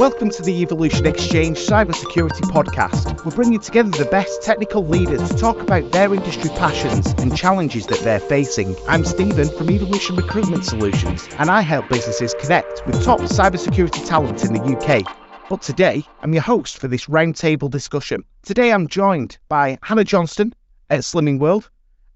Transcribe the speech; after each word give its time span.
Welcome 0.00 0.30
to 0.30 0.42
the 0.42 0.60
Evolution 0.60 1.06
Exchange 1.06 1.56
Cybersecurity 1.56 2.40
Podcast. 2.50 3.24
We're 3.24 3.30
bringing 3.30 3.60
together 3.60 3.90
the 3.90 4.10
best 4.10 4.42
technical 4.42 4.84
leaders 4.84 5.28
to 5.28 5.36
talk 5.36 5.60
about 5.60 5.92
their 5.92 6.12
industry 6.12 6.50
passions 6.50 7.14
and 7.18 7.36
challenges 7.36 7.86
that 7.86 8.00
they're 8.00 8.18
facing. 8.18 8.74
I'm 8.88 9.04
Stephen 9.04 9.48
from 9.56 9.70
Evolution 9.70 10.16
Recruitment 10.16 10.64
Solutions, 10.64 11.28
and 11.38 11.48
I 11.48 11.60
help 11.60 11.88
businesses 11.88 12.34
connect 12.40 12.84
with 12.86 13.04
top 13.04 13.20
cybersecurity 13.20 14.04
talent 14.04 14.44
in 14.44 14.52
the 14.52 14.76
UK. 14.76 15.04
But 15.48 15.62
today, 15.62 16.02
I'm 16.22 16.32
your 16.32 16.42
host 16.42 16.78
for 16.78 16.88
this 16.88 17.06
roundtable 17.06 17.70
discussion. 17.70 18.24
Today, 18.42 18.72
I'm 18.72 18.88
joined 18.88 19.38
by 19.48 19.78
Hannah 19.82 20.02
Johnston 20.02 20.54
at 20.90 21.00
Slimming 21.00 21.38
World, 21.38 21.70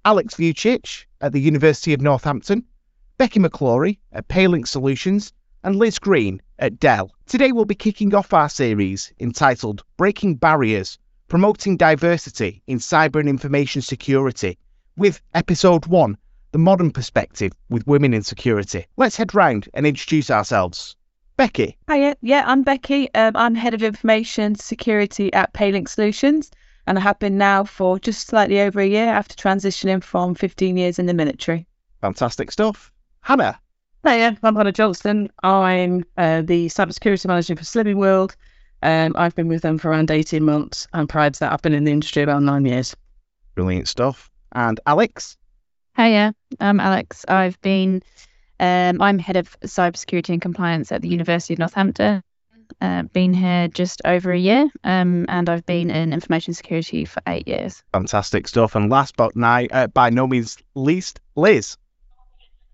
Alex 0.04 0.34
Vujcich 0.34 1.04
at 1.20 1.30
the 1.30 1.40
University 1.40 1.95
of 1.95 2.00
Northampton, 2.00 2.64
Becky 3.18 3.38
McClory 3.38 3.98
at 4.12 4.26
Paylink 4.26 4.66
Solutions, 4.66 5.32
and 5.68 5.76
Liz 5.76 5.98
Green 5.98 6.40
at 6.58 6.80
Dell. 6.80 7.12
Today 7.27 7.52
we'll 7.52 7.66
be 7.66 7.74
kicking 7.74 8.14
off 8.14 8.32
our 8.32 8.48
series 8.48 9.12
entitled 9.20 9.84
Breaking 9.98 10.34
Barriers 10.34 10.98
Promoting 11.28 11.76
Diversity 11.76 12.62
in 12.66 12.78
Cyber 12.78 13.20
and 13.20 13.28
Information 13.28 13.82
Security 13.82 14.56
with 14.96 15.20
episode 15.34 15.84
1 15.84 16.16
The 16.52 16.59
Modern 16.59 16.90
Perspective 16.90 17.52
with 17.68 17.86
Women 17.86 18.14
in 18.14 18.23
Security. 18.23 18.86
Let's 18.96 19.16
head 19.16 19.34
round 19.34 19.68
and 19.74 19.86
introduce 19.86 20.30
ourselves. 20.30 20.96
Becky. 21.36 21.76
Hiya, 21.87 22.16
yeah, 22.23 22.45
I'm 22.46 22.62
Becky. 22.62 23.12
Um, 23.12 23.37
I'm 23.37 23.54
Head 23.54 23.74
of 23.74 23.82
Information 23.82 24.54
Security 24.54 25.30
at 25.34 25.52
Paylink 25.52 25.90
Solutions, 25.90 26.50
and 26.87 26.96
I 26.96 27.02
have 27.02 27.18
been 27.18 27.37
now 27.37 27.64
for 27.64 27.98
just 27.98 28.26
slightly 28.26 28.62
over 28.62 28.80
a 28.80 28.87
year 28.87 29.09
after 29.09 29.34
transitioning 29.37 30.02
from 30.02 30.34
15 30.34 30.78
years 30.78 30.98
in 30.98 31.04
the 31.04 31.12
military. 31.12 31.66
Fantastic 32.00 32.52
stuff. 32.52 32.90
Hannah. 33.20 33.60
Hiya, 34.07 34.38
I'm 34.45 34.55
Hannah 34.55 34.70
Johnston. 34.70 35.29
I'm 35.43 36.05
uh, 36.16 36.43
the 36.43 36.66
cybersecurity 36.66 37.27
manager 37.27 37.57
for 37.57 37.65
Slimming 37.65 37.97
World. 37.97 38.37
Um, 38.80 39.15
I've 39.16 39.35
been 39.35 39.49
with 39.49 39.63
them 39.63 39.77
for 39.77 39.90
around 39.90 40.13
18 40.13 40.45
months, 40.45 40.87
and 40.93 41.09
prior 41.09 41.30
to 41.30 41.40
that, 41.40 41.52
I've 41.52 41.63
been 41.63 41.74
in 41.74 41.82
the 41.82 41.90
industry 41.90 42.23
about 42.23 42.43
nine 42.43 42.65
years. 42.65 42.95
Brilliant 43.57 43.88
stuff. 43.88 44.30
And 44.52 44.79
Alex. 44.87 45.37
Hiya, 45.96 46.32
I'm 46.60 46.79
Alex. 46.79 47.24
I've 47.27 47.60
been, 47.60 48.05
um, 48.60 49.02
I'm 49.02 49.18
head 49.18 49.37
of 49.37 49.59
cybersecurity 49.60 50.29
and 50.29 50.40
compliance 50.40 50.93
at 50.93 51.02
the 51.02 51.09
University 51.09 51.55
of 51.55 51.59
Northampton. 51.59 52.23
Uh, 52.80 53.02
been 53.02 53.35
here 53.35 53.66
just 53.66 54.01
over 54.05 54.30
a 54.30 54.38
year, 54.38 54.68
um, 54.85 55.27
and 55.29 55.49
I've 55.49 55.66
been 55.66 55.90
in 55.90 56.12
information 56.12 56.55
security 56.55 57.05
for 57.05 57.21
eight 57.27 57.49
years. 57.49 57.83
Fantastic 57.93 58.46
stuff. 58.46 58.77
And 58.77 58.90
last 58.90 59.16
but 59.16 59.35
not, 59.35 59.73
uh, 59.73 59.88
by 59.88 60.10
no 60.10 60.29
means 60.29 60.57
least, 60.77 61.18
Liz. 61.35 61.77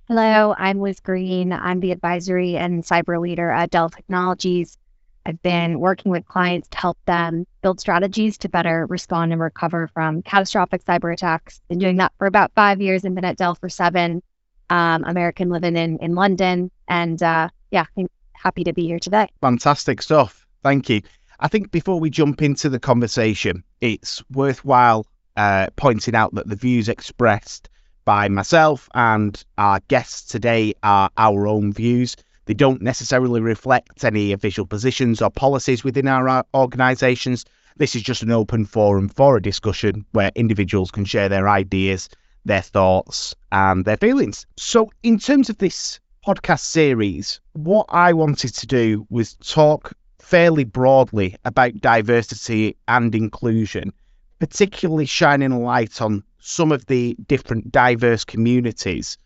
Hello, 0.07 0.55
I'm 0.59 0.83
Liz 0.83 1.01
Green. 1.01 1.51
I'm 1.51 1.81
the 1.81 1.91
advisory 1.91 2.59
and 2.59 2.85
cyber 2.85 3.19
leader 3.19 3.51
at 3.51 3.71
Dell 3.71 3.89
Technologies. 3.89 4.77
I've 5.25 5.41
been 5.41 5.81
working 5.81 6.13
with 6.13 6.27
clients 6.27 6.69
to 6.69 6.77
help 6.77 6.99
them 7.07 7.47
build 7.63 7.81
strategies 7.81 8.37
to 8.39 8.51
better 8.51 8.85
respond 8.85 9.33
and 9.33 9.41
recover 9.41 9.89
from 9.95 10.21
catastrophic 10.21 10.85
cyber 10.85 11.11
attacks. 11.11 11.63
Been 11.71 11.79
doing 11.79 11.97
that 11.97 12.13
for 12.19 12.27
about 12.27 12.53
five 12.55 12.83
years 12.83 13.05
and 13.05 13.15
been 13.15 13.25
at 13.25 13.39
Dell 13.39 13.55
for 13.55 13.71
seven. 13.71 14.23
Um, 14.69 15.05
American 15.05 15.49
living 15.49 15.75
in, 15.75 15.97
in 16.01 16.15
London. 16.15 16.71
And 16.87 17.23
uh, 17.23 17.49
yeah, 17.71 17.87
I'm 17.97 18.11
happy 18.35 18.65
to 18.65 18.75
be 18.75 18.87
here 18.87 18.99
today. 18.99 19.29
Fantastic 19.41 20.03
stuff. 20.03 20.47
Thank 20.63 20.91
you. 20.91 21.01
I 21.41 21.49
think 21.49 21.71
before 21.71 21.99
we 21.99 22.11
jump 22.11 22.43
into 22.43 22.69
the 22.69 22.79
conversation, 22.79 23.65
it's 23.81 24.23
worthwhile 24.31 25.07
uh, 25.39 25.69
pointing 25.77 26.15
out 26.15 26.35
that 26.35 26.47
the 26.47 26.57
views 26.57 26.91
expressed 26.91 27.71
by 28.05 28.29
myself 28.29 28.89
and 28.95 29.43
our 29.59 29.81
guests 29.89 30.29
today 30.31 30.75
are 30.83 31.11
our 31.17 31.47
own 31.47 31.73
views. 31.73 32.17
They 32.47 32.55
don't 32.55 32.83
necessarily 32.83 33.41
reflect 33.41 34.05
any 34.05 34.33
official 34.33 34.67
positions 34.67 35.23
or 35.23 35.31
policies 35.31 35.83
within 35.83 36.09
our 36.09 36.29
uh, 36.29 36.43
organisations. 36.55 37.47
This 37.77 37.97
is 37.97 38.03
just 38.03 38.23
an 38.23 38.31
open 38.31 38.67
forum 38.67 39.09
for 39.09 39.37
a 39.37 39.43
discussion 39.43 40.05
where 40.13 40.31
individuals 40.35 40.91
can 40.91 41.05
share 41.05 41.29
their 41.29 41.49
ideas, 41.49 42.09
their 42.45 42.61
thoughts, 42.63 43.35
and 43.51 43.85
their 43.85 43.97
feelings. 43.97 44.47
So, 44.57 44.91
in 45.03 45.19
terms 45.19 45.49
of 45.49 45.59
this 45.59 46.01
podcast 46.27 46.61
series, 46.61 47.41
what 47.55 47.87
I 47.89 48.13
wanted 48.13 48.55
to 48.55 48.67
do 48.67 49.07
was 49.11 49.35
talk 49.35 49.95
fairly 50.19 50.65
broadly 50.65 51.37
about 51.45 51.81
diversity 51.81 52.77
and 52.89 53.15
inclusion, 53.15 53.93
particularly 54.39 55.07
shining 55.07 55.53
a 55.53 55.61
light 55.61 56.01
on 56.01 56.23
some 56.47 56.73
of 56.73 56.85
the 56.87 57.17
different 57.27 57.73
diverse 57.73 58.23
communities 58.23 59.17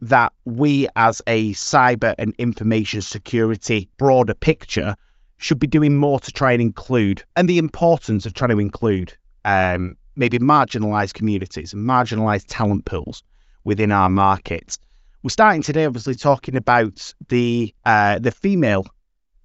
that 0.00 0.32
we 0.44 0.86
as 0.94 1.20
a 1.26 1.52
cyber 1.54 2.14
and 2.18 2.32
information 2.38 3.02
security 3.02 3.88
broader 3.96 4.32
picture 4.32 4.94
should 5.38 5.58
be 5.58 5.66
doing 5.66 5.96
more 5.96 6.20
to 6.20 6.30
try 6.30 6.52
and 6.52 6.62
include 6.62 7.24
and 7.34 7.48
the 7.48 7.58
importance 7.58 8.26
of 8.26 8.32
trying 8.32 8.50
to 8.50 8.60
include 8.60 9.12
um, 9.44 9.96
maybe 10.14 10.38
marginalized 10.38 11.14
communities 11.14 11.72
and 11.72 11.84
marginalized 11.84 12.44
talent 12.46 12.84
pools 12.84 13.24
within 13.64 13.90
our 13.90 14.08
market. 14.08 14.78
We're 15.24 15.30
starting 15.30 15.62
today 15.62 15.84
obviously 15.84 16.14
talking 16.14 16.54
about 16.54 17.12
the 17.28 17.74
uh, 17.84 18.20
the 18.20 18.30
female 18.30 18.86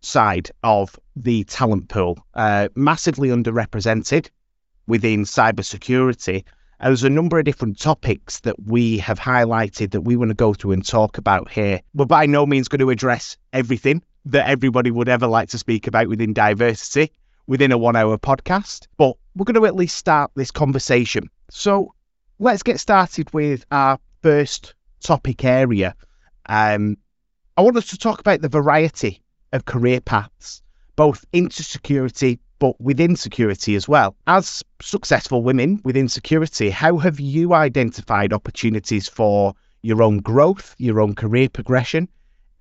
side 0.01 0.51
of 0.61 0.99
the 1.15 1.45
talent 1.45 1.89
pool, 1.89 2.23
uh, 2.35 2.67
massively 2.75 3.29
underrepresented 3.29 4.29
within 4.85 5.23
cybersecurity 5.23 6.43
there's 6.89 7.03
a 7.03 7.09
number 7.09 7.39
of 7.39 7.45
different 7.45 7.79
topics 7.79 8.39
that 8.41 8.55
we 8.65 8.97
have 8.99 9.19
highlighted 9.19 9.91
that 9.91 10.01
we 10.01 10.15
want 10.15 10.29
to 10.29 10.35
go 10.35 10.53
through 10.53 10.71
and 10.73 10.85
talk 10.85 11.17
about 11.17 11.51
here. 11.51 11.81
We're 11.93 12.05
by 12.05 12.25
no 12.25 12.45
means 12.45 12.67
going 12.67 12.79
to 12.79 12.89
address 12.89 13.37
everything 13.51 14.03
that 14.25 14.47
everybody 14.47 14.91
would 14.91 15.09
ever 15.09 15.27
like 15.27 15.49
to 15.49 15.57
speak 15.57 15.87
about 15.87 16.07
within 16.07 16.33
diversity 16.33 17.11
within 17.47 17.71
a 17.71 17.77
one 17.77 17.95
hour 17.95 18.17
podcast, 18.17 18.87
but 18.97 19.15
we're 19.35 19.45
going 19.45 19.55
to 19.55 19.65
at 19.65 19.75
least 19.75 19.95
start 19.95 20.31
this 20.35 20.51
conversation. 20.51 21.29
So 21.49 21.93
let's 22.39 22.63
get 22.63 22.79
started 22.79 23.33
with 23.33 23.65
our 23.71 23.99
first 24.21 24.73
topic 25.01 25.43
area. 25.43 25.95
Um, 26.45 26.97
I 27.57 27.61
want 27.61 27.77
us 27.77 27.87
to 27.87 27.97
talk 27.97 28.19
about 28.19 28.41
the 28.41 28.49
variety 28.49 29.21
of 29.51 29.65
career 29.65 30.01
paths, 30.01 30.61
both 30.95 31.25
into 31.33 31.63
security 31.63 32.39
but 32.63 32.79
within 32.79 33.17
security 33.17 33.75
as 33.75 33.89
well. 33.89 34.15
As 34.25 34.63
successful 34.81 35.43
women 35.43 35.81
within 35.83 36.07
security, 36.07 36.69
how 36.69 36.97
have 36.97 37.19
you 37.19 37.53
identified 37.53 38.31
opportunities 38.31 39.09
for 39.09 39.53
your 39.81 40.01
own 40.01 40.19
growth, 40.19 40.73
your 40.77 41.01
own 41.01 41.13
career 41.13 41.49
progression? 41.49 42.07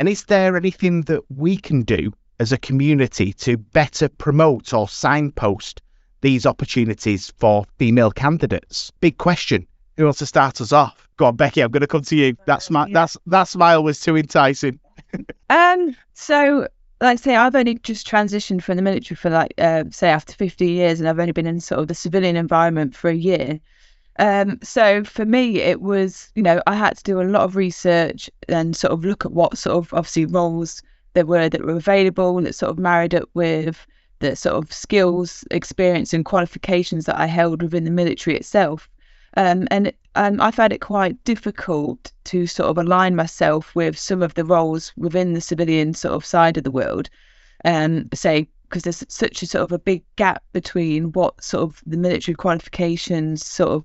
And 0.00 0.08
is 0.08 0.24
there 0.24 0.56
anything 0.56 1.02
that 1.02 1.20
we 1.30 1.56
can 1.56 1.82
do 1.82 2.12
as 2.40 2.50
a 2.50 2.58
community 2.58 3.32
to 3.44 3.56
better 3.56 4.08
promote 4.08 4.74
or 4.74 4.88
signpost 4.88 5.80
these 6.20 6.46
opportunities 6.46 7.32
for 7.38 7.64
female 7.78 8.10
candidates? 8.10 8.90
Big 8.98 9.18
question. 9.18 9.68
Who 9.96 10.02
wants 10.02 10.18
to 10.18 10.26
start 10.26 10.60
us 10.60 10.72
off? 10.72 11.06
Go 11.16 11.26
on, 11.26 11.36
Becky. 11.36 11.60
I'm 11.60 11.70
going 11.70 11.82
to 11.82 11.86
come 11.86 12.02
to 12.02 12.16
you. 12.16 12.36
That 12.46 12.64
smile, 12.64 12.88
that's 12.90 13.16
that 13.26 13.44
smile 13.44 13.84
was 13.84 14.00
too 14.00 14.16
enticing. 14.16 14.80
um. 15.48 15.94
So 16.14 16.66
like 17.02 17.18
I 17.18 17.22
say, 17.22 17.36
I've 17.36 17.56
only 17.56 17.74
just 17.78 18.06
transitioned 18.06 18.62
from 18.62 18.76
the 18.76 18.82
military 18.82 19.16
for 19.16 19.28
like, 19.28 19.54
uh, 19.58 19.84
say, 19.90 20.08
after 20.08 20.34
50 20.34 20.66
years, 20.70 21.00
and 21.00 21.08
I've 21.08 21.18
only 21.18 21.32
been 21.32 21.48
in 21.48 21.58
sort 21.58 21.80
of 21.80 21.88
the 21.88 21.94
civilian 21.94 22.36
environment 22.36 22.94
for 22.94 23.10
a 23.10 23.14
year. 23.14 23.58
Um, 24.20 24.60
so 24.62 25.02
for 25.02 25.24
me, 25.24 25.56
it 25.56 25.80
was, 25.80 26.30
you 26.36 26.44
know, 26.44 26.62
I 26.66 26.76
had 26.76 26.96
to 26.98 27.02
do 27.02 27.20
a 27.20 27.24
lot 27.24 27.42
of 27.42 27.56
research 27.56 28.30
and 28.48 28.76
sort 28.76 28.92
of 28.92 29.04
look 29.04 29.24
at 29.24 29.32
what 29.32 29.58
sort 29.58 29.76
of 29.76 29.92
obviously 29.92 30.26
roles 30.26 30.80
there 31.14 31.26
were 31.26 31.48
that 31.48 31.62
were 31.62 31.76
available 31.76 32.38
and 32.38 32.46
that 32.46 32.54
sort 32.54 32.70
of 32.70 32.78
married 32.78 33.16
up 33.16 33.28
with 33.34 33.84
the 34.20 34.36
sort 34.36 34.62
of 34.62 34.72
skills, 34.72 35.44
experience, 35.50 36.14
and 36.14 36.24
qualifications 36.24 37.06
that 37.06 37.18
I 37.18 37.26
held 37.26 37.62
within 37.62 37.82
the 37.82 37.90
military 37.90 38.36
itself. 38.36 38.88
Um, 39.36 39.66
and 39.70 39.92
um, 40.14 40.40
I 40.40 40.50
found 40.50 40.72
it 40.72 40.80
quite 40.80 41.22
difficult 41.24 42.12
to 42.24 42.46
sort 42.46 42.68
of 42.68 42.78
align 42.78 43.16
myself 43.16 43.74
with 43.74 43.98
some 43.98 44.22
of 44.22 44.34
the 44.34 44.44
roles 44.44 44.92
within 44.96 45.32
the 45.32 45.40
civilian 45.40 45.94
sort 45.94 46.14
of 46.14 46.24
side 46.24 46.56
of 46.56 46.64
the 46.64 46.70
world. 46.70 47.08
Um, 47.64 48.08
say, 48.12 48.48
because 48.68 48.82
there's 48.82 49.04
such 49.08 49.42
a 49.42 49.46
sort 49.46 49.64
of 49.64 49.72
a 49.72 49.78
big 49.78 50.02
gap 50.16 50.42
between 50.52 51.12
what 51.12 51.42
sort 51.42 51.62
of 51.62 51.82
the 51.86 51.96
military 51.96 52.34
qualifications 52.34 53.44
sort 53.44 53.70
of 53.70 53.84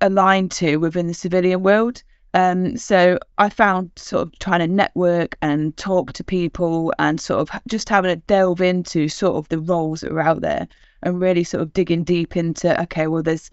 align 0.00 0.48
to 0.48 0.76
within 0.76 1.08
the 1.08 1.14
civilian 1.14 1.62
world. 1.62 2.02
Um, 2.34 2.76
so 2.76 3.18
I 3.38 3.48
found 3.48 3.90
sort 3.96 4.28
of 4.28 4.38
trying 4.38 4.60
to 4.60 4.68
network 4.68 5.36
and 5.42 5.76
talk 5.76 6.12
to 6.14 6.24
people 6.24 6.92
and 6.98 7.20
sort 7.20 7.40
of 7.40 7.60
just 7.66 7.88
having 7.88 8.10
to 8.10 8.16
delve 8.16 8.60
into 8.60 9.08
sort 9.08 9.36
of 9.36 9.48
the 9.48 9.58
roles 9.58 10.02
that 10.02 10.12
are 10.12 10.20
out 10.20 10.40
there 10.40 10.68
and 11.02 11.20
really 11.20 11.44
sort 11.44 11.62
of 11.62 11.72
digging 11.72 12.04
deep 12.04 12.36
into 12.36 12.80
okay, 12.82 13.06
well, 13.06 13.22
there's 13.22 13.50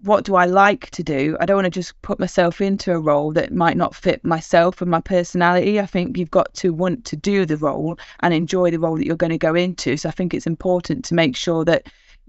what 0.00 0.24
do 0.24 0.34
I 0.34 0.46
like 0.46 0.90
to 0.90 1.02
do? 1.02 1.36
I 1.38 1.46
don't 1.46 1.56
want 1.56 1.66
to 1.66 1.70
just 1.70 2.00
put 2.02 2.18
myself 2.18 2.60
into 2.60 2.92
a 2.92 2.98
role 2.98 3.32
that 3.32 3.52
might 3.52 3.76
not 3.76 3.94
fit 3.94 4.24
myself 4.24 4.80
and 4.80 4.90
my 4.90 5.00
personality. 5.00 5.78
I 5.78 5.86
think 5.86 6.16
you've 6.16 6.30
got 6.30 6.52
to 6.54 6.72
want 6.72 7.04
to 7.06 7.16
do 7.16 7.44
the 7.44 7.58
role 7.58 7.98
and 8.20 8.32
enjoy 8.32 8.70
the 8.70 8.78
role 8.78 8.96
that 8.96 9.06
you're 9.06 9.16
going 9.16 9.30
to 9.30 9.38
go 9.38 9.54
into. 9.54 9.96
So 9.96 10.08
I 10.08 10.12
think 10.12 10.32
it's 10.32 10.46
important 10.46 11.04
to 11.06 11.14
make 11.14 11.36
sure 11.36 11.64
that 11.66 11.88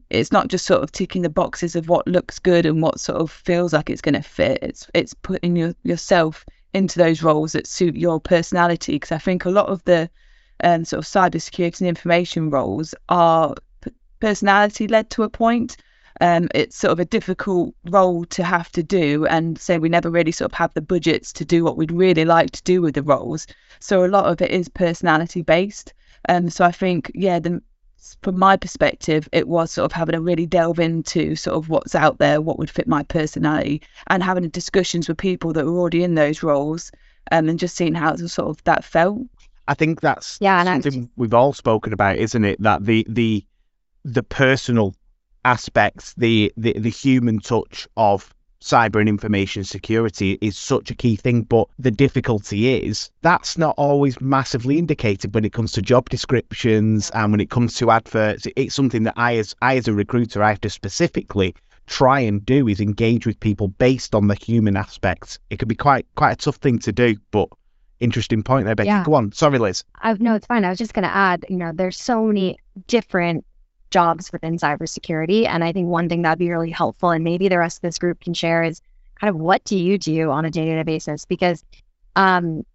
it's 0.10 0.32
not 0.32 0.50
just 0.50 0.66
sort 0.66 0.84
of 0.84 0.92
ticking 0.92 1.22
the 1.22 1.30
boxes 1.30 1.76
of 1.76 1.88
what 1.88 2.08
looks 2.08 2.38
good 2.38 2.66
and 2.66 2.82
what 2.82 3.00
sort 3.00 3.20
of 3.20 3.32
feels 3.32 3.74
like 3.74 3.90
it's 3.90 4.02
going 4.02 4.14
to 4.14 4.22
fit. 4.22 4.60
It's 4.62 4.88
it's 4.94 5.14
putting 5.14 5.56
your, 5.56 5.74
yourself 5.84 6.46
into 6.74 7.00
those 7.00 7.24
roles 7.24 7.54
that 7.54 7.66
suit 7.66 7.96
your 7.96 8.20
personality 8.20 8.94
because 8.94 9.12
I 9.12 9.18
think 9.20 9.46
a 9.46 9.50
lot 9.50 9.68
of 9.68 9.84
the 9.86 10.10
um, 10.64 10.86
sort 10.86 11.00
of 11.00 11.06
cybersecurity 11.06 11.82
and 11.82 11.90
information 11.90 12.50
roles 12.50 12.94
are 13.10 13.56
personality 14.20 14.88
led 14.88 15.10
to 15.12 15.24
a 15.24 15.30
point. 15.30 15.78
Um, 16.22 16.48
it's 16.54 16.76
sort 16.78 16.92
of 16.92 17.00
a 17.00 17.06
difficult 17.06 17.74
role 17.90 18.26
to 18.26 18.44
have 18.44 18.72
to 18.74 18.84
do, 18.84 19.26
and 19.26 19.60
so 19.60 19.80
we 19.80 19.90
never 19.90 20.10
really 20.10 20.32
sort 20.32 20.52
of 20.52 20.58
have 20.58 20.74
the 20.74 20.82
budgets 20.82 21.34
to 21.34 21.46
do 21.46 21.64
what 21.64 21.78
we'd 21.78 21.92
really 21.92 22.26
like 22.26 22.52
to 22.52 22.64
do 22.64 22.82
with 22.82 22.96
the 22.96 23.04
roles. 23.04 23.48
So 23.80 24.06
a 24.06 24.08
lot 24.08 24.26
of 24.26 24.42
it 24.42 24.52
is 24.52 24.70
personality 24.70 25.42
based. 25.42 25.94
Um, 26.30 26.50
so 26.50 26.64
I 26.66 26.72
think, 26.72 27.12
yeah, 27.16 27.40
the, 27.40 27.62
from 28.22 28.38
my 28.38 28.56
perspective, 28.58 29.28
it 29.32 29.48
was 29.48 29.72
sort 29.72 29.86
of 29.86 29.92
having 29.92 30.14
to 30.14 30.22
really 30.22 30.46
delve 30.46 30.80
into 30.80 31.36
sort 31.36 31.58
of 31.58 31.70
what's 31.70 31.96
out 31.96 32.20
there, 32.20 32.42
what 32.42 32.60
would 32.60 32.70
fit 32.70 32.88
my 32.88 33.04
personality, 33.04 33.82
and 34.08 34.22
having 34.24 34.48
discussions 34.50 35.08
with 35.08 35.18
people 35.18 35.52
that 35.54 35.66
were 35.66 35.78
already 35.78 36.04
in 36.04 36.16
those 36.16 36.44
roles, 36.44 36.92
um, 37.32 37.50
and 37.50 37.60
just 37.60 37.76
seeing 37.76 37.96
how 37.96 38.16
sort 38.16 38.50
of 38.50 38.64
that 38.66 38.84
felt. 38.86 39.22
I 39.68 39.74
think 39.74 40.02
that's 40.02 40.38
Yeah, 40.42 40.60
and 40.60 40.70
I- 40.70 40.74
something 40.80 41.10
we've 41.16 41.34
all 41.34 41.54
spoken 41.54 41.92
about, 41.94 42.18
isn't 42.18 42.44
it? 42.46 42.62
That 42.62 42.86
the 42.86 43.06
the 43.10 43.46
the 44.06 44.24
personal 44.24 44.94
aspects, 45.46 46.14
the 46.18 46.52
the, 46.58 46.74
the 46.74 46.90
human 46.90 47.40
touch 47.40 47.88
of 47.98 48.34
cyber 48.62 49.02
and 49.02 49.10
information 49.10 49.64
security 49.66 50.38
is 50.42 50.58
such 50.58 50.90
a 50.90 50.96
key 50.96 51.16
thing. 51.16 51.42
But 51.42 51.68
the 51.78 51.92
difficulty 51.92 52.74
is 52.76 53.12
that's 53.22 53.58
not 53.58 53.76
always 53.78 54.20
massively 54.22 54.80
indicated 54.80 55.34
when 55.36 55.46
it 55.46 55.54
comes 55.54 55.74
to 55.74 55.82
job 55.82 56.10
descriptions 56.10 57.10
and 57.12 57.32
when 57.32 57.42
it 57.42 57.50
comes 57.50 57.76
to 57.76 57.92
adverts. 57.92 58.48
It's 58.56 58.74
something 58.74 59.04
that 59.04 59.16
I 59.18 59.38
as 59.38 59.56
I 59.62 59.78
as 59.78 59.88
a 59.88 59.94
recruiter 59.94 60.42
I 60.42 60.50
have 60.50 60.62
to 60.62 60.70
specifically 60.70 61.56
try 61.86 62.22
and 62.22 62.46
do 62.46 62.68
is 62.70 62.80
engage 62.80 63.26
with 63.28 63.40
people 63.40 63.68
based 63.68 64.16
on 64.16 64.28
the 64.28 64.36
human 64.36 64.78
aspects. 64.78 65.40
It 65.50 65.60
can 65.60 65.68
be 65.68 65.76
quite 65.76 66.06
quite 66.16 66.32
a 66.32 66.36
tough 66.38 66.56
thing 66.56 66.80
to 66.80 66.92
do, 66.94 67.18
but 67.32 67.50
interesting 68.00 68.44
point 68.44 68.66
there, 68.66 68.76
Becky. 68.76 68.88
Yeah. 68.88 69.04
Go 69.04 69.16
on. 69.16 69.32
Sorry, 69.32 69.60
Liz. 69.60 69.84
I 70.02 70.14
no, 70.14 70.36
it's 70.36 70.46
fine. 70.46 70.66
I 70.66 70.70
was 70.70 70.78
just 70.78 70.94
going 70.94 71.04
to 71.04 71.14
add, 71.14 71.46
you 71.50 71.58
know, 71.58 71.72
there's 71.74 71.98
so 71.98 72.26
many 72.26 72.58
different 72.88 73.46
jobs 73.94 74.32
within 74.34 74.58
cybersecurity, 74.58 75.48
and 75.48 75.64
I 75.64 75.72
think 75.72 75.88
one 75.88 76.10
thing 76.10 76.24
that'd 76.24 76.40
be 76.40 76.50
really 76.50 76.72
helpful, 76.72 77.12
and 77.12 77.24
maybe 77.24 77.48
the 77.48 77.60
rest 77.60 77.78
of 77.78 77.82
this 77.84 78.00
group 78.00 78.20
can 78.20 78.34
share, 78.34 78.64
is 78.64 78.82
kind 79.20 79.30
of 79.30 79.38
what 79.40 79.64
do 79.64 79.78
you 79.78 79.98
do 79.98 80.32
on 80.32 80.46
a 80.46 80.50
day-to-day 80.50 80.84
basis? 80.84 81.26
Because, 81.26 81.64
um, 82.16 82.66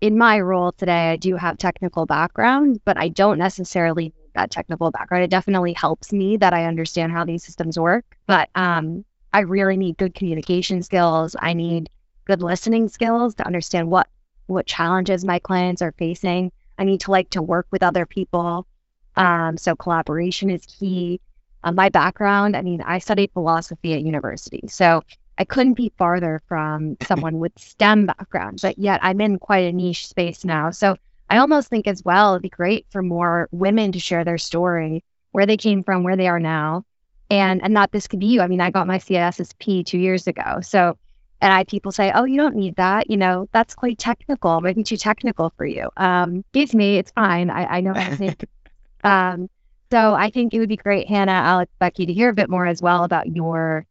in 0.00 0.18
my 0.18 0.40
role 0.40 0.72
today, 0.72 1.12
I 1.12 1.16
do 1.16 1.36
have 1.36 1.58
technical 1.58 2.06
background, 2.06 2.80
but 2.84 2.96
I 2.96 3.08
don't 3.08 3.38
necessarily 3.38 4.04
need 4.04 4.32
that 4.34 4.50
technical 4.50 4.90
background. 4.90 5.22
It 5.22 5.30
definitely 5.30 5.74
helps 5.74 6.12
me 6.12 6.38
that 6.38 6.52
I 6.52 6.64
understand 6.64 7.12
how 7.12 7.24
these 7.24 7.44
systems 7.44 7.78
work, 7.78 8.04
but 8.26 8.48
um, 8.56 9.04
I 9.32 9.40
really 9.40 9.76
need 9.76 9.98
good 9.98 10.14
communication 10.14 10.82
skills. 10.82 11.36
I 11.38 11.52
need 11.52 11.90
good 12.24 12.42
listening 12.42 12.88
skills 12.88 13.34
to 13.36 13.46
understand 13.46 13.90
what 13.90 14.08
what 14.46 14.66
challenges 14.66 15.24
my 15.24 15.38
clients 15.38 15.82
are 15.82 15.92
facing. 15.92 16.50
I 16.78 16.84
need 16.84 17.02
to 17.02 17.12
like 17.12 17.30
to 17.30 17.42
work 17.42 17.66
with 17.70 17.82
other 17.82 18.06
people. 18.06 18.66
Um, 19.16 19.56
so 19.56 19.76
collaboration 19.76 20.50
is 20.50 20.64
key. 20.66 21.20
Uh, 21.64 21.72
my 21.72 21.88
background, 21.88 22.56
I 22.56 22.62
mean, 22.62 22.80
I 22.82 22.98
studied 22.98 23.30
philosophy 23.32 23.94
at 23.94 24.02
university, 24.02 24.62
so 24.68 25.02
I 25.38 25.44
couldn't 25.44 25.74
be 25.74 25.92
farther 25.96 26.42
from 26.46 26.96
someone 27.02 27.38
with 27.38 27.52
STEM 27.58 28.06
background, 28.06 28.60
but 28.62 28.78
yet 28.78 29.00
I'm 29.02 29.20
in 29.20 29.38
quite 29.38 29.66
a 29.66 29.72
niche 29.72 30.08
space 30.08 30.44
now. 30.44 30.70
So 30.70 30.96
I 31.30 31.38
almost 31.38 31.68
think 31.68 31.86
as 31.86 32.04
well 32.04 32.32
it'd 32.32 32.42
be 32.42 32.48
great 32.48 32.86
for 32.90 33.02
more 33.02 33.48
women 33.52 33.92
to 33.92 33.98
share 33.98 34.24
their 34.24 34.38
story, 34.38 35.04
where 35.30 35.46
they 35.46 35.56
came 35.56 35.82
from, 35.82 36.02
where 36.02 36.16
they 36.16 36.28
are 36.28 36.40
now, 36.40 36.84
and 37.30 37.62
and 37.62 37.72
not 37.72 37.92
this 37.92 38.06
could 38.06 38.20
be 38.20 38.26
you. 38.26 38.40
I 38.40 38.48
mean, 38.48 38.60
I 38.60 38.70
got 38.70 38.86
my 38.86 38.98
CISSP 38.98 39.86
two 39.86 39.98
years 39.98 40.26
ago, 40.26 40.60
so 40.62 40.98
and 41.40 41.52
I 41.52 41.64
people 41.64 41.90
say, 41.90 42.12
oh, 42.14 42.24
you 42.24 42.36
don't 42.36 42.54
need 42.54 42.76
that. 42.76 43.10
You 43.10 43.16
know, 43.16 43.48
that's 43.52 43.74
quite 43.74 43.98
technical, 43.98 44.60
maybe 44.60 44.84
too 44.84 44.96
technical 44.96 45.52
for 45.56 45.66
you. 45.66 45.88
Um, 45.96 46.44
excuse 46.52 46.74
me, 46.74 46.98
it's 46.98 47.10
fine. 47.10 47.50
I, 47.50 47.78
I 47.78 47.80
know 47.80 47.94
how 47.94 48.14
to. 48.16 48.36
um, 49.02 49.48
so 49.90 50.14
I 50.14 50.30
think 50.30 50.54
it 50.54 50.58
would 50.58 50.68
be 50.68 50.76
great, 50.76 51.08
Hannah, 51.08 51.32
Alex, 51.32 51.70
Becky, 51.78 52.06
to 52.06 52.12
hear 52.12 52.30
a 52.30 52.34
bit 52.34 52.48
more 52.48 52.66
as 52.66 52.80
well 52.80 53.04
about 53.04 53.26
your 53.26 53.86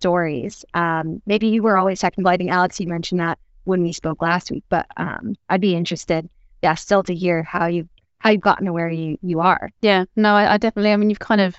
stories. 0.00 0.64
Um, 0.74 1.20
maybe 1.26 1.48
you 1.48 1.62
were 1.62 1.76
always 1.76 2.00
technical. 2.00 2.30
I 2.30 2.36
think 2.36 2.50
Alex, 2.50 2.80
you 2.80 2.88
mentioned 2.88 3.20
that 3.20 3.38
when 3.64 3.82
we 3.82 3.92
spoke 3.92 4.22
last 4.22 4.50
week, 4.50 4.64
but 4.68 4.86
um, 4.96 5.36
I'd 5.48 5.60
be 5.60 5.76
interested, 5.76 6.28
yeah, 6.62 6.74
still 6.74 7.02
to 7.04 7.14
hear 7.14 7.42
how 7.42 7.66
you 7.66 7.88
how 8.18 8.30
you've 8.30 8.40
gotten 8.40 8.66
to 8.66 8.72
where 8.72 8.88
you 8.88 9.18
you 9.22 9.40
are. 9.40 9.70
Yeah, 9.82 10.04
no, 10.16 10.34
I, 10.34 10.54
I 10.54 10.56
definitely. 10.56 10.92
I 10.92 10.96
mean, 10.96 11.10
you've 11.10 11.18
kind 11.18 11.40
of, 11.40 11.54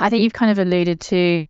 I 0.00 0.10
think 0.10 0.22
you've 0.22 0.32
kind 0.32 0.50
of 0.50 0.58
alluded 0.58 1.00
to, 1.00 1.46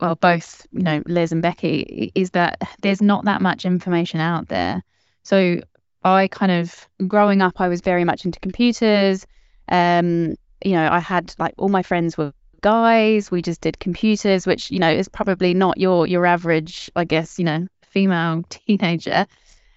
well, 0.00 0.16
both, 0.16 0.66
you 0.72 0.82
know, 0.82 1.02
Liz 1.06 1.32
and 1.32 1.42
Becky, 1.42 2.12
is 2.14 2.30
that 2.30 2.60
there's 2.82 3.00
not 3.00 3.26
that 3.26 3.40
much 3.40 3.64
information 3.64 4.20
out 4.20 4.48
there. 4.48 4.82
So 5.22 5.60
I 6.04 6.28
kind 6.28 6.52
of, 6.52 6.88
growing 7.08 7.40
up, 7.40 7.60
I 7.60 7.68
was 7.68 7.80
very 7.80 8.04
much 8.04 8.24
into 8.24 8.38
computers. 8.40 9.26
Um, 9.68 10.36
you 10.64 10.72
know, 10.72 10.88
I 10.90 11.00
had 11.00 11.34
like 11.38 11.54
all 11.56 11.68
my 11.68 11.82
friends 11.82 12.16
were 12.16 12.32
guys. 12.60 13.30
We 13.30 13.42
just 13.42 13.60
did 13.60 13.78
computers, 13.78 14.46
which 14.46 14.70
you 14.70 14.78
know 14.78 14.90
is 14.90 15.08
probably 15.08 15.54
not 15.54 15.78
your 15.78 16.06
your 16.06 16.26
average, 16.26 16.90
I 16.96 17.04
guess, 17.04 17.38
you 17.38 17.44
know, 17.44 17.66
female 17.82 18.42
teenager. 18.48 19.26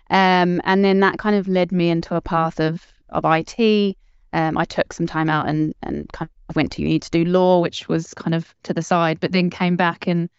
Um, 0.10 0.62
and 0.64 0.86
then 0.86 1.02
that 1.02 1.18
kind 1.18 1.36
of 1.36 1.48
led 1.48 1.72
me 1.72 1.90
into 1.90 2.16
a 2.16 2.22
path 2.22 2.60
of 2.60 2.86
of 3.10 3.24
IT. 3.26 3.98
Um, 4.34 4.58
I 4.58 4.66
took 4.66 4.94
some 4.94 5.08
time 5.08 5.30
out 5.30 5.48
and 5.48 5.74
and 5.84 6.12
kind 6.12 6.30
of 6.50 6.56
went 6.56 6.72
to 6.74 6.82
uni 6.82 7.00
to 7.00 7.10
do 7.10 7.26
law, 7.26 7.62
which 7.62 7.88
was 7.88 8.14
kind 8.14 8.36
of 8.36 8.54
to 8.64 8.74
the 8.74 8.82
side, 8.82 9.20
but 9.20 9.32
then 9.32 9.50
came 9.50 9.76
back 9.76 10.08
and 10.08 10.30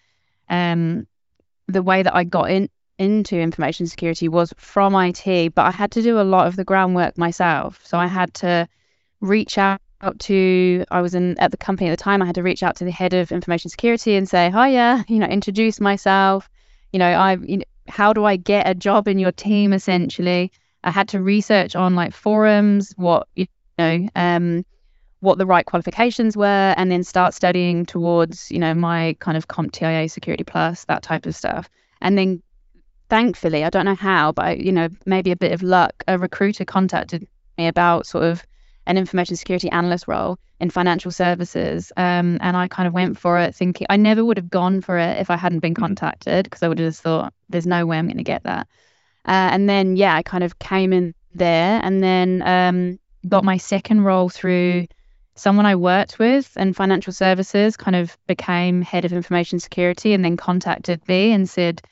um, 0.48 1.06
the 1.66 1.82
way 1.82 2.02
that 2.02 2.14
I 2.14 2.24
got 2.24 2.50
in 2.50 2.68
into 2.98 3.38
information 3.38 3.86
security 3.86 4.28
was 4.28 4.52
from 4.56 4.94
IT, 4.94 5.54
but 5.54 5.66
I 5.66 5.70
had 5.70 5.92
to 5.92 6.02
do 6.02 6.20
a 6.20 6.22
lot 6.22 6.46
of 6.46 6.56
the 6.56 6.64
groundwork 6.64 7.16
myself. 7.16 7.80
So 7.84 7.98
I 7.98 8.06
had 8.06 8.34
to 8.34 8.68
reach 9.20 9.58
out 9.58 9.80
to 10.18 10.84
I 10.90 11.00
was 11.00 11.14
in 11.14 11.38
at 11.38 11.50
the 11.50 11.56
company 11.56 11.90
at 11.90 11.98
the 11.98 12.02
time. 12.02 12.22
I 12.22 12.26
had 12.26 12.36
to 12.36 12.42
reach 12.42 12.62
out 12.62 12.76
to 12.76 12.84
the 12.84 12.90
head 12.90 13.14
of 13.14 13.32
information 13.32 13.70
security 13.70 14.14
and 14.14 14.28
say, 14.28 14.50
"Hiya," 14.50 15.04
you 15.08 15.18
know, 15.18 15.26
introduce 15.26 15.80
myself. 15.80 16.48
You 16.92 16.98
know, 16.98 17.06
I 17.06 17.34
you 17.34 17.58
know, 17.58 17.64
how 17.88 18.12
do 18.12 18.24
I 18.24 18.36
get 18.36 18.68
a 18.68 18.74
job 18.74 19.08
in 19.08 19.18
your 19.18 19.32
team? 19.32 19.72
Essentially, 19.72 20.52
I 20.84 20.90
had 20.90 21.08
to 21.08 21.20
research 21.20 21.76
on 21.76 21.94
like 21.94 22.14
forums, 22.14 22.92
what 22.96 23.28
you 23.34 23.46
know, 23.78 24.08
um, 24.14 24.64
what 25.20 25.38
the 25.38 25.46
right 25.46 25.66
qualifications 25.66 26.36
were, 26.36 26.74
and 26.76 26.90
then 26.90 27.02
start 27.02 27.34
studying 27.34 27.86
towards 27.86 28.50
you 28.50 28.58
know 28.58 28.74
my 28.74 29.16
kind 29.18 29.36
of 29.36 29.48
CompTIA 29.48 30.10
Security 30.10 30.44
Plus, 30.44 30.84
that 30.84 31.02
type 31.02 31.26
of 31.26 31.34
stuff. 31.34 31.68
And 32.00 32.16
then, 32.16 32.42
thankfully, 33.08 33.64
I 33.64 33.70
don't 33.70 33.84
know 33.84 33.94
how, 33.94 34.32
but 34.32 34.58
you 34.58 34.72
know, 34.72 34.88
maybe 35.06 35.30
a 35.30 35.36
bit 35.36 35.52
of 35.52 35.62
luck, 35.62 36.04
a 36.06 36.18
recruiter 36.18 36.64
contacted 36.64 37.26
me 37.56 37.66
about 37.66 38.06
sort 38.06 38.24
of 38.24 38.44
an 38.86 38.96
information 38.96 39.36
security 39.36 39.70
analyst 39.70 40.08
role 40.08 40.38
in 40.60 40.70
financial 40.70 41.10
services. 41.10 41.92
Um, 41.96 42.38
and 42.40 42.56
I 42.56 42.68
kind 42.68 42.86
of 42.86 42.94
went 42.94 43.18
for 43.18 43.38
it 43.38 43.54
thinking 43.54 43.86
I 43.90 43.96
never 43.96 44.24
would 44.24 44.38
have 44.38 44.50
gone 44.50 44.80
for 44.80 44.98
it 44.98 45.18
if 45.18 45.30
I 45.30 45.36
hadn't 45.36 45.60
been 45.60 45.74
contacted 45.74 46.44
because 46.44 46.62
I 46.62 46.68
would 46.68 46.78
have 46.78 46.88
just 46.88 47.02
thought 47.02 47.32
there's 47.48 47.66
no 47.66 47.86
way 47.86 47.98
I'm 47.98 48.06
going 48.06 48.16
to 48.16 48.24
get 48.24 48.44
that. 48.44 48.66
Uh, 49.26 49.50
and 49.52 49.68
then, 49.68 49.96
yeah, 49.96 50.14
I 50.14 50.22
kind 50.22 50.42
of 50.42 50.58
came 50.58 50.92
in 50.92 51.14
there 51.34 51.80
and 51.82 52.02
then 52.02 52.42
um, 52.42 52.98
got 53.28 53.44
my 53.44 53.58
second 53.58 54.02
role 54.02 54.30
through 54.30 54.86
someone 55.34 55.66
I 55.66 55.76
worked 55.76 56.18
with 56.18 56.56
in 56.56 56.72
financial 56.72 57.12
services, 57.12 57.76
kind 57.76 57.94
of 57.94 58.16
became 58.26 58.82
head 58.82 59.04
of 59.04 59.12
information 59.12 59.60
security 59.60 60.14
and 60.14 60.24
then 60.24 60.36
contacted 60.36 61.06
me 61.06 61.32
and 61.32 61.48
said, 61.48 61.82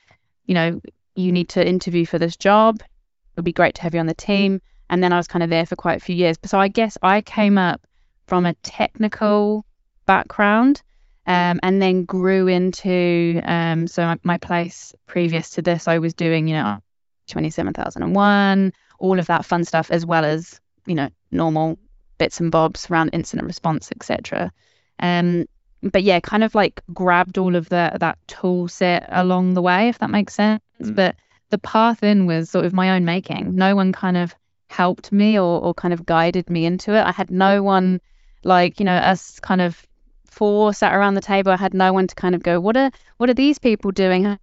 you 0.47 0.55
know, 0.55 0.81
you 1.17 1.33
need 1.33 1.49
to 1.51 1.67
interview 1.67 2.07
for 2.07 2.19
this 2.19 2.37
job. 2.37 2.81
It 2.81 3.37
would 3.37 3.45
be 3.45 3.53
great 3.53 3.75
to 3.77 3.83
have 3.83 3.95
you 3.95 4.01
on 4.01 4.07
the 4.07 4.15
team 4.15 4.61
and 4.89 5.03
then 5.03 5.13
I 5.13 5.17
was 5.17 5.27
kind 5.27 5.43
of 5.43 5.51
there 5.51 5.67
for 5.67 5.77
quite 5.77 5.97
a 5.97 6.05
few 6.05 6.15
years. 6.15 6.37
So 6.45 6.59
I 6.59 6.69
guess 6.69 6.97
I 7.03 7.21
came 7.21 7.59
up 7.59 7.87
from 8.27 8.47
a 8.47 8.55
technical 8.55 9.65
background 10.07 10.83
um, 11.27 11.59
and 11.63 11.83
then 11.83 12.05
grew 12.05 12.47
into 12.47 13.41
um, 13.45 13.87
so 13.87 14.07
my, 14.07 14.19
my, 14.23 14.39
place 14.39 14.95
previous 15.07 15.51
to 15.51 15.63
this 15.63 15.89
I 15.89 15.99
was 15.99 16.15
doing 16.15 16.47
you 16.47 16.55
know 16.55 16.79
27001 17.27 18.73
all 18.99 19.19
of 19.19 19.27
that 19.27 19.45
fun 19.45 19.65
stuff 19.65 19.91
as 19.91 20.07
well 20.07 20.25
as 20.25 20.61
you 20.87 20.95
know 20.95 21.09
normal 21.33 21.79
bits 22.19 22.41
and 22.41 22.53
bobs 22.53 22.89
around 22.91 23.11
incident 23.13 23.47
response 23.47 23.91
etc 23.91 24.53
um 25.01 25.47
but 25.83 26.05
yeah 26.05 26.21
kind 26.21 26.45
of 26.45 26.55
like 26.55 26.81
grabbed 26.95 27.39
all 27.39 27.57
of 27.57 27.69
the 27.69 27.97
that 27.99 28.19
tool 28.29 28.69
set 28.69 29.07
along 29.11 29.55
the 29.55 29.63
way 29.63 29.89
if 29.89 29.99
that 29.99 30.11
makes 30.11 30.35
sense 30.35 30.63
mm. 30.83 30.95
but 30.95 31.17
the 31.51 31.59
path 31.59 32.03
in 32.03 32.27
was 32.27 32.51
sort 32.51 32.65
of 32.65 32.73
my 32.73 32.91
own 32.91 33.05
making 33.05 33.55
no 33.55 33.77
one 33.77 33.93
kind 33.93 34.17
of 34.17 34.35
helped 34.69 35.13
me 35.13 35.39
or, 35.39 35.61
or 35.61 35.75
kind 35.75 35.95
of 35.95 36.05
guided 36.07 36.51
me 36.51 36.67
into 36.67 36.95
it. 36.95 37.03
I 37.03 37.13
had 37.13 37.31
no 37.31 37.63
one 37.63 38.01
like, 38.45 38.79
you 38.79 38.85
know, 38.85 38.97
us 38.97 39.41
kind 39.41 39.61
of 39.61 39.87
four 40.27 40.75
sat 40.75 40.95
around 40.95 41.15
the 41.15 41.21
table. 41.21 41.53
I 41.53 41.57
had 41.57 41.75
no 41.75 41.93
one 41.93 42.07
to 42.07 42.15
kind 42.15 42.35
of 42.35 42.43
go, 42.43 42.61
what 42.61 42.77
are 42.77 42.91
what 43.17 43.31
are 43.31 43.35
these 43.35 43.59
people 43.59 43.91
doing? 43.91 44.25
How 44.25 44.39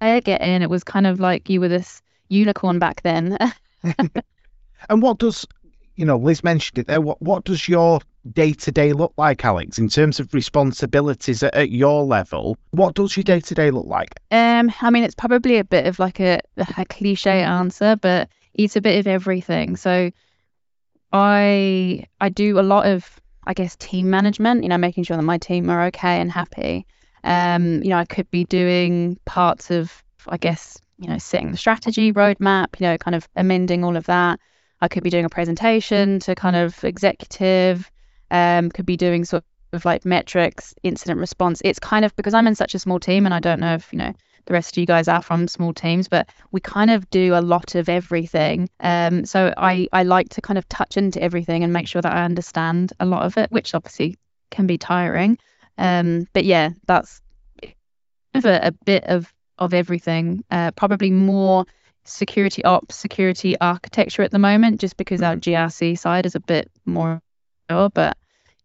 I 0.00 0.20
get 0.20 0.42
in? 0.42 0.62
It 0.62 0.70
was 0.70 0.84
kind 0.84 1.06
of 1.06 1.20
like 1.20 1.48
you 1.48 1.60
were 1.60 1.68
this 1.68 2.02
unicorn 2.28 2.78
back 2.78 3.02
then. 3.02 3.38
and 4.88 5.02
what 5.02 5.18
does 5.18 5.46
you 5.96 6.04
know, 6.04 6.16
Liz 6.16 6.44
mentioned 6.44 6.78
it 6.78 6.86
there. 6.86 7.00
What 7.00 7.20
what 7.20 7.44
does 7.44 7.68
your 7.68 8.00
day 8.34 8.52
to 8.52 8.72
day 8.72 8.92
look 8.92 9.12
like, 9.16 9.44
Alex, 9.44 9.78
in 9.78 9.88
terms 9.88 10.20
of 10.20 10.32
responsibilities 10.34 11.42
at, 11.42 11.54
at 11.54 11.70
your 11.70 12.04
level? 12.04 12.56
What 12.70 12.94
does 12.94 13.16
your 13.16 13.24
day 13.24 13.40
to 13.40 13.54
day 13.54 13.70
look 13.70 13.86
like? 13.86 14.14
Um, 14.30 14.72
I 14.80 14.90
mean, 14.90 15.04
it's 15.04 15.14
probably 15.14 15.58
a 15.58 15.64
bit 15.64 15.86
of 15.86 15.98
like 15.98 16.20
a, 16.20 16.40
a 16.76 16.84
cliche 16.84 17.42
answer, 17.42 17.96
but 17.96 18.28
it's 18.54 18.76
a 18.76 18.80
bit 18.80 18.98
of 18.98 19.06
everything. 19.06 19.76
So 19.76 20.10
I 21.12 22.04
I 22.20 22.28
do 22.28 22.58
a 22.58 22.62
lot 22.62 22.86
of 22.86 23.20
I 23.44 23.54
guess 23.54 23.76
team 23.76 24.10
management. 24.10 24.62
You 24.62 24.68
know, 24.68 24.78
making 24.78 25.04
sure 25.04 25.16
that 25.16 25.22
my 25.22 25.38
team 25.38 25.70
are 25.70 25.86
okay 25.86 26.20
and 26.20 26.30
happy. 26.30 26.86
Um, 27.24 27.82
you 27.82 27.90
know, 27.90 27.98
I 27.98 28.04
could 28.04 28.30
be 28.30 28.44
doing 28.44 29.18
parts 29.24 29.70
of 29.70 30.02
I 30.28 30.36
guess 30.36 30.78
you 30.98 31.08
know 31.08 31.18
setting 31.18 31.50
the 31.50 31.56
strategy 31.56 32.12
roadmap. 32.12 32.78
You 32.78 32.88
know, 32.88 32.98
kind 32.98 33.14
of 33.14 33.28
amending 33.36 33.84
all 33.84 33.96
of 33.96 34.06
that. 34.06 34.40
I 34.80 34.88
could 34.88 35.02
be 35.02 35.10
doing 35.10 35.24
a 35.24 35.30
presentation 35.30 36.20
to 36.20 36.34
kind 36.34 36.56
of 36.56 36.84
executive. 36.84 37.90
Um, 38.30 38.70
could 38.70 38.86
be 38.86 38.96
doing 38.96 39.24
sort 39.24 39.44
of 39.72 39.84
like 39.84 40.04
metrics, 40.04 40.74
incident 40.82 41.20
response. 41.20 41.60
It's 41.64 41.78
kind 41.78 42.04
of 42.04 42.14
because 42.16 42.34
I'm 42.34 42.46
in 42.46 42.54
such 42.54 42.74
a 42.74 42.78
small 42.78 43.00
team, 43.00 43.24
and 43.24 43.34
I 43.34 43.40
don't 43.40 43.60
know 43.60 43.74
if 43.74 43.92
you 43.92 43.98
know 43.98 44.12
the 44.48 44.54
rest 44.54 44.74
of 44.74 44.80
you 44.80 44.86
guys 44.86 45.08
are 45.08 45.22
from 45.22 45.46
small 45.46 45.74
teams, 45.74 46.08
but 46.08 46.28
we 46.50 46.60
kind 46.60 46.90
of 46.90 47.08
do 47.10 47.34
a 47.34 47.40
lot 47.40 47.74
of 47.74 47.88
everything. 47.88 48.68
Um, 48.80 49.26
so 49.26 49.52
I, 49.56 49.88
I 49.92 50.04
like 50.04 50.30
to 50.30 50.40
kind 50.40 50.56
of 50.56 50.66
touch 50.68 50.96
into 50.96 51.22
everything 51.22 51.62
and 51.62 51.72
make 51.72 51.86
sure 51.86 52.00
that 52.00 52.12
I 52.12 52.24
understand 52.24 52.94
a 52.98 53.04
lot 53.04 53.26
of 53.26 53.36
it, 53.36 53.52
which 53.52 53.74
obviously 53.74 54.16
can 54.50 54.66
be 54.66 54.78
tiring. 54.78 55.38
Um, 55.76 56.26
but 56.32 56.46
yeah, 56.46 56.70
that's 56.86 57.20
a, 57.62 58.68
a 58.68 58.72
bit 58.72 59.04
of, 59.04 59.32
of 59.58 59.74
everything. 59.74 60.42
Uh, 60.50 60.70
probably 60.70 61.10
more 61.10 61.66
security 62.04 62.64
ops, 62.64 62.96
security 62.96 63.54
architecture 63.60 64.22
at 64.22 64.30
the 64.30 64.38
moment, 64.38 64.80
just 64.80 64.96
because 64.96 65.20
our 65.22 65.36
GRC 65.36 65.98
side 65.98 66.24
is 66.24 66.34
a 66.34 66.40
bit 66.40 66.70
more, 66.86 67.20
but 67.68 68.16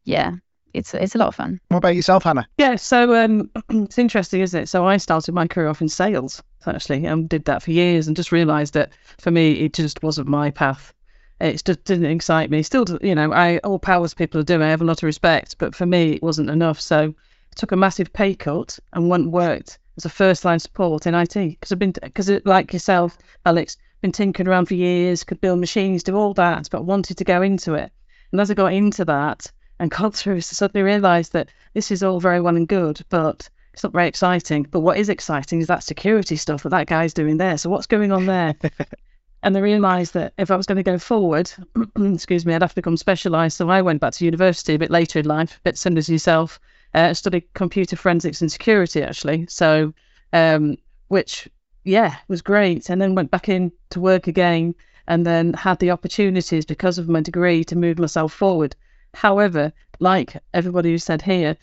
yeah, 0.04 0.36
it's 0.74 0.94
it's 0.94 1.16
a 1.16 1.18
lot 1.18 1.28
of 1.28 1.36
fun. 1.36 1.60
What 1.70 1.78
about 1.80 1.96
yourself, 1.96 2.24
Hannah? 2.24 2.48
Yeah, 2.58 2.76
so 2.76 3.16
um, 3.24 3.50
it's 3.70 3.98
interesting, 3.98 4.42
isn't 4.42 4.64
it? 4.64 4.68
So 4.68 4.86
I 4.86 4.98
started 4.98 5.34
my 5.34 5.48
career 5.48 5.68
off 5.68 5.82
in 5.82 5.90
sales, 5.90 6.42
actually, 6.66 7.06
and 7.06 7.30
did 7.30 7.46
that 7.46 7.64
for 7.64 7.72
years, 7.72 8.08
and 8.08 8.16
just 8.16 8.32
realised 8.32 8.74
that 8.74 8.92
for 9.20 9.32
me, 9.32 9.54
it 9.54 9.74
just 9.74 10.02
wasn't 10.04 10.28
my 10.28 10.52
path. 10.52 10.94
It 11.40 11.64
just 11.64 11.84
didn't 11.84 12.06
excite 12.06 12.50
me. 12.50 12.64
Still, 12.64 12.86
you 13.02 13.16
know, 13.16 13.34
I 13.34 13.58
all 13.60 13.80
powers 13.80 14.14
people 14.14 14.40
are 14.40 14.46
doing. 14.46 14.62
I 14.62 14.70
have 14.70 14.82
a 14.82 14.86
lot 14.86 15.00
of 15.00 15.04
respect, 15.04 15.58
but 15.58 15.76
for 15.76 15.86
me, 15.86 16.14
it 16.14 16.24
wasn't 16.24 16.50
enough. 16.50 16.80
So 16.80 17.10
I 17.10 17.56
took 17.56 17.72
a 17.72 17.78
massive 17.78 18.14
pay 18.14 18.34
cut 18.34 18.80
and 18.94 19.10
went 19.10 19.32
worked 19.32 19.80
as 19.98 20.06
a 20.06 20.10
first 20.10 20.44
line 20.44 20.60
support 20.60 21.06
in 21.06 21.14
IT 21.14 21.34
because 21.34 21.72
I've 21.72 21.80
been 21.80 21.94
because 22.02 22.32
like 22.46 22.74
yourself, 22.74 23.18
Alex, 23.46 23.78
been 24.02 24.12
tinkering 24.12 24.48
around 24.48 24.66
for 24.66 24.74
years, 24.74 25.24
could 25.24 25.40
build 25.40 25.60
machines, 25.60 26.04
do 26.04 26.16
all 26.16 26.34
that, 26.34 26.68
but 26.72 26.86
wanted 26.86 27.18
to 27.18 27.24
go 27.24 27.42
into 27.42 27.76
it. 27.76 27.92
And 28.34 28.42
as 28.42 28.50
I 28.50 28.56
got 28.56 28.74
into 28.74 29.06
that, 29.06 29.50
and 29.80 29.92
got 29.92 30.14
through 30.16 30.42
to 30.42 30.56
suddenly 30.56 30.84
realise 30.84 31.30
that 31.30 31.50
this 31.74 31.92
is 31.92 32.04
all 32.04 32.20
very 32.20 32.42
well 32.42 32.56
and 32.56 32.68
good, 32.68 33.00
but 33.10 33.48
it's 33.74 33.84
not 33.84 33.94
very 33.94 34.08
exciting. 34.08 34.68
But 34.70 34.82
what 34.82 34.98
is 34.98 35.08
exciting 35.08 35.62
is 35.62 35.68
that 35.68 35.84
security 35.84 36.36
stuff 36.36 36.64
that 36.64 36.70
that 36.70 36.88
guy's 36.88 37.14
doing 37.14 37.38
there. 37.38 37.58
So 37.58 37.70
what's 37.70 37.86
going 37.86 38.12
on 38.12 38.26
there? 38.26 38.56
and 39.44 39.56
I 39.56 39.60
realised 39.60 40.16
that 40.16 40.34
if 40.38 40.50
I 40.50 40.56
was 40.56 40.66
going 40.66 40.78
to 40.78 40.84
go 40.84 40.98
forward, 40.98 41.52
excuse 41.96 42.46
me, 42.46 42.56
I'd 42.56 42.64
have 42.64 42.72
to 42.72 42.76
become 42.76 42.98
specialised. 42.98 43.58
So 43.58 43.70
I 43.70 43.84
went 43.84 44.02
back 44.02 44.14
to 44.14 44.26
university 44.26 44.74
a 44.74 44.80
bit 44.80 44.92
later 44.92 45.20
in 45.20 45.26
life, 45.26 45.58
a 45.58 45.62
bit 45.62 45.78
similar 45.78 46.02
to 46.02 46.12
yourself. 46.12 46.60
Uh, 46.96 47.14
studied 47.14 47.52
computer 47.54 47.96
forensics 47.96 48.42
and 48.42 48.52
security 48.52 49.02
actually. 49.02 49.48
So, 49.48 49.94
um, 50.32 50.78
which 51.08 51.48
yeah 51.84 52.18
was 52.28 52.42
great. 52.42 52.90
And 52.90 53.02
then 53.02 53.16
went 53.16 53.32
back 53.32 53.50
in 53.50 53.72
to 53.92 54.00
work 54.00 54.28
again, 54.28 54.74
and 55.08 55.26
then 55.26 55.54
had 55.54 55.80
the 55.80 55.92
opportunities 55.92 56.66
because 56.66 56.98
of 56.98 57.10
my 57.10 57.22
degree 57.22 57.64
to 57.66 57.76
move 57.76 58.00
myself 58.00 58.34
forward. 58.34 58.76
However, 59.14 59.74
like 60.00 60.38
everybody 60.54 60.92
who 60.92 60.98
said 60.98 61.22
here, 61.22 61.58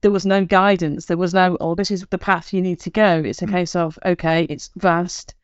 there 0.00 0.10
was 0.10 0.26
no 0.26 0.44
guidance. 0.44 1.06
There 1.06 1.16
was 1.16 1.32
no, 1.32 1.56
oh, 1.60 1.74
this 1.74 1.90
is 1.90 2.04
the 2.10 2.18
path 2.18 2.52
you 2.52 2.60
need 2.60 2.80
to 2.80 2.90
go. 2.90 3.22
It's 3.24 3.40
a 3.40 3.46
mm. 3.46 3.52
case 3.52 3.74
of, 3.74 3.98
okay, 4.04 4.44
it's 4.44 4.70
vast. 4.76 5.34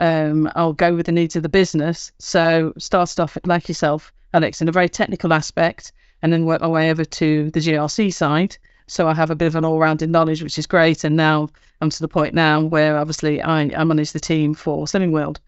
Um, 0.00 0.50
I'll 0.54 0.72
go 0.72 0.94
with 0.94 1.06
the 1.06 1.12
needs 1.12 1.36
of 1.36 1.42
the 1.42 1.50
business. 1.50 2.12
So 2.18 2.72
start 2.78 3.18
off 3.20 3.36
like 3.44 3.68
yourself, 3.68 4.12
Alex, 4.32 4.62
in 4.62 4.68
a 4.68 4.72
very 4.72 4.88
technical 4.88 5.34
aspect, 5.34 5.92
and 6.22 6.32
then 6.32 6.46
work 6.46 6.62
my 6.62 6.68
way 6.68 6.90
over 6.90 7.04
to 7.04 7.50
the 7.50 7.60
GRC 7.60 8.12
side. 8.12 8.56
So 8.86 9.06
I 9.06 9.12
have 9.12 9.30
a 9.30 9.36
bit 9.36 9.48
of 9.48 9.56
an 9.56 9.66
all-rounded 9.66 10.08
knowledge, 10.08 10.42
which 10.42 10.58
is 10.58 10.66
great. 10.66 11.04
And 11.04 11.16
now 11.16 11.50
I'm 11.82 11.90
to 11.90 12.00
the 12.00 12.08
point 12.08 12.32
now 12.32 12.62
where 12.62 12.96
obviously 12.96 13.42
I, 13.42 13.62
I 13.62 13.84
manage 13.84 14.12
the 14.12 14.20
team 14.20 14.54
for 14.54 14.86
Slimming 14.86 15.12
World. 15.12 15.40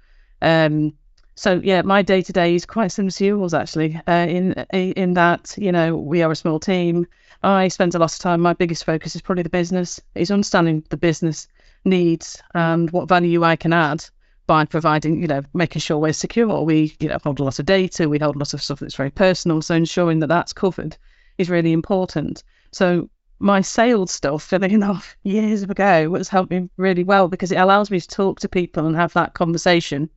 Um, 0.43 0.93
so 1.39 1.61
yeah, 1.63 1.83
my 1.83 2.03
day 2.03 2.21
to 2.21 2.33
day 2.33 2.57
is 2.57 2.67
quite 2.67 2.91
similar 2.91 3.13
to 3.13 3.25
yours 3.25 3.55
actually. 3.55 4.01
Uh, 4.09 4.27
in 4.29 4.53
in 4.73 5.15
that 5.15 5.55
you 5.57 5.71
know 5.71 5.97
we 5.97 6.23
are 6.23 6.33
a 6.33 6.37
small 6.37 6.59
team. 6.59 7.07
I 7.45 7.69
spend 7.69 7.95
a 7.95 7.99
lot 8.01 8.13
of 8.13 8.19
time. 8.19 8.41
My 8.41 8.55
biggest 8.55 8.85
focus 8.85 9.15
is 9.15 9.23
probably 9.23 9.45
the 9.45 9.49
business. 9.49 10.01
Is 10.17 10.33
understanding 10.33 10.83
the 10.91 10.97
business 10.97 11.47
needs 11.85 12.43
and 12.55 12.91
what 12.91 13.09
value 13.09 13.45
I 13.45 13.55
can 13.55 13.73
add 13.73 14.05
by 14.49 14.65
providing, 14.65 15.21
you 15.21 15.29
know, 15.29 15.43
making 15.55 15.79
sure 15.81 15.99
we're 15.99 16.13
secure. 16.13 16.63
We, 16.63 16.97
you 16.99 17.09
know, 17.09 17.19
hold 17.23 17.39
a 17.39 17.45
lot 17.45 17.61
of 17.61 17.67
data. 17.67 18.09
We 18.09 18.19
hold 18.19 18.35
a 18.35 18.41
lot 18.41 18.55
of 18.55 18.63
stuff 18.63 18.81
that's 18.81 18.97
very 18.97 19.11
personal. 19.11 19.63
So 19.63 19.77
ensuring 19.77 20.19
that 20.21 20.27
that's 20.27 20.53
covered 20.53 20.97
is 21.37 21.51
really 21.51 21.73
important. 21.73 22.43
So 22.73 23.11
my 23.39 23.61
sales 23.61 24.11
stuff, 24.11 24.43
filling 24.43 24.73
enough 24.81 25.17
years 25.23 25.63
ago, 25.63 26.15
has 26.15 26.29
helped 26.29 26.51
me 26.51 26.69
really 26.77 27.05
well 27.05 27.29
because 27.29 27.53
it 27.53 27.59
allows 27.59 27.93
me 27.93 28.01
to 28.01 28.09
talk 28.09 28.41
to 28.41 28.49
people 28.49 28.87
and 28.87 28.97
have 28.97 29.13
that 29.13 29.35
conversation 29.35 30.11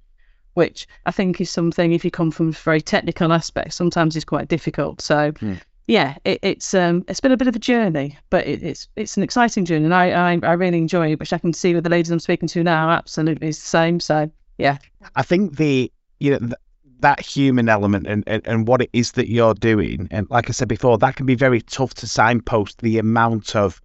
which 0.53 0.87
I 1.05 1.11
think 1.11 1.39
is 1.41 1.49
something 1.49 1.91
if 1.91 2.03
you 2.05 2.11
come 2.11 2.31
from 2.31 2.49
a 2.49 2.51
very 2.51 2.81
technical 2.81 3.33
aspect, 3.33 3.73
sometimes 3.73 4.15
is 4.15 4.25
quite 4.25 4.47
difficult. 4.47 5.01
So 5.01 5.31
mm. 5.33 5.59
yeah, 5.87 6.17
it, 6.25 6.39
it's 6.41 6.73
um 6.73 7.05
it's 7.07 7.19
been 7.19 7.31
a 7.31 7.37
bit 7.37 7.47
of 7.47 7.55
a 7.55 7.59
journey, 7.59 8.17
but 8.29 8.45
it, 8.47 8.63
it's 8.63 8.87
it's 8.95 9.17
an 9.17 9.23
exciting 9.23 9.65
journey, 9.65 9.85
and 9.85 9.93
I, 9.93 10.11
I 10.11 10.39
I 10.43 10.53
really 10.53 10.77
enjoy 10.77 11.11
it, 11.11 11.19
which 11.19 11.33
I 11.33 11.37
can 11.37 11.53
see 11.53 11.73
with 11.73 11.83
the 11.83 11.89
ladies 11.89 12.11
I'm 12.11 12.19
speaking 12.19 12.49
to 12.49 12.63
now 12.63 12.89
absolutely 12.89 13.47
is 13.47 13.59
the 13.59 13.67
same. 13.67 13.99
So 13.99 14.29
yeah, 14.57 14.77
I 15.15 15.23
think 15.23 15.57
the 15.57 15.91
you 16.19 16.31
know. 16.31 16.39
The, 16.39 16.57
that 17.01 17.19
human 17.19 17.67
element 17.67 18.05
and, 18.05 18.23
and, 18.27 18.45
and 18.45 18.67
what 18.67 18.79
it 18.79 18.89
is 18.93 19.13
that 19.13 19.27
you're 19.27 19.55
doing. 19.55 20.07
And 20.11 20.29
like 20.29 20.49
I 20.49 20.51
said 20.51 20.67
before, 20.67 20.99
that 20.99 21.15
can 21.15 21.25
be 21.25 21.33
very 21.33 21.59
tough 21.59 21.95
to 21.95 22.07
signpost 22.07 22.79
the 22.81 22.99
amount 22.99 23.55
of 23.55 23.81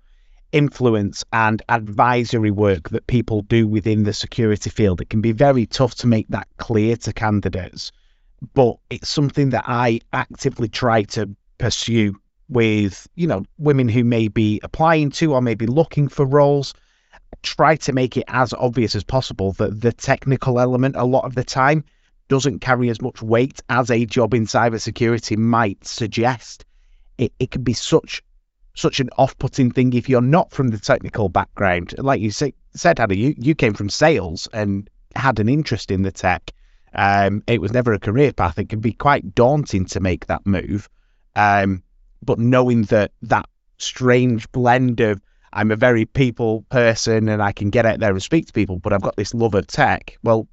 influence 0.56 1.22
and 1.34 1.62
advisory 1.68 2.50
work 2.50 2.88
that 2.88 3.06
people 3.06 3.42
do 3.42 3.68
within 3.68 4.04
the 4.04 4.12
security 4.14 4.70
field. 4.70 5.02
It 5.02 5.10
can 5.10 5.20
be 5.20 5.32
very 5.32 5.66
tough 5.66 5.94
to 5.96 6.06
make 6.06 6.26
that 6.28 6.48
clear 6.56 6.96
to 6.96 7.12
candidates, 7.12 7.92
but 8.54 8.78
it's 8.88 9.10
something 9.10 9.50
that 9.50 9.64
I 9.66 10.00
actively 10.14 10.68
try 10.68 11.02
to 11.02 11.28
pursue 11.58 12.14
with, 12.48 13.06
you 13.16 13.26
know, 13.26 13.44
women 13.58 13.86
who 13.86 14.02
may 14.02 14.28
be 14.28 14.58
applying 14.62 15.10
to 15.10 15.34
or 15.34 15.42
maybe 15.42 15.66
looking 15.66 16.08
for 16.08 16.24
roles. 16.24 16.72
Try 17.42 17.76
to 17.76 17.92
make 17.92 18.16
it 18.16 18.24
as 18.28 18.54
obvious 18.54 18.94
as 18.94 19.04
possible 19.04 19.52
that 19.54 19.82
the 19.82 19.92
technical 19.92 20.58
element 20.58 20.96
a 20.96 21.04
lot 21.04 21.26
of 21.26 21.34
the 21.34 21.44
time 21.44 21.84
doesn't 22.28 22.60
carry 22.60 22.88
as 22.88 23.02
much 23.02 23.20
weight 23.20 23.60
as 23.68 23.90
a 23.90 24.06
job 24.06 24.32
in 24.32 24.46
cybersecurity 24.46 25.36
might 25.36 25.86
suggest. 25.86 26.64
It, 27.18 27.34
it 27.38 27.50
can 27.50 27.62
be 27.62 27.74
such 27.74 28.22
such 28.76 29.00
an 29.00 29.08
off-putting 29.18 29.72
thing 29.72 29.92
if 29.94 30.08
you're 30.08 30.20
not 30.20 30.52
from 30.52 30.68
the 30.68 30.78
technical 30.78 31.28
background. 31.28 31.94
Like 31.98 32.20
you 32.20 32.30
say, 32.30 32.52
said, 32.74 32.98
Hannah, 32.98 33.14
you, 33.14 33.34
you 33.38 33.54
came 33.54 33.74
from 33.74 33.88
sales 33.88 34.48
and 34.52 34.88
had 35.16 35.40
an 35.40 35.48
interest 35.48 35.90
in 35.90 36.02
the 36.02 36.12
tech. 36.12 36.52
Um, 36.94 37.42
it 37.46 37.60
was 37.60 37.72
never 37.72 37.92
a 37.94 37.98
career 37.98 38.32
path. 38.32 38.58
It 38.58 38.68
can 38.68 38.80
be 38.80 38.92
quite 38.92 39.34
daunting 39.34 39.86
to 39.86 40.00
make 40.00 40.26
that 40.26 40.46
move. 40.46 40.88
Um, 41.34 41.82
but 42.22 42.38
knowing 42.38 42.82
that 42.84 43.12
that 43.22 43.48
strange 43.78 44.50
blend 44.52 45.00
of 45.00 45.20
I'm 45.52 45.70
a 45.70 45.76
very 45.76 46.04
people 46.04 46.66
person 46.68 47.30
and 47.30 47.42
I 47.42 47.52
can 47.52 47.70
get 47.70 47.86
out 47.86 47.98
there 47.98 48.10
and 48.10 48.22
speak 48.22 48.46
to 48.46 48.52
people, 48.52 48.78
but 48.78 48.92
I've 48.92 49.00
got 49.00 49.16
this 49.16 49.32
love 49.32 49.54
of 49.54 49.66
tech. 49.66 50.18
Well, 50.22 50.46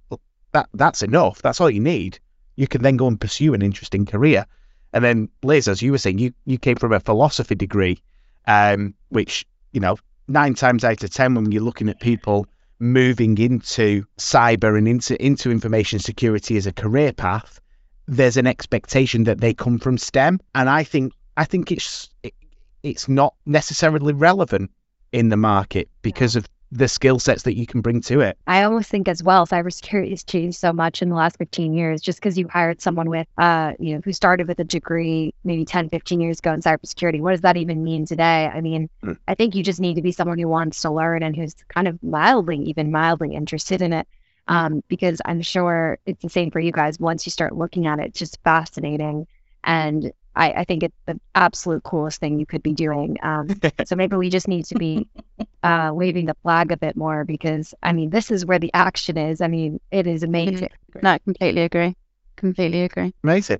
that 0.53 0.69
that's 0.73 1.01
enough. 1.01 1.41
That's 1.41 1.59
all 1.59 1.69
you 1.69 1.81
need. 1.81 2.19
You 2.55 2.67
can 2.67 2.83
then 2.83 2.95
go 2.95 3.07
and 3.07 3.19
pursue 3.19 3.53
an 3.53 3.61
interesting 3.61 4.05
career. 4.05 4.45
And 4.93 5.03
then 5.03 5.29
Liz, 5.43 5.67
as 5.67 5.81
you 5.81 5.91
were 5.91 5.97
saying, 5.97 6.19
you, 6.19 6.33
you 6.45 6.57
came 6.57 6.77
from 6.77 6.93
a 6.93 7.01
philosophy 7.01 7.55
degree 7.55 8.01
um, 8.47 8.93
which 9.09 9.45
you 9.71 9.79
know 9.79 9.97
nine 10.27 10.53
times 10.53 10.83
out 10.83 11.03
of 11.03 11.09
ten 11.09 11.35
when 11.35 11.51
you're 11.51 11.63
looking 11.63 11.89
at 11.89 11.99
people 11.99 12.47
moving 12.79 13.37
into 13.37 14.03
cyber 14.17 14.77
and 14.77 14.87
into 14.87 15.21
into 15.23 15.51
information 15.51 15.99
security 15.99 16.57
as 16.57 16.67
a 16.67 16.73
career 16.73 17.13
path, 17.13 17.59
there's 18.07 18.37
an 18.37 18.47
expectation 18.47 19.23
that 19.25 19.39
they 19.39 19.53
come 19.53 19.79
from 19.79 19.97
STEM, 19.97 20.39
and 20.55 20.69
I 20.69 20.83
think 20.83 21.13
I 21.37 21.45
think 21.45 21.71
it's 21.71 22.09
it, 22.23 22.33
it's 22.83 23.07
not 23.07 23.35
necessarily 23.45 24.13
relevant 24.13 24.71
in 25.11 25.29
the 25.29 25.37
market 25.37 25.89
because 26.01 26.35
of 26.35 26.47
the 26.73 26.87
skill 26.87 27.19
sets 27.19 27.43
that 27.43 27.55
you 27.55 27.67
can 27.67 27.81
bring 27.81 28.01
to 28.01 28.21
it. 28.21 28.37
I 28.47 28.63
almost 28.63 28.89
think 28.89 29.07
as 29.07 29.21
well, 29.21 29.45
cybersecurity 29.45 30.09
has 30.09 30.23
changed 30.23 30.57
so 30.57 30.73
much 30.73 31.01
in 31.01 31.09
the 31.09 31.15
last 31.15 31.37
15 31.37 31.73
years. 31.73 32.01
Just 32.01 32.19
because 32.19 32.37
you 32.37 32.47
hired 32.47 32.81
someone 32.81 33.09
with, 33.09 33.27
uh, 33.37 33.73
you 33.79 33.95
know, 33.95 34.01
who 34.03 34.11
started 34.11 34.47
with 34.47 34.59
a 34.59 34.63
degree 34.63 35.33
maybe 35.43 35.65
10, 35.65 35.89
15 35.89 36.19
years 36.19 36.39
ago 36.39 36.51
in 36.51 36.61
cybersecurity, 36.61 37.21
what 37.21 37.31
does 37.31 37.41
that 37.41 37.57
even 37.57 37.83
mean 37.83 38.05
today? 38.05 38.47
I 38.47 38.61
mean, 38.61 38.89
mm. 39.03 39.17
I 39.27 39.35
think 39.35 39.53
you 39.53 39.63
just 39.63 39.79
need 39.79 39.95
to 39.95 40.01
be 40.01 40.11
someone 40.11 40.39
who 40.39 40.47
wants 40.47 40.81
to 40.81 40.89
learn 40.89 41.21
and 41.21 41.35
who's 41.35 41.55
kind 41.67 41.87
of 41.87 42.01
mildly, 42.01 42.57
even 42.57 42.91
mildly 42.91 43.35
interested 43.35 43.81
in 43.81 43.93
it. 43.93 44.07
Um, 44.47 44.83
because 44.89 45.21
I'm 45.23 45.41
sure 45.41 45.99
it's 46.05 46.21
the 46.21 46.29
same 46.29 46.51
for 46.51 46.59
you 46.59 46.73
guys. 46.73 46.99
Once 46.99 47.25
you 47.25 47.29
start 47.29 47.55
looking 47.55 47.87
at 47.87 47.99
it, 47.99 48.07
it's 48.07 48.19
just 48.19 48.39
fascinating. 48.43 49.25
And 49.63 50.11
I, 50.35 50.51
I 50.51 50.63
think 50.63 50.83
it's 50.83 50.97
the 51.05 51.19
absolute 51.35 51.83
coolest 51.83 52.19
thing 52.19 52.39
you 52.39 52.45
could 52.45 52.63
be 52.63 52.73
doing. 52.73 53.17
Um, 53.21 53.47
so 53.85 53.95
maybe 53.95 54.15
we 54.15 54.29
just 54.29 54.47
need 54.47 54.65
to 54.65 54.75
be 54.75 55.07
uh, 55.63 55.91
waving 55.93 56.25
the 56.25 56.35
flag 56.43 56.71
a 56.71 56.77
bit 56.77 56.95
more 56.95 57.23
because 57.23 57.73
I 57.81 57.93
mean 57.93 58.09
this 58.09 58.29
is 58.31 58.45
where 58.45 58.59
the 58.59 58.71
action 58.73 59.17
is. 59.17 59.41
I 59.41 59.47
mean 59.47 59.79
it 59.91 60.07
is 60.07 60.23
amazing. 60.23 60.69
No, 61.01 61.17
completely 61.19 61.61
agree. 61.63 61.95
Completely 62.35 62.83
agree. 62.83 63.13
Amazing. 63.23 63.59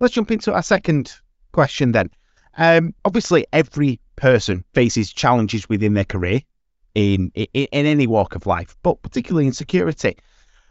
let's 0.00 0.14
jump 0.14 0.30
into 0.30 0.52
our 0.52 0.62
second 0.62 1.12
question 1.52 1.92
then. 1.92 2.10
Um, 2.56 2.94
obviously, 3.04 3.46
every 3.52 4.00
person 4.16 4.64
faces 4.74 5.12
challenges 5.12 5.68
within 5.68 5.94
their 5.94 6.04
career 6.04 6.40
in, 6.94 7.30
in, 7.34 7.46
in 7.54 7.86
any 7.86 8.06
walk 8.06 8.34
of 8.34 8.46
life, 8.46 8.76
but 8.82 9.00
particularly 9.02 9.46
in 9.46 9.52
security. 9.52 10.16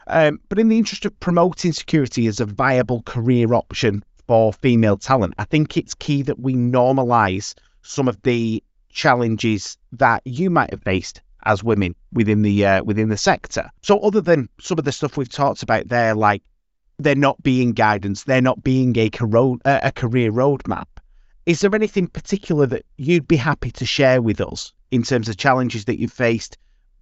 Um, 0.07 0.39
but 0.49 0.59
in 0.59 0.69
the 0.69 0.77
interest 0.77 1.05
of 1.05 1.19
promoting 1.19 1.73
security 1.73 2.27
as 2.27 2.39
a 2.39 2.45
viable 2.45 3.01
career 3.03 3.53
option 3.53 4.03
for 4.27 4.53
female 4.53 4.97
talent, 4.97 5.33
I 5.37 5.45
think 5.45 5.77
it's 5.77 5.93
key 5.93 6.21
that 6.23 6.39
we 6.39 6.55
normalise 6.55 7.55
some 7.81 8.07
of 8.07 8.21
the 8.21 8.63
challenges 8.89 9.77
that 9.93 10.21
you 10.25 10.49
might 10.49 10.71
have 10.71 10.83
faced 10.83 11.21
as 11.43 11.63
women 11.63 11.95
within 12.11 12.41
the 12.41 12.65
uh, 12.65 12.83
within 12.83 13.09
the 13.09 13.17
sector. 13.17 13.69
So, 13.81 13.99
other 13.99 14.21
than 14.21 14.49
some 14.59 14.79
of 14.79 14.85
the 14.85 14.91
stuff 14.91 15.17
we've 15.17 15.29
talked 15.29 15.63
about 15.63 15.87
there, 15.87 16.13
like 16.13 16.43
there 16.99 17.15
not 17.15 17.41
being 17.41 17.73
guidance, 17.73 18.23
there 18.23 18.41
not 18.41 18.63
being 18.63 18.97
a, 18.97 19.09
caro- 19.09 19.59
a 19.65 19.91
career 19.91 20.31
roadmap, 20.31 20.87
is 21.45 21.61
there 21.61 21.73
anything 21.75 22.07
particular 22.07 22.65
that 22.65 22.85
you'd 22.97 23.27
be 23.27 23.37
happy 23.37 23.71
to 23.71 23.85
share 23.85 24.21
with 24.21 24.41
us 24.41 24.73
in 24.91 25.03
terms 25.03 25.29
of 25.29 25.37
challenges 25.37 25.85
that 25.85 25.99
you've 25.99 26.11
faced, 26.11 26.57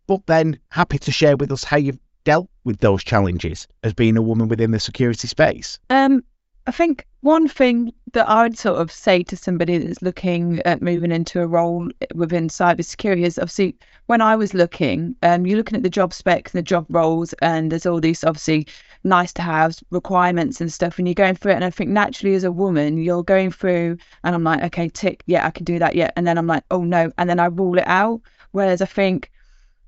but 0.06 0.26
then 0.28 0.60
happy 0.70 1.00
to 1.00 1.12
share 1.12 1.38
with 1.38 1.52
us 1.52 1.64
how 1.64 1.78
you've 1.78 2.00
dealt 2.26 2.50
with 2.64 2.80
those 2.80 3.04
challenges 3.04 3.68
as 3.84 3.94
being 3.94 4.18
a 4.18 4.22
woman 4.22 4.48
within 4.48 4.72
the 4.72 4.80
security 4.80 5.28
space? 5.28 5.80
Um, 5.90 6.24
I 6.68 6.72
think 6.72 7.06
one 7.22 7.48
thing 7.48 7.94
that 8.14 8.28
I 8.28 8.42
would 8.42 8.58
sort 8.58 8.82
of 8.82 8.92
say 8.92 9.22
to 9.24 9.38
somebody 9.38 9.78
that's 9.78 10.02
looking 10.02 10.62
at 10.66 10.82
moving 10.82 11.12
into 11.12 11.42
a 11.42 11.46
role 11.46 11.90
within 12.16 12.48
cybersecurity 12.48 13.24
is 13.24 13.38
obviously 13.38 13.76
when 14.08 14.20
I 14.20 14.36
was 14.36 14.56
looking, 14.56 15.16
um, 15.22 15.46
you're 15.46 15.58
looking 15.58 15.76
at 15.76 15.84
the 15.84 15.92
job 15.92 16.12
specs 16.12 16.54
and 16.54 16.60
the 16.60 16.64
job 16.64 16.88
roles, 16.90 17.34
and 17.34 17.72
there's 17.72 17.86
all 17.86 18.00
these 18.00 18.24
obviously 18.24 18.66
nice 19.04 19.32
to 19.34 19.44
have 19.44 19.78
requirements 19.92 20.60
and 20.60 20.74
stuff, 20.74 20.98
and 20.98 21.08
you're 21.08 21.14
going 21.14 21.36
through 21.36 21.52
it. 21.52 21.56
And 21.56 21.66
I 21.66 21.70
think 21.70 21.92
naturally 21.92 22.34
as 22.34 22.44
a 22.44 22.52
woman, 22.52 22.98
you're 22.98 23.24
going 23.24 23.52
through, 23.52 23.98
and 24.24 24.34
I'm 24.34 24.44
like, 24.44 24.64
okay, 24.64 24.90
tick, 24.90 25.22
yeah, 25.28 25.46
I 25.46 25.52
can 25.52 25.66
do 25.66 25.78
that, 25.78 25.96
yeah. 25.96 26.10
And 26.16 26.26
then 26.26 26.38
I'm 26.38 26.48
like, 26.48 26.64
oh 26.72 26.84
no, 26.84 27.12
and 27.20 27.30
then 27.30 27.40
I 27.40 27.46
rule 27.46 27.78
it 27.78 27.88
out. 27.88 28.22
Whereas 28.54 28.82
I 28.82 28.86
think 28.86 29.32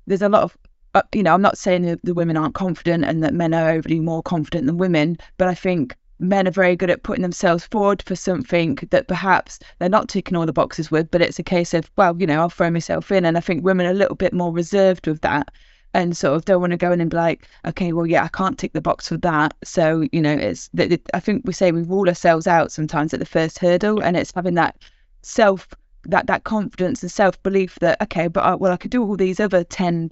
there's 0.06 0.22
a 0.22 0.28
lot 0.28 0.44
of 0.44 0.56
uh, 0.94 1.02
you 1.12 1.24
know, 1.24 1.34
I'm 1.34 1.42
not 1.42 1.58
saying 1.58 1.82
that 1.82 2.00
the 2.04 2.14
women 2.14 2.36
aren't 2.36 2.54
confident 2.54 3.04
and 3.04 3.22
that 3.24 3.34
men 3.34 3.52
are 3.52 3.70
overly 3.70 3.98
more 3.98 4.22
confident 4.22 4.66
than 4.66 4.78
women, 4.78 5.18
but 5.38 5.48
I 5.48 5.54
think 5.54 5.96
men 6.18 6.48
are 6.48 6.52
very 6.52 6.76
good 6.76 6.90
at 6.90 7.02
putting 7.02 7.22
themselves 7.22 7.66
forward 7.66 8.02
for 8.02 8.16
something 8.16 8.78
that 8.90 9.08
perhaps 9.08 9.58
they're 9.78 9.88
not 9.88 10.08
ticking 10.08 10.36
all 10.36 10.46
the 10.46 10.52
boxes 10.52 10.90
with, 10.90 11.10
but 11.10 11.22
it's 11.22 11.38
a 11.38 11.44
case 11.44 11.74
of, 11.74 11.90
well, 11.96 12.16
you 12.18 12.26
know, 12.26 12.40
I'll 12.40 12.50
throw 12.50 12.70
myself 12.70 13.12
in. 13.12 13.24
And 13.24 13.36
I 13.36 13.40
think 13.40 13.64
women 13.64 13.86
are 13.86 13.90
a 13.90 13.94
little 13.94 14.16
bit 14.16 14.32
more 14.32 14.52
reserved 14.52 15.06
with 15.06 15.20
that 15.20 15.50
and 15.94 16.16
sort 16.16 16.34
of 16.34 16.44
don't 16.44 16.60
want 16.60 16.72
to 16.72 16.76
go 16.76 16.92
in 16.92 17.00
and 17.00 17.10
be 17.10 17.16
like, 17.16 17.46
okay, 17.66 17.92
well, 17.92 18.06
yeah, 18.06 18.24
I 18.24 18.28
can't 18.28 18.58
tick 18.58 18.72
the 18.72 18.80
box 18.80 19.08
for 19.08 19.16
that. 19.18 19.54
So, 19.64 20.06
you 20.12 20.20
know, 20.20 20.34
it's, 20.34 20.68
that 20.74 21.00
I 21.14 21.20
think 21.20 21.42
we 21.44 21.52
say 21.52 21.72
we 21.72 21.82
rule 21.82 22.08
ourselves 22.08 22.46
out 22.46 22.72
sometimes 22.72 23.14
at 23.14 23.20
the 23.20 23.26
first 23.26 23.58
hurdle 23.58 24.02
and 24.02 24.16
it's 24.16 24.32
having 24.34 24.54
that 24.54 24.76
self, 25.22 25.68
that, 26.04 26.26
that 26.26 26.44
confidence 26.44 27.02
and 27.02 27.10
self 27.10 27.42
belief 27.42 27.76
that, 27.76 28.00
okay, 28.02 28.28
but 28.28 28.44
I, 28.44 28.54
well, 28.54 28.72
I 28.72 28.76
could 28.76 28.90
do 28.90 29.02
all 29.02 29.16
these 29.16 29.40
other 29.40 29.64
10 29.64 30.10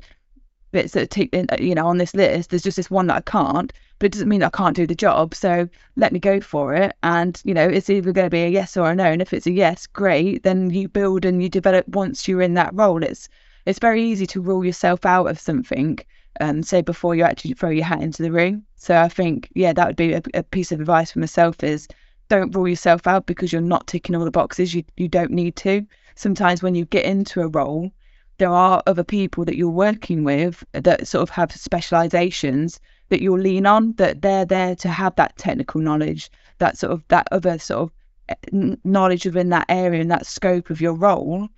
bits 0.73 0.93
that 0.95 1.11
take, 1.11 1.35
uh, 1.35 1.57
you 1.59 1.75
know, 1.75 1.87
on 1.87 1.99
this 1.99 2.15
list. 2.15 2.51
There's 2.51 2.63
just 2.63 2.77
this 2.77 2.91
one 2.91 3.09
that 3.09 3.17
I 3.17 3.21
can't 3.21 3.73
but 3.99 4.07
it 4.07 4.13
doesn't 4.13 4.29
mean 4.29 4.43
I 4.43 4.51
can't 4.51 4.77
do 4.77 4.87
the 4.87 4.95
job. 4.95 5.35
So 5.35 5.69
let 5.97 6.13
me 6.13 6.19
go 6.19 6.41
for 6.41 6.75
it. 6.75 6.95
And, 7.03 7.41
you 7.45 7.55
know, 7.55 7.67
it's 7.67 7.89
either 7.89 8.13
going 8.13 8.27
to 8.27 8.31
be 8.31 8.43
a 8.43 8.49
yes 8.49 8.77
or 8.77 8.91
a 8.91 8.95
no. 8.95 9.05
And 9.05 9.23
if 9.23 9.33
it's 9.33 9.47
a 9.47 9.53
yes, 9.53 9.87
great. 9.87 10.43
Then 10.43 10.71
you 10.71 10.89
build 10.89 11.25
and 11.25 11.43
you 11.43 11.49
develop 11.49 11.89
once 11.89 12.29
you're 12.29 12.43
in 12.43 12.55
that 12.55 12.75
role. 12.75 13.03
It's 13.03 13.29
it's 13.65 13.79
very 13.79 14.05
easy 14.05 14.27
to 14.29 14.41
rule 14.41 14.65
yourself 14.65 15.05
out 15.05 15.27
of 15.27 15.41
something, 15.41 15.99
um, 16.41 16.63
say 16.63 16.83
before 16.83 17.17
you 17.17 17.25
actually 17.25 17.55
throw 17.55 17.71
your 17.71 17.85
hat 17.85 18.01
into 18.01 18.23
the 18.23 18.31
ring. 18.31 18.65
So 18.77 18.97
I 18.97 19.09
think, 19.09 19.51
yeah, 19.55 19.73
that 19.73 19.87
would 19.89 19.97
be 19.97 20.13
a, 20.13 20.23
a 20.35 20.43
piece 20.45 20.71
of 20.71 20.79
advice 20.81 21.11
for 21.13 21.19
myself 21.19 21.65
is 21.65 21.89
don't 22.29 22.55
rule 22.55 22.69
yourself 22.69 23.07
out 23.07 23.27
because 23.27 23.53
you're 23.53 23.63
not 23.63 23.87
ticking 23.87 24.15
all 24.15 24.25
the 24.25 24.31
boxes. 24.31 24.75
You 24.75 24.85
you 24.97 25.09
don't 25.09 25.31
need 25.31 25.57
to. 25.57 25.87
Sometimes 26.15 26.63
when 26.63 26.75
you 26.75 26.85
get 26.85 27.05
into 27.05 27.41
a 27.41 27.49
role, 27.49 27.91
there 28.39 28.51
are 28.51 28.83
other 28.87 29.05
people 29.05 29.45
that 29.47 29.57
you're 29.57 29.69
working 29.71 30.23
with 30.23 30.63
that 30.73 31.09
sort 31.09 31.23
of 31.23 31.31
have 31.31 31.53
specializations 31.53 32.81
that 33.09 33.23
you'll 33.23 33.39
lean 33.39 33.67
on, 33.67 33.93
that 33.95 34.23
they're 34.23 34.45
there 34.45 34.75
to 34.77 34.89
have 34.89 35.15
that 35.17 35.37
technical 35.37 35.81
knowledge, 35.81 36.31
that 36.59 36.77
sort 36.79 36.93
of 36.93 37.05
that 37.09 37.29
other 37.31 37.59
sort 37.59 37.83
of 37.83 37.93
eh, 38.29 38.75
knowledge 38.85 39.25
within 39.25 39.51
that 39.51 39.67
area 39.69 40.01
and 40.01 40.11
that 40.11 40.27
scope 40.27 40.71
of 40.71 40.81
your 40.81 40.95
role. 40.95 41.49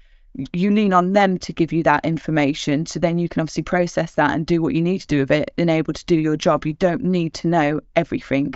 You 0.52 0.70
lean 0.70 0.92
on 0.92 1.14
them 1.14 1.38
to 1.38 1.52
give 1.52 1.72
you 1.72 1.82
that 1.84 2.04
information, 2.04 2.86
so 2.86 3.00
then 3.00 3.18
you 3.18 3.28
can 3.28 3.40
obviously 3.40 3.62
process 3.62 4.14
that 4.14 4.30
and 4.30 4.46
do 4.46 4.62
what 4.62 4.74
you 4.74 4.82
need 4.82 5.00
to 5.00 5.06
do 5.06 5.20
with 5.20 5.30
it 5.30 5.52
and 5.58 5.70
able 5.70 5.94
to 5.94 6.04
do 6.04 6.16
your 6.16 6.36
job. 6.36 6.66
You 6.66 6.74
don't 6.74 7.02
need 7.02 7.34
to 7.34 7.48
know 7.48 7.80
everything. 7.96 8.54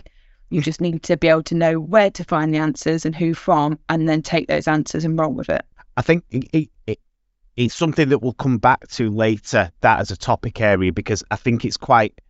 You 0.51 0.61
just 0.61 0.81
need 0.81 1.03
to 1.05 1.17
be 1.17 1.29
able 1.29 1.43
to 1.45 1.55
know 1.55 1.81
where 1.81 2.11
to 2.11 2.25
find 2.25 2.55
the 2.55 2.59
answers 2.59 3.07
and 3.07 3.17
who 3.17 3.35
from, 3.35 3.79
and 3.89 4.09
then 4.09 4.23
take 4.23 4.49
those 4.49 4.69
answers 4.69 5.05
and 5.05 5.19
roll 5.19 5.33
with 5.33 5.49
it. 5.49 5.65
I 5.97 6.03
think 6.03 6.25
it, 6.31 6.71
it, 6.87 7.01
it's 7.57 7.75
something 7.75 8.11
that 8.11 8.19
we'll 8.19 8.35
come 8.35 8.59
back 8.59 8.87
to 8.89 9.11
later, 9.11 9.73
that 9.81 10.01
as 10.01 10.11
a 10.11 10.17
topic 10.17 10.61
area, 10.61 10.93
because 10.93 11.25
I 11.31 11.37
think 11.37 11.65
it's 11.65 11.77
quite 11.77 12.21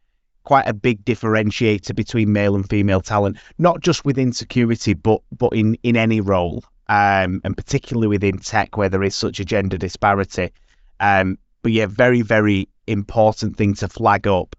quite 0.44 0.66
a 0.68 0.74
big 0.74 1.04
differentiator 1.04 1.94
between 1.94 2.32
male 2.32 2.54
and 2.54 2.68
female 2.68 3.00
talent, 3.00 3.38
not 3.58 3.80
just 3.80 4.04
within 4.04 4.32
security, 4.32 4.94
but 4.94 5.20
but 5.36 5.52
in 5.52 5.76
in 5.82 5.96
any 5.96 6.20
role, 6.20 6.64
um, 6.88 7.40
and 7.44 7.56
particularly 7.56 8.08
within 8.08 8.38
tech 8.38 8.76
where 8.76 8.88
there 8.88 9.02
is 9.02 9.14
such 9.14 9.40
a 9.40 9.44
gender 9.44 9.78
disparity. 9.78 10.50
Um, 11.00 11.38
but 11.62 11.72
yeah, 11.72 11.86
very 11.86 12.22
very 12.22 12.68
important 12.86 13.56
thing 13.56 13.74
to 13.74 13.88
flag 13.88 14.26
up. 14.26 14.56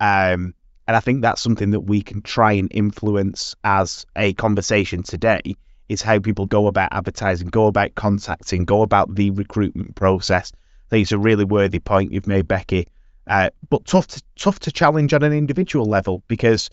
Um, 0.00 0.54
and 0.86 0.96
I 0.96 1.00
think 1.00 1.22
that's 1.22 1.40
something 1.40 1.70
that 1.70 1.80
we 1.80 2.02
can 2.02 2.20
try 2.20 2.52
and 2.52 2.68
influence 2.70 3.54
as 3.64 4.04
a 4.16 4.34
conversation 4.34 5.02
today 5.02 5.56
is 5.88 6.02
how 6.02 6.18
people 6.18 6.46
go 6.46 6.66
about 6.66 6.92
advertising, 6.92 7.48
go 7.48 7.66
about 7.66 7.94
contacting, 7.94 8.64
go 8.64 8.82
about 8.82 9.14
the 9.14 9.30
recruitment 9.30 9.94
process. 9.94 10.52
I 10.54 10.90
think 10.90 11.02
it's 11.02 11.12
a 11.12 11.18
really 11.18 11.44
worthy 11.44 11.78
point 11.78 12.12
you've 12.12 12.26
made, 12.26 12.48
Becky. 12.48 12.88
Uh, 13.26 13.50
but 13.70 13.84
tough 13.86 14.06
to, 14.06 14.22
tough 14.36 14.58
to 14.60 14.70
challenge 14.70 15.14
on 15.14 15.22
an 15.22 15.32
individual 15.32 15.86
level 15.86 16.22
because 16.28 16.68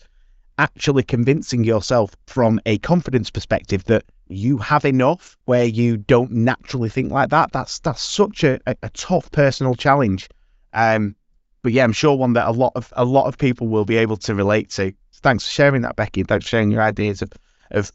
actually 0.58 1.02
convincing 1.02 1.64
yourself 1.64 2.14
from 2.26 2.60
a 2.66 2.76
confidence 2.78 3.30
perspective 3.30 3.84
that 3.84 4.04
you 4.28 4.58
have 4.58 4.84
enough 4.84 5.36
where 5.46 5.64
you 5.64 5.96
don't 5.96 6.30
naturally 6.30 6.90
think 6.90 7.10
like 7.10 7.30
that 7.30 7.50
that's 7.52 7.78
that's 7.80 8.02
such 8.02 8.44
a, 8.44 8.60
a, 8.66 8.76
a 8.82 8.90
tough 8.90 9.30
personal 9.30 9.74
challenge 9.74 10.28
um 10.74 11.16
but 11.62 11.72
yeah 11.72 11.82
i'm 11.82 11.92
sure 11.92 12.16
one 12.16 12.34
that 12.34 12.46
a 12.46 12.52
lot 12.52 12.72
of 12.74 12.92
a 12.96 13.04
lot 13.04 13.26
of 13.26 13.38
people 13.38 13.66
will 13.66 13.84
be 13.84 13.96
able 13.96 14.16
to 14.16 14.34
relate 14.34 14.68
to 14.68 14.92
thanks 15.14 15.46
for 15.46 15.50
sharing 15.50 15.82
that 15.82 15.96
becky 15.96 16.22
thanks 16.22 16.44
for 16.44 16.50
sharing 16.50 16.70
your 16.70 16.82
ideas 16.82 17.22
of 17.22 17.32
of 17.70 17.90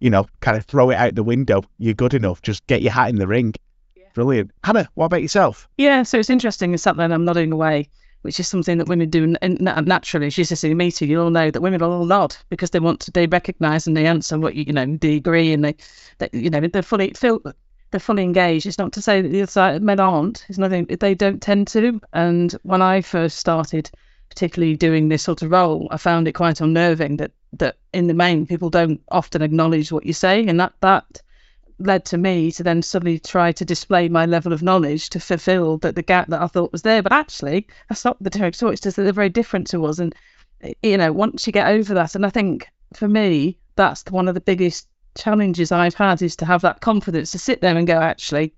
you 0.00 0.10
know 0.10 0.26
kind 0.40 0.56
of 0.56 0.64
throw 0.64 0.90
it 0.90 0.96
out 0.96 1.14
the 1.14 1.22
window 1.22 1.62
you're 1.78 1.94
good 1.94 2.14
enough 2.14 2.42
just 2.42 2.66
get 2.66 2.82
your 2.82 2.92
hat 2.92 3.08
in 3.08 3.16
the 3.16 3.26
ring 3.26 3.54
Brilliant. 4.14 4.50
Hannah, 4.64 4.88
what 4.94 5.06
about 5.06 5.22
yourself? 5.22 5.68
Yeah, 5.78 6.02
so 6.02 6.18
it's 6.18 6.30
interesting. 6.30 6.74
It's 6.74 6.82
something 6.82 7.12
I'm 7.12 7.24
nodding 7.24 7.52
away, 7.52 7.88
which 8.22 8.38
is 8.40 8.48
something 8.48 8.78
that 8.78 8.88
women 8.88 9.10
do 9.10 9.34
naturally. 9.36 10.30
She's 10.30 10.48
just 10.48 10.64
in 10.64 10.72
a 10.72 10.74
meeting. 10.74 11.08
You 11.08 11.22
all 11.22 11.30
know 11.30 11.50
that 11.50 11.60
women 11.60 11.80
will 11.80 11.92
all 11.92 12.04
nod 12.04 12.36
because 12.48 12.70
they 12.70 12.80
want 12.80 13.00
to, 13.00 13.10
they 13.10 13.26
recognise 13.26 13.86
and 13.86 13.96
they 13.96 14.06
answer 14.06 14.38
what 14.38 14.54
you, 14.54 14.64
you 14.66 14.72
know, 14.72 14.86
they 15.00 15.16
agree 15.16 15.52
and 15.52 15.64
they, 15.64 15.76
they 16.18 16.28
you 16.32 16.50
know, 16.50 16.60
they're 16.60 16.82
fully 16.82 17.12
feel 17.14 17.40
they're 17.90 18.00
fully 18.00 18.22
engaged. 18.22 18.66
It's 18.66 18.78
not 18.78 18.92
to 18.92 19.02
say 19.02 19.20
that 19.20 19.28
the 19.28 19.42
other 19.42 19.50
side 19.50 19.82
men 19.82 20.00
aren't. 20.00 20.44
It's 20.48 20.58
nothing. 20.58 20.86
They 20.86 21.14
don't 21.14 21.42
tend 21.42 21.68
to. 21.68 22.00
And 22.12 22.52
when 22.62 22.82
I 22.82 23.00
first 23.00 23.38
started, 23.38 23.90
particularly 24.28 24.76
doing 24.76 25.08
this 25.08 25.22
sort 25.22 25.42
of 25.42 25.50
role, 25.50 25.88
I 25.90 25.96
found 25.96 26.28
it 26.28 26.32
quite 26.32 26.60
unnerving 26.60 27.16
that 27.16 27.32
that 27.54 27.78
in 27.92 28.06
the 28.06 28.14
main 28.14 28.46
people 28.46 28.70
don't 28.70 29.00
often 29.10 29.42
acknowledge 29.42 29.90
what 29.90 30.06
you 30.06 30.12
say, 30.12 30.46
and 30.46 30.60
that 30.60 30.72
that 30.80 31.20
led 31.80 32.04
to 32.06 32.18
me 32.18 32.52
to 32.52 32.62
then 32.62 32.82
suddenly 32.82 33.18
try 33.18 33.52
to 33.52 33.64
display 33.64 34.08
my 34.08 34.26
level 34.26 34.52
of 34.52 34.62
knowledge 34.62 35.10
to 35.10 35.20
fulfill 35.20 35.78
that 35.78 35.94
the 35.94 36.02
gap 36.02 36.28
that 36.28 36.42
I 36.42 36.46
thought 36.46 36.72
was 36.72 36.82
there. 36.82 37.02
But 37.02 37.12
actually, 37.12 37.66
that's 37.88 38.04
not 38.04 38.22
the 38.22 38.30
direct 38.30 38.62
It's 38.62 38.80
just 38.80 38.96
that 38.96 39.02
they're 39.02 39.12
very 39.12 39.28
different 39.28 39.66
to 39.68 39.84
us. 39.86 39.98
And 39.98 40.14
you 40.82 40.96
know, 40.96 41.12
once 41.12 41.46
you 41.46 41.52
get 41.52 41.68
over 41.68 41.94
that, 41.94 42.14
and 42.14 42.26
I 42.26 42.30
think 42.30 42.68
for 42.94 43.08
me, 43.08 43.58
that's 43.76 44.04
one 44.10 44.28
of 44.28 44.34
the 44.34 44.40
biggest 44.40 44.88
challenges 45.16 45.72
I've 45.72 45.94
had 45.94 46.22
is 46.22 46.36
to 46.36 46.44
have 46.44 46.62
that 46.62 46.80
confidence 46.80 47.32
to 47.32 47.38
sit 47.38 47.60
there 47.60 47.76
and 47.76 47.86
go, 47.86 47.98
actually, 47.98 48.54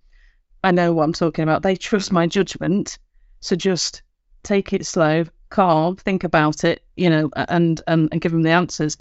I 0.64 0.70
know 0.70 0.92
what 0.92 1.04
I'm 1.04 1.12
talking 1.12 1.42
about. 1.42 1.62
They 1.62 1.76
trust 1.76 2.12
my 2.12 2.26
judgment, 2.26 2.98
so 3.40 3.56
just 3.56 4.02
take 4.42 4.72
it 4.72 4.86
slow, 4.86 5.24
calm, 5.50 5.96
think 5.96 6.24
about 6.24 6.64
it, 6.64 6.82
you 6.96 7.10
know, 7.10 7.30
and 7.34 7.80
and, 7.86 8.08
and 8.10 8.20
give 8.20 8.32
them 8.32 8.42
the 8.42 8.50
answers. 8.50 8.96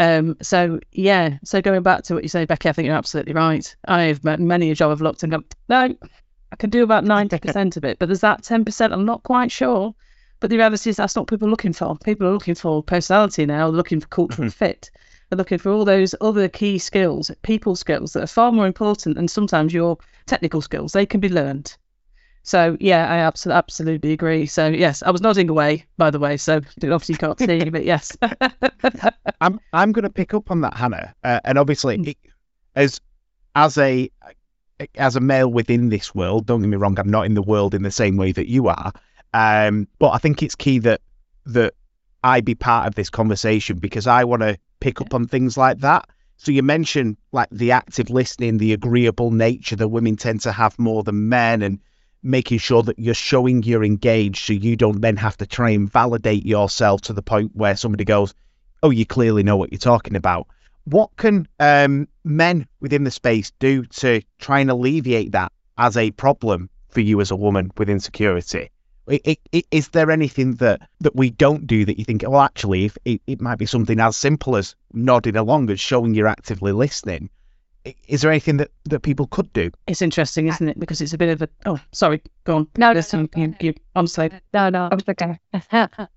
Um, 0.00 0.38
so 0.40 0.80
yeah, 0.92 1.36
so 1.44 1.60
going 1.60 1.82
back 1.82 2.04
to 2.04 2.14
what 2.14 2.22
you 2.22 2.30
say, 2.30 2.46
Becky, 2.46 2.70
I 2.70 2.72
think 2.72 2.86
you're 2.86 2.96
absolutely 2.96 3.34
right. 3.34 3.76
I've 3.84 4.24
met 4.24 4.40
many 4.40 4.70
a 4.70 4.74
job 4.74 4.90
I've 4.90 5.02
looked 5.02 5.22
and 5.22 5.30
gone, 5.30 5.44
no, 5.68 5.94
I 6.50 6.56
can 6.56 6.70
do 6.70 6.82
about 6.82 7.04
ninety 7.04 7.38
percent 7.38 7.76
of 7.76 7.84
it, 7.84 7.98
but 7.98 8.06
there's 8.06 8.22
that 8.22 8.42
ten 8.42 8.64
percent 8.64 8.94
I'm 8.94 9.04
not 9.04 9.22
quite 9.22 9.52
sure. 9.52 9.94
But 10.40 10.48
the 10.48 10.56
reality 10.56 10.88
is 10.88 10.96
that's 10.96 11.14
not 11.14 11.22
what 11.22 11.28
people 11.28 11.48
are 11.48 11.50
looking 11.50 11.74
for. 11.74 11.98
People 11.98 12.26
are 12.28 12.32
looking 12.32 12.54
for 12.54 12.82
personality 12.82 13.44
now, 13.44 13.68
looking 13.68 14.00
for 14.00 14.08
cultural 14.08 14.48
mm-hmm. 14.48 14.56
fit. 14.56 14.90
They're 15.28 15.36
looking 15.36 15.58
for 15.58 15.70
all 15.70 15.84
those 15.84 16.14
other 16.18 16.48
key 16.48 16.78
skills, 16.78 17.30
people 17.42 17.76
skills 17.76 18.14
that 18.14 18.24
are 18.24 18.26
far 18.26 18.52
more 18.52 18.66
important 18.66 19.16
than 19.16 19.28
sometimes 19.28 19.74
your 19.74 19.98
technical 20.24 20.62
skills. 20.62 20.92
They 20.92 21.04
can 21.04 21.20
be 21.20 21.28
learned. 21.28 21.76
So 22.42 22.76
yeah, 22.80 23.06
I 23.06 23.18
absolutely 23.18 23.58
absolutely 23.58 24.12
agree. 24.12 24.46
So 24.46 24.68
yes, 24.68 25.02
I 25.02 25.10
was 25.10 25.20
nodding 25.20 25.48
away, 25.48 25.84
by 25.96 26.10
the 26.10 26.18
way. 26.18 26.36
So 26.36 26.56
obviously 26.82 27.14
you 27.14 27.18
can't 27.18 27.38
see, 27.38 27.70
but 27.70 27.84
yes. 27.84 28.16
I'm 29.40 29.60
I'm 29.72 29.92
going 29.92 30.04
to 30.04 30.10
pick 30.10 30.34
up 30.34 30.50
on 30.50 30.60
that, 30.62 30.76
Hannah, 30.76 31.14
uh, 31.24 31.40
and 31.44 31.58
obviously, 31.58 32.00
it, 32.00 32.16
as 32.74 33.00
as 33.54 33.78
a 33.78 34.10
as 34.94 35.16
a 35.16 35.20
male 35.20 35.50
within 35.50 35.88
this 35.90 36.14
world, 36.14 36.46
don't 36.46 36.62
get 36.62 36.68
me 36.68 36.76
wrong, 36.76 36.98
I'm 36.98 37.10
not 37.10 37.26
in 37.26 37.34
the 37.34 37.42
world 37.42 37.74
in 37.74 37.82
the 37.82 37.90
same 37.90 38.16
way 38.16 38.32
that 38.32 38.48
you 38.48 38.68
are, 38.68 38.92
um, 39.34 39.86
but 39.98 40.10
I 40.10 40.18
think 40.18 40.42
it's 40.42 40.54
key 40.54 40.78
that 40.80 41.00
that 41.46 41.74
I 42.24 42.40
be 42.40 42.54
part 42.54 42.86
of 42.86 42.94
this 42.94 43.10
conversation 43.10 43.78
because 43.78 44.06
I 44.06 44.24
want 44.24 44.42
to 44.42 44.58
pick 44.80 45.00
up 45.00 45.14
on 45.14 45.26
things 45.26 45.56
like 45.56 45.78
that. 45.80 46.08
So 46.36 46.52
you 46.52 46.62
mentioned 46.62 47.16
like 47.32 47.48
the 47.50 47.72
active 47.72 48.08
listening, 48.08 48.58
the 48.58 48.72
agreeable 48.72 49.30
nature 49.30 49.76
that 49.76 49.88
women 49.88 50.16
tend 50.16 50.40
to 50.42 50.52
have 50.52 50.78
more 50.78 51.02
than 51.02 51.28
men, 51.28 51.62
and 51.62 51.78
making 52.22 52.58
sure 52.58 52.82
that 52.82 52.98
you're 52.98 53.14
showing 53.14 53.62
you're 53.62 53.84
engaged 53.84 54.46
so 54.46 54.52
you 54.52 54.76
don't 54.76 55.00
then 55.00 55.16
have 55.16 55.36
to 55.38 55.46
try 55.46 55.70
and 55.70 55.90
validate 55.90 56.44
yourself 56.44 57.00
to 57.02 57.12
the 57.12 57.22
point 57.22 57.54
where 57.54 57.76
somebody 57.76 58.04
goes, 58.04 58.34
Oh, 58.82 58.90
you 58.90 59.04
clearly 59.04 59.42
know 59.42 59.56
what 59.56 59.72
you're 59.72 59.78
talking 59.78 60.16
about. 60.16 60.46
What 60.84 61.10
can 61.16 61.46
um, 61.58 62.08
men 62.24 62.66
within 62.80 63.04
the 63.04 63.10
space 63.10 63.52
do 63.58 63.84
to 63.84 64.22
try 64.38 64.60
and 64.60 64.70
alleviate 64.70 65.32
that 65.32 65.52
as 65.76 65.96
a 65.96 66.10
problem 66.10 66.70
for 66.88 67.00
you 67.00 67.20
as 67.20 67.30
a 67.30 67.36
woman 67.36 67.70
with 67.76 67.90
insecurity? 67.90 68.70
Is 69.06 69.88
there 69.88 70.10
anything 70.10 70.54
that, 70.56 70.88
that 71.00 71.16
we 71.16 71.30
don't 71.30 71.66
do 71.66 71.84
that 71.84 71.98
you 71.98 72.04
think, 72.04 72.22
well, 72.22 72.40
actually, 72.40 72.84
if 72.84 72.96
it, 73.04 73.20
it 73.26 73.40
might 73.40 73.58
be 73.58 73.66
something 73.66 73.98
as 73.98 74.16
simple 74.16 74.56
as 74.56 74.76
nodding 74.92 75.36
along 75.36 75.68
and 75.68 75.80
showing 75.80 76.14
you're 76.14 76.28
actively 76.28 76.72
listening? 76.72 77.28
I- 77.86 77.94
Is 78.06 78.22
there 78.22 78.30
anything 78.30 78.58
that, 78.58 78.70
that 78.84 79.00
people 79.00 79.26
could 79.26 79.52
do? 79.52 79.70
it's 79.86 80.02
interesting, 80.02 80.48
isn't 80.48 80.68
it? 80.68 80.78
Because 80.78 81.00
it's 81.00 81.12
a 81.12 81.18
bit 81.18 81.30
of 81.30 81.42
a. 81.42 81.48
Oh, 81.66 81.80
sorry. 81.92 82.22
Go 82.44 82.56
on. 82.56 82.68
No, 82.76 82.88
no, 82.88 82.92
Listen, 82.94 83.28
no, 83.34 83.42
you, 83.42 83.54
you, 83.60 83.74
I'm 83.94 84.06
sorry. 84.06 84.30
No, 84.52 84.68
no, 84.68 84.88
it's 84.92 85.08
okay. 85.08 85.38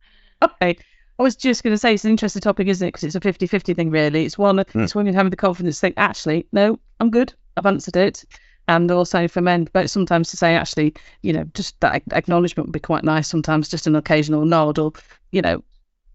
Okay. 0.43 0.77
I 1.19 1.23
was 1.23 1.37
just 1.37 1.63
going 1.63 1.73
to 1.73 1.77
say 1.77 1.93
it's 1.93 2.03
an 2.03 2.11
interesting 2.11 2.41
topic, 2.41 2.67
isn't 2.67 2.85
it? 2.85 2.89
Because 2.89 3.05
it's 3.05 3.15
a 3.15 3.21
50 3.21 3.47
50 3.47 3.73
thing, 3.75 3.91
really. 3.91 4.25
It's 4.25 4.37
one, 4.37 4.57
hmm. 4.57 4.79
it's 4.81 4.93
women 4.93 5.13
having 5.13 5.29
the 5.29 5.37
confidence 5.37 5.77
to 5.77 5.81
think, 5.81 5.93
actually, 5.95 6.47
no, 6.51 6.79
I'm 6.99 7.11
good. 7.11 7.33
I've 7.55 7.65
answered 7.65 7.95
it. 7.95 8.25
And 8.67 8.89
also 8.91 9.27
for 9.27 9.41
men, 9.41 9.67
but 9.71 9.89
sometimes 9.89 10.31
to 10.31 10.37
say, 10.37 10.55
actually, 10.55 10.95
you 11.21 11.33
know, 11.33 11.43
just 11.53 11.79
that 11.81 12.01
acknowledgement 12.11 12.67
would 12.67 12.73
be 12.73 12.79
quite 12.79 13.03
nice. 13.03 13.27
Sometimes 13.27 13.69
just 13.69 13.87
an 13.87 13.95
occasional 13.95 14.45
nod 14.45 14.79
or, 14.79 14.93
you 15.31 15.41
know, 15.41 15.63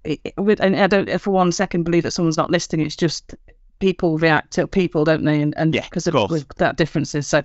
it, 0.04 0.20
it, 0.24 0.60
and 0.60 0.76
I 0.76 0.86
don't 0.86 1.20
for 1.20 1.30
one 1.30 1.52
second 1.52 1.84
believe 1.84 2.04
that 2.04 2.12
someone's 2.12 2.36
not 2.36 2.50
listening. 2.50 2.86
It's 2.86 2.96
just 2.96 3.34
people 3.78 4.18
react 4.18 4.52
to 4.52 4.66
people, 4.66 5.04
don't 5.04 5.24
they? 5.24 5.40
And, 5.40 5.54
and 5.56 5.74
Yeah, 5.74 5.82
because 5.84 6.06
of 6.06 6.14
of, 6.14 6.28
course. 6.28 6.30
with 6.30 6.48
that 6.56 6.76
differences. 6.76 7.26
So, 7.26 7.42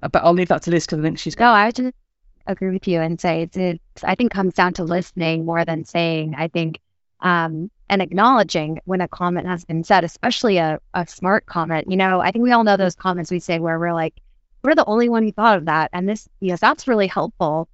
but 0.00 0.16
I'll 0.24 0.32
leave 0.32 0.48
that 0.48 0.62
to 0.62 0.70
Liz 0.70 0.86
because 0.86 0.98
I 1.00 1.02
think 1.02 1.18
she's 1.18 1.38
No, 1.38 1.50
I 1.50 1.66
would 1.66 1.74
just 1.76 1.94
agree 2.46 2.70
with 2.70 2.88
you 2.88 3.00
and 3.00 3.20
say 3.20 3.42
it's, 3.42 3.56
it's 3.56 4.04
I 4.04 4.14
think 4.14 4.32
comes 4.32 4.54
down 4.54 4.74
to 4.74 4.84
listening 4.84 5.44
more 5.44 5.64
than 5.64 5.84
saying. 5.84 6.34
I 6.36 6.48
think 6.48 6.80
um, 7.20 7.70
and 7.88 8.02
acknowledging 8.02 8.80
when 8.84 9.00
a 9.00 9.08
comment 9.08 9.46
has 9.46 9.64
been 9.64 9.84
said, 9.84 10.02
especially 10.04 10.58
a, 10.58 10.80
a 10.94 11.06
smart 11.06 11.46
comment. 11.46 11.88
You 11.90 11.96
know, 11.96 12.20
I 12.20 12.30
think 12.32 12.42
we 12.42 12.52
all 12.52 12.64
know 12.64 12.76
those 12.76 12.94
comments 12.96 13.30
we 13.30 13.38
say 13.38 13.58
where 13.60 13.78
we're 13.78 13.92
like, 13.94 14.14
we're 14.64 14.74
the 14.74 14.84
only 14.86 15.08
one 15.08 15.22
who 15.24 15.32
thought 15.32 15.58
of 15.58 15.66
that. 15.66 15.90
And 15.92 16.08
this, 16.08 16.28
yes, 16.40 16.60
that's 16.60 16.88
really 16.88 17.06
helpful. 17.06 17.68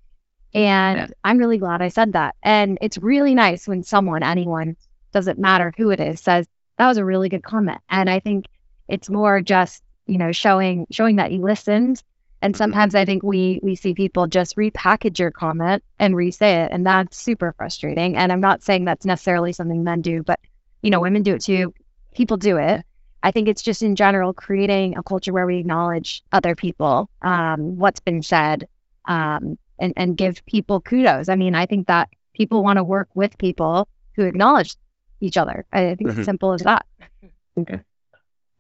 And 0.54 0.98
Yeah. 0.98 1.06
I'm 1.24 1.38
really 1.38 1.58
glad 1.58 1.82
I 1.82 1.88
said 1.88 2.12
that. 2.14 2.34
And 2.42 2.78
it's 2.82 2.98
really 2.98 3.34
nice 3.34 3.66
when 3.68 3.82
someone, 3.82 4.22
anyone, 4.22 4.76
doesn't 5.12 5.38
matter 5.38 5.72
who 5.76 5.90
it 5.90 6.00
is, 6.00 6.20
says, 6.20 6.46
that 6.78 6.86
was 6.86 6.98
a 6.98 7.04
really 7.04 7.28
good 7.28 7.42
comment. 7.42 7.80
And 7.90 8.08
I 8.08 8.20
think 8.20 8.46
it's 8.88 9.10
more 9.10 9.40
just, 9.40 9.82
you 10.06 10.18
know, 10.18 10.32
showing 10.32 10.86
showing 10.90 11.16
that 11.16 11.32
you 11.32 11.42
listened. 11.42 12.02
And 12.40 12.56
sometimes 12.56 12.94
I 12.94 13.04
think 13.04 13.22
we 13.22 13.60
we 13.62 13.74
see 13.74 13.94
people 13.94 14.28
just 14.28 14.56
repackage 14.56 15.18
your 15.18 15.32
comment 15.32 15.82
and 15.98 16.16
re-say 16.16 16.62
it, 16.62 16.70
and 16.72 16.86
that's 16.86 17.16
super 17.16 17.52
frustrating. 17.56 18.16
And 18.16 18.32
I'm 18.32 18.40
not 18.40 18.62
saying 18.62 18.84
that's 18.84 19.04
necessarily 19.04 19.52
something 19.52 19.82
men 19.82 20.00
do, 20.00 20.22
but 20.22 20.38
you 20.82 20.90
know, 20.90 21.00
women 21.00 21.22
do 21.22 21.34
it 21.34 21.42
too. 21.42 21.74
People 22.14 22.36
do 22.36 22.56
it. 22.56 22.84
I 23.22 23.32
think 23.32 23.48
it's 23.48 23.62
just 23.62 23.82
in 23.82 23.96
general 23.96 24.32
creating 24.32 24.96
a 24.96 25.02
culture 25.02 25.32
where 25.32 25.46
we 25.46 25.58
acknowledge 25.58 26.22
other 26.30 26.54
people, 26.54 27.10
um, 27.22 27.76
what's 27.76 27.98
been 27.98 28.22
said, 28.22 28.68
um, 29.06 29.58
and 29.80 29.92
and 29.96 30.16
give 30.16 30.46
people 30.46 30.80
kudos. 30.80 31.28
I 31.28 31.34
mean, 31.34 31.56
I 31.56 31.66
think 31.66 31.88
that 31.88 32.08
people 32.34 32.62
want 32.62 32.76
to 32.76 32.84
work 32.84 33.08
with 33.14 33.36
people 33.36 33.88
who 34.14 34.22
acknowledge 34.22 34.76
each 35.20 35.36
other. 35.36 35.64
I 35.72 35.94
think 35.94 36.10
Mhm. 36.10 36.18
it's 36.18 36.24
simple 36.24 36.52
as 36.52 36.62
that. 36.62 36.86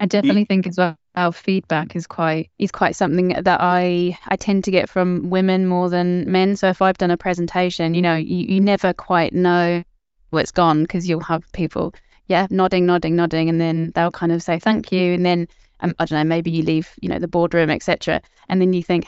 I 0.00 0.06
definitely 0.06 0.44
think 0.44 0.66
as 0.66 0.78
well 0.78 0.96
our 1.18 1.32
feedback 1.32 1.96
is 1.96 2.06
quite 2.06 2.50
is 2.58 2.70
quite 2.70 2.94
something 2.94 3.28
that 3.28 3.58
I 3.60 4.16
I 4.28 4.36
tend 4.36 4.64
to 4.64 4.70
get 4.70 4.88
from 4.88 5.30
women 5.30 5.66
more 5.66 5.90
than 5.90 6.30
men. 6.30 6.56
So 6.56 6.68
if 6.68 6.80
I've 6.80 6.98
done 6.98 7.10
a 7.10 7.16
presentation, 7.16 7.94
you 7.94 8.02
know, 8.02 8.14
you, 8.14 8.36
you 8.54 8.60
never 8.60 8.92
quite 8.92 9.32
know 9.32 9.82
where 10.30 10.42
it's 10.42 10.52
gone 10.52 10.82
because 10.82 11.08
you'll 11.08 11.20
have 11.20 11.50
people, 11.52 11.94
yeah, 12.26 12.46
nodding, 12.50 12.86
nodding, 12.86 13.16
nodding, 13.16 13.48
and 13.48 13.60
then 13.60 13.90
they'll 13.94 14.12
kind 14.12 14.30
of 14.30 14.42
say 14.42 14.60
thank 14.60 14.92
you, 14.92 15.14
and 15.14 15.26
then 15.26 15.48
um, 15.80 15.94
I 15.98 16.04
don't 16.04 16.18
know, 16.18 16.24
maybe 16.24 16.50
you 16.50 16.62
leave, 16.62 16.88
you 17.00 17.08
know, 17.08 17.18
the 17.18 17.28
boardroom, 17.28 17.70
etc., 17.70 18.20
and 18.48 18.60
then 18.60 18.72
you 18.72 18.82
think 18.82 19.06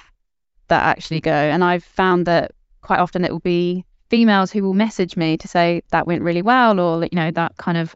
that 0.68 0.82
actually 0.82 1.20
go. 1.20 1.32
And 1.32 1.62
I've 1.62 1.84
found 1.84 2.26
that 2.26 2.52
quite 2.80 2.98
often 2.98 3.24
it 3.24 3.30
will 3.30 3.40
be 3.40 3.84
females 4.10 4.50
who 4.50 4.62
will 4.62 4.74
message 4.74 5.16
me 5.16 5.36
to 5.38 5.48
say 5.48 5.82
that 5.90 6.06
went 6.06 6.22
really 6.22 6.42
well, 6.42 6.78
or 6.78 7.04
you 7.04 7.14
know, 7.14 7.30
that 7.30 7.56
kind 7.56 7.78
of, 7.78 7.94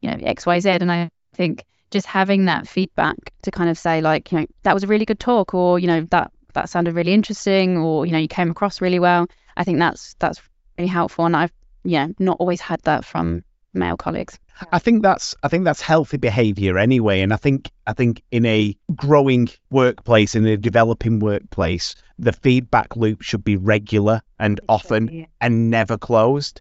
you 0.00 0.10
know, 0.10 0.18
X, 0.20 0.44
Y, 0.44 0.60
Z, 0.60 0.70
and 0.70 0.92
I 0.92 1.10
think 1.34 1.64
just 1.90 2.06
having 2.06 2.46
that 2.46 2.66
feedback 2.66 3.16
to 3.42 3.50
kind 3.50 3.70
of 3.70 3.78
say 3.78 4.00
like 4.00 4.32
you 4.32 4.40
know 4.40 4.46
that 4.62 4.74
was 4.74 4.82
a 4.82 4.86
really 4.86 5.04
good 5.04 5.20
talk 5.20 5.54
or 5.54 5.78
you 5.78 5.86
know 5.86 6.00
that 6.10 6.32
that 6.54 6.68
sounded 6.68 6.94
really 6.94 7.12
interesting 7.12 7.76
or 7.76 8.06
you 8.06 8.12
know 8.12 8.18
you 8.18 8.28
came 8.28 8.50
across 8.50 8.80
really 8.80 8.98
well. 8.98 9.26
I 9.56 9.64
think 9.64 9.78
that's 9.78 10.14
that's 10.18 10.40
really 10.78 10.88
helpful. 10.88 11.26
And 11.26 11.36
i've 11.36 11.52
yeah 11.84 12.08
not 12.18 12.38
always 12.40 12.60
had 12.60 12.80
that 12.82 13.04
from 13.04 13.44
male 13.74 13.96
colleagues 13.96 14.38
I 14.70 14.78
think 14.78 15.02
that's 15.02 15.34
I 15.42 15.48
think 15.48 15.64
that's 15.64 15.80
healthy 15.80 16.16
behavior 16.16 16.78
anyway, 16.78 17.20
and 17.20 17.32
I 17.32 17.36
think 17.36 17.70
I 17.86 17.92
think 17.92 18.22
in 18.30 18.46
a 18.46 18.76
growing 18.94 19.48
workplace, 19.70 20.34
in 20.34 20.46
a 20.46 20.56
developing 20.56 21.18
workplace, 21.18 21.94
the 22.18 22.32
feedback 22.32 22.96
loop 22.96 23.22
should 23.22 23.44
be 23.44 23.56
regular 23.56 24.22
and 24.38 24.60
often 24.68 25.26
and 25.40 25.70
never 25.70 25.98
closed. 25.98 26.60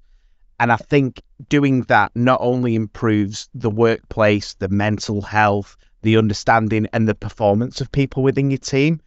And 0.59 0.71
I 0.71 0.77
think 0.77 1.21
doing 1.49 1.83
that 1.83 2.11
not 2.15 2.39
only 2.41 2.75
improves 2.75 3.49
the 3.53 3.69
workplace, 3.69 4.53
the 4.53 4.69
mental 4.69 5.21
health, 5.21 5.75
the 6.01 6.17
understanding, 6.17 6.87
and 6.93 7.07
the 7.07 7.15
performance 7.15 7.81
of 7.81 7.91
people 7.91 8.23
within 8.23 8.51
your 8.51 8.59
team, 8.59 9.01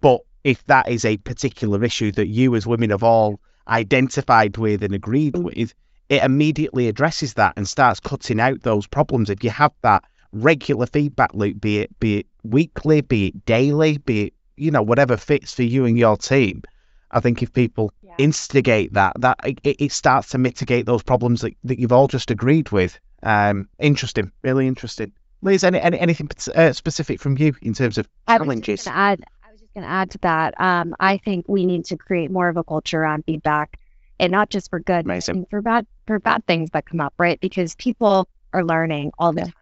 but 0.00 0.20
if 0.44 0.64
that 0.66 0.88
is 0.88 1.04
a 1.04 1.16
particular 1.18 1.82
issue 1.84 2.12
that 2.12 2.28
you 2.28 2.54
as 2.54 2.66
women 2.66 2.90
have 2.90 3.02
all 3.02 3.40
identified 3.68 4.56
with 4.56 4.82
and 4.82 4.94
agreed 4.94 5.36
with, 5.36 5.74
it 6.10 6.22
immediately 6.22 6.88
addresses 6.88 7.34
that 7.34 7.54
and 7.56 7.66
starts 7.66 8.00
cutting 8.00 8.40
out 8.40 8.60
those 8.62 8.86
problems. 8.86 9.30
If 9.30 9.42
you 9.42 9.50
have 9.50 9.72
that 9.80 10.04
regular 10.32 10.86
feedback 10.86 11.32
loop, 11.34 11.60
be 11.60 11.78
it 11.78 11.98
be 12.00 12.18
it 12.18 12.26
weekly, 12.42 13.00
be 13.00 13.28
it 13.28 13.46
daily, 13.46 13.96
be 13.96 14.26
it 14.26 14.34
you 14.56 14.70
know 14.70 14.82
whatever 14.82 15.16
fits 15.16 15.54
for 15.54 15.62
you 15.62 15.86
and 15.86 15.96
your 15.96 16.18
team, 16.18 16.62
I 17.10 17.20
think 17.20 17.42
if 17.42 17.52
people 17.52 17.92
instigate 18.18 18.92
that, 18.94 19.18
that 19.20 19.38
it, 19.44 19.60
it 19.64 19.92
starts 19.92 20.28
to 20.30 20.38
mitigate 20.38 20.84
those 20.84 21.02
problems 21.02 21.40
that, 21.40 21.54
that 21.64 21.78
you've 21.78 21.92
all 21.92 22.08
just 22.08 22.30
agreed 22.30 22.70
with. 22.70 22.98
Um, 23.22 23.68
interesting, 23.78 24.30
really 24.42 24.66
interesting. 24.66 25.12
Liz, 25.42 25.64
any, 25.64 25.80
any 25.80 25.98
anything 25.98 26.28
uh, 26.54 26.72
specific 26.72 27.20
from 27.20 27.38
you 27.38 27.54
in 27.62 27.72
terms 27.72 27.98
of 27.98 28.08
challenges? 28.28 28.84
just 28.84 28.86
gonna 28.86 28.98
add. 28.98 29.24
I 29.42 29.52
was 29.52 29.60
just 29.60 29.74
going 29.74 29.84
to 29.84 29.90
add 29.90 30.10
to 30.10 30.18
that. 30.18 30.60
Um, 30.60 30.94
I 31.00 31.16
think 31.16 31.46
we 31.48 31.64
need 31.66 31.86
to 31.86 31.96
create 31.96 32.30
more 32.30 32.48
of 32.48 32.56
a 32.56 32.64
culture 32.64 33.04
on 33.04 33.22
feedback, 33.22 33.78
and 34.20 34.30
not 34.30 34.50
just 34.50 34.70
for 34.70 34.78
good, 34.78 35.04
Amazing. 35.06 35.46
for 35.50 35.60
bad 35.62 35.86
for 36.06 36.18
bad 36.20 36.46
things 36.46 36.70
that 36.70 36.86
come 36.86 37.00
up, 37.00 37.14
right? 37.18 37.40
Because 37.40 37.74
people 37.74 38.28
are 38.52 38.64
learning 38.64 39.10
all 39.18 39.32
the 39.32 39.42
time, 39.42 39.54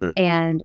Mm. 0.00 0.12
and 0.16 0.62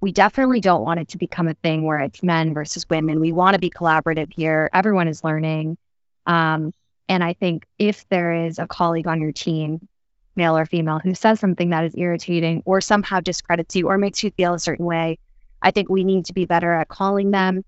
we 0.00 0.12
definitely 0.12 0.60
don't 0.60 0.82
want 0.82 1.00
it 1.00 1.08
to 1.08 1.18
become 1.18 1.48
a 1.48 1.54
thing 1.54 1.82
where 1.82 1.98
it's 1.98 2.22
men 2.22 2.54
versus 2.54 2.88
women. 2.88 3.20
We 3.20 3.32
want 3.32 3.54
to 3.54 3.58
be 3.58 3.70
collaborative 3.70 4.32
here. 4.32 4.70
Everyone 4.72 5.08
is 5.08 5.24
learning, 5.24 5.78
um, 6.26 6.72
and 7.08 7.24
I 7.24 7.32
think 7.32 7.66
if 7.78 8.06
there 8.08 8.46
is 8.46 8.58
a 8.58 8.66
colleague 8.66 9.06
on 9.06 9.20
your 9.20 9.32
team, 9.32 9.88
male 10.36 10.56
or 10.56 10.66
female, 10.66 10.98
who 10.98 11.14
says 11.14 11.40
something 11.40 11.70
that 11.70 11.84
is 11.84 11.94
irritating 11.96 12.62
or 12.66 12.80
somehow 12.80 13.20
discredits 13.20 13.74
you 13.74 13.88
or 13.88 13.96
makes 13.96 14.22
you 14.22 14.30
feel 14.32 14.52
a 14.54 14.58
certain 14.58 14.84
way, 14.84 15.18
I 15.62 15.70
think 15.70 15.88
we 15.88 16.04
need 16.04 16.26
to 16.26 16.34
be 16.34 16.44
better 16.44 16.72
at 16.72 16.88
calling 16.88 17.30
them 17.30 17.64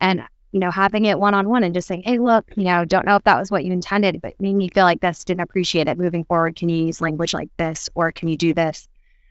and, 0.00 0.22
you 0.52 0.60
know, 0.60 0.70
having 0.70 1.06
it 1.06 1.18
one 1.18 1.34
on 1.34 1.48
one 1.48 1.64
and 1.64 1.74
just 1.74 1.88
saying, 1.88 2.02
hey, 2.04 2.18
look, 2.18 2.44
you 2.56 2.64
know, 2.64 2.84
don't 2.84 3.06
know 3.06 3.16
if 3.16 3.24
that 3.24 3.38
was 3.38 3.50
what 3.50 3.64
you 3.64 3.72
intended, 3.72 4.20
but 4.20 4.38
made 4.38 4.54
me 4.54 4.68
feel 4.68 4.84
like 4.84 5.00
this, 5.00 5.24
didn't 5.24 5.40
appreciate 5.40 5.88
it. 5.88 5.98
Moving 5.98 6.24
forward, 6.24 6.56
can 6.56 6.68
you 6.68 6.86
use 6.86 7.00
language 7.00 7.32
like 7.32 7.50
this 7.56 7.88
or 7.94 8.12
can 8.12 8.28
you 8.28 8.36
do 8.36 8.52
this? 8.52 8.88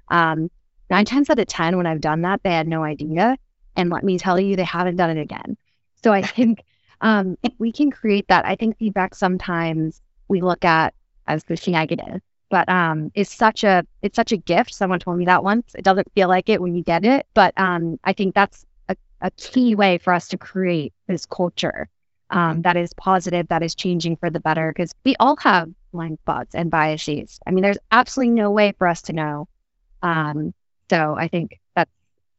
Um, 0.10 0.50
nine 0.90 1.06
times 1.06 1.30
out 1.30 1.40
of 1.40 1.48
10, 1.48 1.78
when 1.78 1.86
I've 1.86 2.02
done 2.02 2.22
that, 2.22 2.42
they 2.44 2.52
had 2.52 2.68
no 2.68 2.84
idea. 2.84 3.38
And 3.76 3.90
let 3.92 4.04
me 4.04 4.18
tell 4.18 4.40
you, 4.40 4.56
they 4.56 4.64
haven't 4.64 4.98
done 4.98 5.16
it 5.16 5.22
again. 5.22 5.58
So 6.04 6.12
I 6.12 6.22
think 6.24 6.64
um, 7.02 7.38
if 7.44 7.54
we 7.60 7.72
can 7.72 7.92
create 7.92 8.28
that, 8.30 8.46
I 8.46 8.56
think 8.56 8.78
feedback 8.78 9.14
sometimes 9.14 10.02
we 10.28 10.42
look 10.42 10.66
at 10.66 10.94
as 11.28 11.44
the 11.44 11.58
negative 11.68 12.22
but 12.52 12.68
um 12.70 13.12
it's 13.16 13.34
such 13.34 13.64
a 13.64 13.84
it's 14.04 14.16
such 14.16 14.32
a 14.32 14.38
gift 14.38 14.74
someone 14.74 15.00
told 15.00 15.18
me 15.18 15.26
that 15.26 15.44
once 15.44 15.74
it 15.74 15.84
doesn't 15.84 16.12
feel 16.14 16.28
like 16.28 16.50
it 16.50 16.62
when 16.62 16.76
you 16.76 16.84
get 16.84 17.06
it 17.06 17.26
but 17.34 17.54
um 17.58 17.98
i 18.04 18.14
think 18.14 18.36
that's 18.36 18.66
a, 19.22 19.32
key 19.32 19.76
way 19.76 19.98
for 19.98 20.14
us 20.14 20.28
to 20.30 20.38
create 20.38 20.94
this 21.08 21.26
culture 21.26 21.88
um, 22.30 22.62
that 22.62 22.78
is 22.78 22.94
positive, 22.94 23.48
that 23.50 23.64
is 23.64 23.76
changing 23.76 24.16
for 24.16 24.30
the 24.30 24.40
better, 24.40 24.72
because 24.74 24.94
we 25.04 25.16
all 25.20 25.36
have 25.38 25.70
blind 25.92 26.18
spots 26.20 26.56
and 26.56 26.72
biases. 26.72 27.40
I 27.46 27.52
mean, 27.52 27.62
there's 27.62 27.78
absolutely 27.92 28.36
no 28.36 28.52
way 28.52 28.74
for 28.78 28.88
us 28.88 29.04
to 29.04 29.14
know. 29.14 29.48
Um, 30.02 30.54
so 30.90 31.16
I 31.18 31.28
think 31.28 31.60
that's 31.76 31.92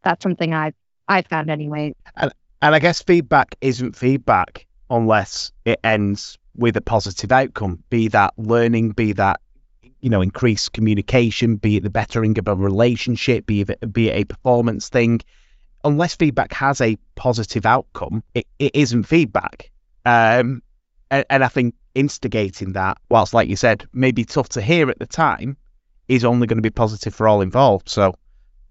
that's 0.03 0.23
something 0.23 0.53
I've 0.53 0.75
I've 1.09 1.27
found 1.27 1.51
anyway. 1.51 1.95
And 2.17 2.33
and 2.61 2.75
I 2.75 2.79
guess 2.79 3.03
feedback 3.03 3.57
isn't 3.61 3.97
feedback 3.97 4.67
unless 4.91 5.53
it 5.65 5.81
ends 5.83 6.39
with 6.55 6.77
a 6.77 6.81
positive 6.81 7.33
outcome, 7.33 7.83
be 7.89 8.09
that 8.09 8.35
learning, 8.37 8.91
be 8.91 9.13
that 9.15 9.41
you 10.01 10.11
know 10.11 10.21
increased 10.21 10.73
communication, 10.73 11.57
be 11.57 11.77
it 11.77 11.83
the 11.83 11.91
bettering 11.91 12.39
of 12.39 12.49
a 12.49 12.55
relationship, 12.55 13.47
be 13.47 13.63
it 13.63 13.93
be 13.93 14.09
it 14.09 14.21
a 14.21 14.25
performance 14.25 14.89
thing. 14.89 15.21
Unless 15.85 16.17
feedback 16.17 16.53
has 16.53 16.81
a 16.81 16.97
positive 17.15 17.67
outcome, 17.67 18.23
it, 18.35 18.47
it 18.59 18.75
isn't 18.75 19.05
feedback. 19.05 19.71
Um, 20.05 20.63
and, 21.11 21.25
and 21.29 21.45
I 21.45 21.49
think 21.49 21.75
instigating 21.95 22.73
that, 22.73 22.99
whilst 23.09 23.35
like 23.35 23.49
you 23.49 23.57
said, 23.57 23.87
maybe 23.93 24.25
tough 24.25 24.49
to 24.51 24.63
hear 24.63 24.91
at 24.91 24.99
the 24.99 25.07
time, 25.07 25.57
is 26.09 26.25
only 26.25 26.47
going 26.47 26.59
to 26.59 26.63
be 26.63 26.71
positive 26.71 27.15
for 27.15 27.29
all 27.29 27.41
involved. 27.41 27.89
So 27.89 28.15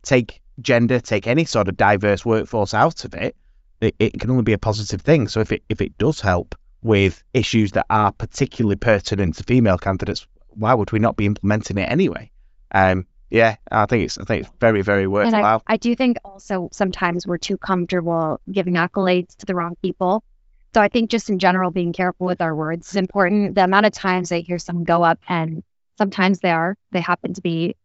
take 0.04 0.42
gender, 0.62 1.00
take 1.00 1.28
any 1.28 1.46
sort 1.46 1.68
of 1.68 1.78
diverse 1.78 2.26
workforce 2.26 2.74
out 2.74 3.06
of 3.06 3.14
it, 3.14 3.36
it, 3.82 3.96
it 4.00 4.20
can 4.20 4.30
only 4.30 4.44
be 4.44 4.54
a 4.54 4.58
positive 4.58 5.02
thing. 5.02 5.28
So 5.28 5.40
if 5.42 5.52
it 5.52 5.64
if 5.70 5.82
it 5.82 5.98
does 5.98 6.22
help 6.22 6.56
with 6.84 7.24
issues 7.34 7.72
that 7.74 7.86
are 7.90 8.12
particularly 8.12 8.76
pertinent 8.76 9.36
to 9.36 9.44
female 9.44 9.78
candidates, 9.78 10.26
why 10.50 10.74
would 10.74 10.92
we 10.92 11.00
not 11.00 11.16
be 11.16 11.26
implementing 11.26 11.78
it 11.78 11.90
anyway? 11.92 12.32
Um, 12.74 13.06
yeah, 13.32 13.56
I 13.72 13.86
think 13.86 14.04
it's 14.04 14.18
I 14.18 14.26
think 14.26 14.46
it's 14.46 14.52
very 14.60 14.82
very 14.82 15.06
And 15.06 15.12
I, 15.12 15.24
worthwhile. 15.24 15.64
I 15.66 15.78
do 15.78 15.96
think 15.96 16.18
also 16.24 16.70
sometimes 16.72 17.26
we're 17.26 17.38
too 17.38 17.58
comfortable 17.58 18.40
giving 18.52 18.76
accolades 18.76 19.36
to 19.38 19.46
the 19.46 19.56
wrong 19.56 19.76
people. 19.82 20.24
So 20.74 20.82
I 20.82 20.90
think 20.90 21.10
just 21.10 21.30
in 21.30 21.40
general, 21.40 21.72
being 21.72 21.94
careful 21.94 22.28
with 22.28 22.42
our 22.42 22.56
words 22.56 22.90
is 22.90 22.96
important. 22.96 23.56
The 23.56 23.64
amount 23.64 23.86
of 23.86 23.94
times 23.94 24.32
I 24.32 24.40
hear 24.40 24.60
someone 24.60 24.84
go 24.84 25.04
up 25.04 25.20
and 25.28 25.64
sometimes 25.98 26.40
they 26.40 26.52
are, 26.52 26.78
they 26.92 27.02
happen 27.02 27.34
to 27.34 27.42
be 27.42 27.76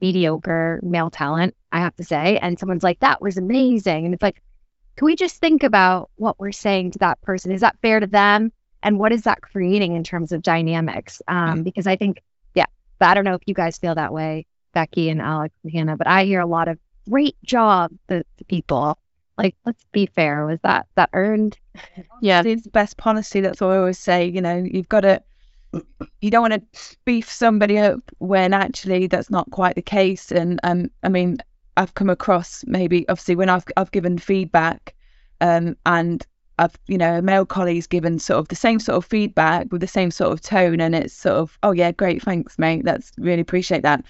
mediocre 0.00 0.80
male 0.82 1.10
talent, 1.10 1.54
I 1.70 1.80
have 1.80 1.94
to 1.96 2.04
say. 2.04 2.38
And 2.38 2.58
someone's 2.58 2.82
like, 2.82 3.00
that 3.00 3.22
was 3.22 3.36
amazing. 3.36 4.04
And 4.04 4.14
it's 4.14 4.22
like, 4.22 4.42
can 4.96 5.06
we 5.06 5.14
just 5.16 5.36
think 5.36 5.62
about 5.62 6.10
what 6.16 6.38
we're 6.38 6.52
saying 6.52 6.92
to 6.92 6.98
that 6.98 7.20
person? 7.22 7.52
Is 7.52 7.60
that 7.60 7.78
fair 7.80 8.00
to 8.00 8.06
them? 8.06 8.52
And 8.82 8.98
what 8.98 9.12
is 9.12 9.22
that 9.22 9.40
creating 9.40 9.94
in 9.94 10.02
terms 10.02 10.32
of 10.32 10.42
dynamics? 10.42 11.22
Um, 11.28 11.62
because 11.62 11.86
I 11.86 11.94
think, 11.96 12.20
yeah, 12.54 12.66
but 12.98 13.08
I 13.08 13.14
don't 13.14 13.24
know 13.24 13.34
if 13.34 13.42
you 13.46 13.54
guys 13.54 13.78
feel 13.78 13.94
that 13.94 14.12
way, 14.12 14.44
Becky 14.72 15.08
and 15.10 15.20
Alex 15.20 15.54
and 15.62 15.72
Hannah, 15.72 15.96
but 15.96 16.06
I 16.06 16.24
hear 16.24 16.40
a 16.40 16.46
lot 16.46 16.68
of 16.68 16.78
great 17.08 17.36
job 17.44 17.92
to, 18.08 18.24
to 18.38 18.44
people. 18.44 18.98
Like, 19.38 19.56
let's 19.64 19.84
be 19.92 20.06
fair. 20.06 20.46
Was 20.46 20.60
that 20.62 20.86
that 20.94 21.10
earned? 21.12 21.58
Yeah. 22.20 22.42
It's 22.44 22.62
the 22.62 22.70
best 22.70 22.96
policy. 22.96 23.40
That's 23.40 23.60
what 23.60 23.70
I 23.70 23.78
always 23.78 23.98
say. 23.98 24.26
You 24.26 24.40
know, 24.40 24.56
you've 24.56 24.88
got 24.88 25.00
to, 25.00 25.22
you 26.20 26.30
don't 26.30 26.48
want 26.48 26.72
to 26.72 26.96
beef 27.04 27.30
somebody 27.30 27.78
up 27.78 28.00
when 28.18 28.52
actually 28.52 29.06
that's 29.06 29.30
not 29.30 29.50
quite 29.50 29.74
the 29.74 29.82
case. 29.82 30.30
And 30.30 30.60
um, 30.62 30.90
I 31.02 31.08
mean, 31.08 31.38
I've 31.76 31.94
come 31.94 32.10
across 32.10 32.64
maybe 32.66 33.08
obviously 33.08 33.36
when 33.36 33.48
I've 33.48 33.64
I've 33.76 33.90
given 33.90 34.18
feedback, 34.18 34.94
um, 35.40 35.76
and 35.86 36.24
I've 36.58 36.76
you 36.86 36.98
know 36.98 37.18
a 37.18 37.22
male 37.22 37.46
colleague's 37.46 37.86
given 37.86 38.18
sort 38.18 38.38
of 38.38 38.48
the 38.48 38.56
same 38.56 38.78
sort 38.78 38.96
of 38.96 39.06
feedback 39.06 39.72
with 39.72 39.80
the 39.80 39.86
same 39.86 40.10
sort 40.10 40.32
of 40.32 40.40
tone, 40.42 40.80
and 40.80 40.94
it's 40.94 41.14
sort 41.14 41.36
of 41.36 41.58
oh 41.62 41.72
yeah, 41.72 41.92
great, 41.92 42.22
thanks, 42.22 42.58
mate. 42.58 42.84
That's 42.84 43.12
really 43.18 43.40
appreciate 43.40 43.82
that. 43.82 44.04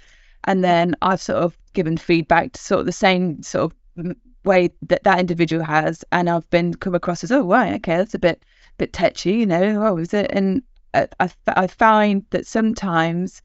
And 0.44 0.62
then 0.64 0.96
I've 1.02 1.22
sort 1.22 1.42
of 1.42 1.56
given 1.72 1.96
feedback 1.96 2.52
to 2.52 2.60
sort 2.60 2.80
of 2.80 2.86
the 2.86 2.92
same 2.92 3.42
sort 3.42 3.72
of 3.96 4.16
way 4.44 4.70
that 4.82 5.04
that 5.04 5.20
individual 5.20 5.64
has, 5.64 6.04
and 6.12 6.28
I've 6.28 6.48
been 6.50 6.74
come 6.74 6.94
across 6.94 7.24
as 7.24 7.32
oh 7.32 7.46
right, 7.46 7.74
okay, 7.74 7.96
that's 7.96 8.14
a 8.14 8.18
bit 8.18 8.42
bit 8.78 8.92
touchy, 8.92 9.34
you 9.34 9.46
know. 9.46 9.86
Oh, 9.86 9.96
is 9.98 10.14
it? 10.14 10.30
And 10.32 10.62
I 10.94 11.08
I, 11.20 11.30
I 11.46 11.66
find 11.66 12.24
that 12.30 12.46
sometimes 12.46 13.42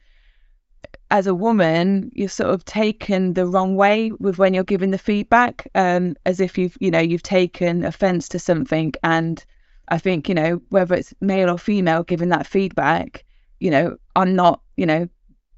as 1.09 1.27
a 1.27 1.35
woman, 1.35 2.11
you're 2.13 2.27
sort 2.27 2.49
of 2.49 2.65
taken 2.65 3.33
the 3.33 3.45
wrong 3.45 3.75
way 3.75 4.11
with 4.19 4.37
when 4.37 4.53
you're 4.53 4.63
giving 4.63 4.91
the 4.91 4.97
feedback, 4.97 5.67
um, 5.75 6.15
as 6.25 6.39
if 6.39 6.57
you've, 6.57 6.75
you 6.79 6.91
know, 6.91 6.99
you've 6.99 7.23
taken 7.23 7.85
offence 7.85 8.27
to 8.29 8.39
something. 8.39 8.93
And 9.03 9.43
I 9.87 9.99
think, 9.99 10.27
you 10.27 10.35
know, 10.35 10.61
whether 10.69 10.95
it's 10.95 11.13
male 11.21 11.49
or 11.49 11.57
female 11.57 12.03
giving 12.03 12.29
that 12.29 12.47
feedback, 12.47 13.23
you 13.59 13.71
know, 13.71 13.97
I'm 14.15 14.35
not, 14.35 14.61
you 14.75 14.85
know, 14.85 15.07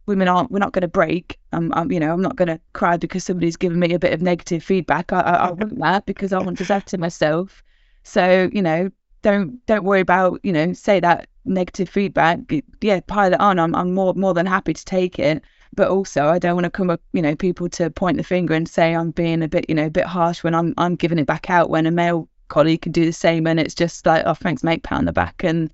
women 0.09 0.27
aren't, 0.27 0.51
we're 0.51 0.59
not 0.59 0.73
going 0.73 0.81
to 0.81 0.89
break. 0.89 1.39
I'm, 1.53 1.73
I'm, 1.73 1.91
you 1.91 1.99
know, 1.99 2.11
I'm 2.11 2.21
not 2.21 2.35
going 2.35 2.49
to 2.49 2.59
cry 2.73 2.97
because 2.97 3.23
somebody's 3.23 3.55
given 3.55 3.79
me 3.79 3.93
a 3.93 3.99
bit 3.99 4.11
of 4.11 4.21
negative 4.21 4.63
feedback. 4.63 5.13
I, 5.13 5.21
I, 5.21 5.35
I 5.35 5.51
want 5.59 5.79
that 5.79 6.05
because 6.05 6.33
I 6.33 6.39
want 6.39 6.57
to 6.57 6.65
that 6.65 6.87
to 6.87 6.97
myself. 6.97 7.63
So, 8.03 8.49
you 8.51 8.61
know, 8.61 8.89
don't 9.21 9.65
don't 9.65 9.83
worry 9.83 9.99
about 9.99 10.39
you 10.43 10.51
know 10.51 10.73
say 10.73 10.99
that 10.99 11.27
negative 11.45 11.89
feedback 11.89 12.39
yeah 12.81 12.99
pile 13.07 13.33
it 13.33 13.39
on 13.39 13.59
i'm, 13.59 13.75
I'm 13.75 13.93
more 13.93 14.13
more 14.13 14.33
than 14.33 14.45
happy 14.45 14.73
to 14.73 14.85
take 14.85 15.19
it 15.19 15.43
but 15.73 15.89
also 15.89 16.27
i 16.27 16.39
don't 16.39 16.55
want 16.55 16.65
to 16.65 16.69
come 16.69 16.89
up 16.89 17.01
you 17.13 17.21
know 17.21 17.35
people 17.35 17.69
to 17.69 17.89
point 17.89 18.17
the 18.17 18.23
finger 18.23 18.53
and 18.53 18.67
say 18.67 18.95
i'm 18.95 19.11
being 19.11 19.41
a 19.41 19.47
bit 19.47 19.65
you 19.67 19.75
know 19.75 19.87
a 19.87 19.89
bit 19.89 20.05
harsh 20.05 20.43
when 20.43 20.55
i'm 20.55 20.73
i'm 20.77 20.95
giving 20.95 21.19
it 21.19 21.27
back 21.27 21.49
out 21.49 21.69
when 21.69 21.85
a 21.85 21.91
male 21.91 22.29
colleague 22.47 22.81
can 22.81 22.91
do 22.91 23.05
the 23.05 23.13
same 23.13 23.45
and 23.45 23.59
it's 23.59 23.75
just 23.75 24.05
like 24.05 24.23
oh 24.25 24.33
thanks 24.33 24.63
mate 24.63 24.83
pat 24.83 24.99
on 24.99 25.05
the 25.05 25.13
back 25.13 25.43
and 25.43 25.69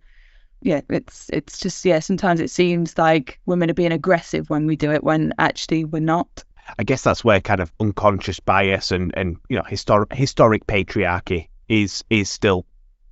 yeah 0.62 0.82
it's 0.89 1.30
it's 1.32 1.60
just 1.60 1.84
yeah 1.86 2.00
sometimes 2.00 2.39
it 2.39 2.50
seems 2.50 2.98
like 2.98 3.39
women 3.46 3.70
are 3.70 3.76
being 3.76 3.91
aggressive 3.91 4.50
when 4.50 4.65
we 4.65 4.76
do 4.76 4.91
it 4.91 5.04
when 5.04 5.34
actually 5.38 5.86
we're 5.86 6.00
not 6.00 6.44
I 6.80 6.84
guess 6.84 7.04
that's 7.04 7.24
where 7.24 7.41
kind 7.41 7.60
of 7.62 7.72
unconscious 7.80 8.39
bias 8.39 8.91
and, 8.91 9.13
and 9.15 9.38
you 9.50 9.58
know 9.58 9.63
historic 9.63 10.12
historic 10.13 10.65
patriarchy 10.65 11.50
is 11.70 12.04
is 12.10 12.30
still 12.30 12.65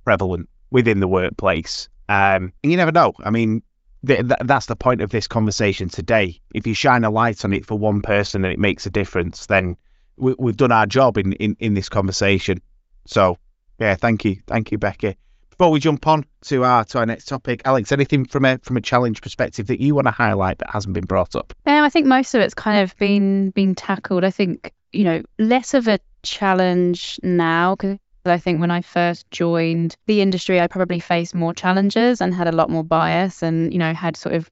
prevalent 0.04 0.48
within 0.70 1.00
the 1.00 1.08
workplace. 1.08 1.88
Um, 2.08 2.52
and 2.62 2.72
you 2.72 2.76
never 2.76 2.92
know. 2.92 3.14
I 3.24 3.30
mean, 3.30 3.62
th- 4.06 4.20
th- 4.20 4.40
that's 4.44 4.66
the 4.66 4.76
point 4.76 5.00
of 5.00 5.10
this 5.10 5.28
conversation 5.28 5.88
today. 5.88 6.40
If 6.52 6.66
you 6.66 6.74
shine 6.74 7.04
a 7.04 7.10
light 7.10 7.44
on 7.44 7.52
it 7.52 7.64
for 7.64 7.78
one 7.78 8.02
person 8.02 8.44
and 8.44 8.52
it 8.52 8.58
makes 8.58 8.86
a 8.86 8.90
difference, 8.90 9.46
then 9.46 9.76
we- 10.16 10.34
we've 10.38 10.56
done 10.56 10.72
our 10.72 10.86
job 10.86 11.16
in, 11.16 11.32
in, 11.34 11.56
in 11.60 11.74
this 11.74 11.88
conversation. 11.88 12.60
So, 13.06 13.38
yeah, 13.78 13.94
thank 13.94 14.24
you, 14.24 14.36
thank 14.46 14.72
you, 14.72 14.78
Becky. 14.78 15.16
Before 15.56 15.70
we 15.70 15.78
jump 15.78 16.08
on 16.08 16.24
to 16.46 16.64
our 16.64 16.84
to 16.86 16.98
our 16.98 17.06
next 17.06 17.26
topic, 17.26 17.62
Alex, 17.64 17.92
anything 17.92 18.24
from 18.24 18.44
a 18.44 18.58
from 18.58 18.76
a 18.76 18.80
challenge 18.80 19.22
perspective 19.22 19.68
that 19.68 19.80
you 19.80 19.94
want 19.94 20.08
to 20.08 20.10
highlight 20.10 20.58
that 20.58 20.68
hasn't 20.68 20.94
been 20.94 21.04
brought 21.04 21.36
up? 21.36 21.54
Um, 21.64 21.84
I 21.84 21.90
think 21.90 22.06
most 22.06 22.34
of 22.34 22.40
it's 22.40 22.54
kind 22.54 22.82
of 22.82 22.96
been 22.96 23.50
been 23.50 23.76
tackled. 23.76 24.24
I 24.24 24.32
think 24.32 24.72
you 24.92 25.04
know 25.04 25.22
less 25.38 25.72
of 25.74 25.86
a 25.86 26.00
challenge 26.24 27.20
now 27.22 27.76
because 27.76 27.98
I 28.24 28.38
think 28.38 28.60
when 28.60 28.72
I 28.72 28.80
first 28.80 29.30
joined 29.30 29.94
the 30.06 30.22
industry, 30.22 30.60
I 30.60 30.66
probably 30.66 30.98
faced 30.98 31.36
more 31.36 31.54
challenges 31.54 32.20
and 32.20 32.34
had 32.34 32.48
a 32.48 32.52
lot 32.52 32.68
more 32.68 32.82
bias, 32.82 33.40
and 33.40 33.72
you 33.72 33.78
know 33.78 33.94
had 33.94 34.16
sort 34.16 34.34
of 34.34 34.50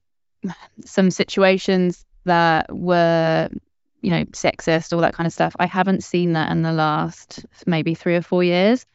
some 0.85 1.11
situations 1.11 2.05
that 2.23 2.73
were 2.73 3.49
you 3.99 4.09
know 4.09 4.23
sexist, 4.27 4.93
all 4.93 5.01
that 5.01 5.15
kind 5.15 5.27
of 5.27 5.33
stuff. 5.33 5.53
I 5.59 5.65
haven't 5.65 6.05
seen 6.05 6.31
that 6.33 6.49
in 6.49 6.61
the 6.61 6.71
last 6.71 7.45
maybe 7.65 7.93
three 7.93 8.15
or 8.15 8.21
four 8.21 8.41
years. 8.41 8.85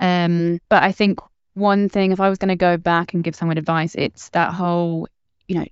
Um, 0.00 0.58
but 0.68 0.82
I 0.82 0.90
think 0.90 1.20
one 1.54 1.88
thing, 1.88 2.12
if 2.12 2.20
I 2.20 2.28
was 2.28 2.38
going 2.38 2.48
to 2.48 2.56
go 2.56 2.76
back 2.76 3.14
and 3.14 3.22
give 3.22 3.34
someone 3.34 3.58
advice, 3.58 3.94
it's 3.94 4.28
that 4.30 4.52
whole, 4.52 5.08
you 5.48 5.56
know, 5.56 5.66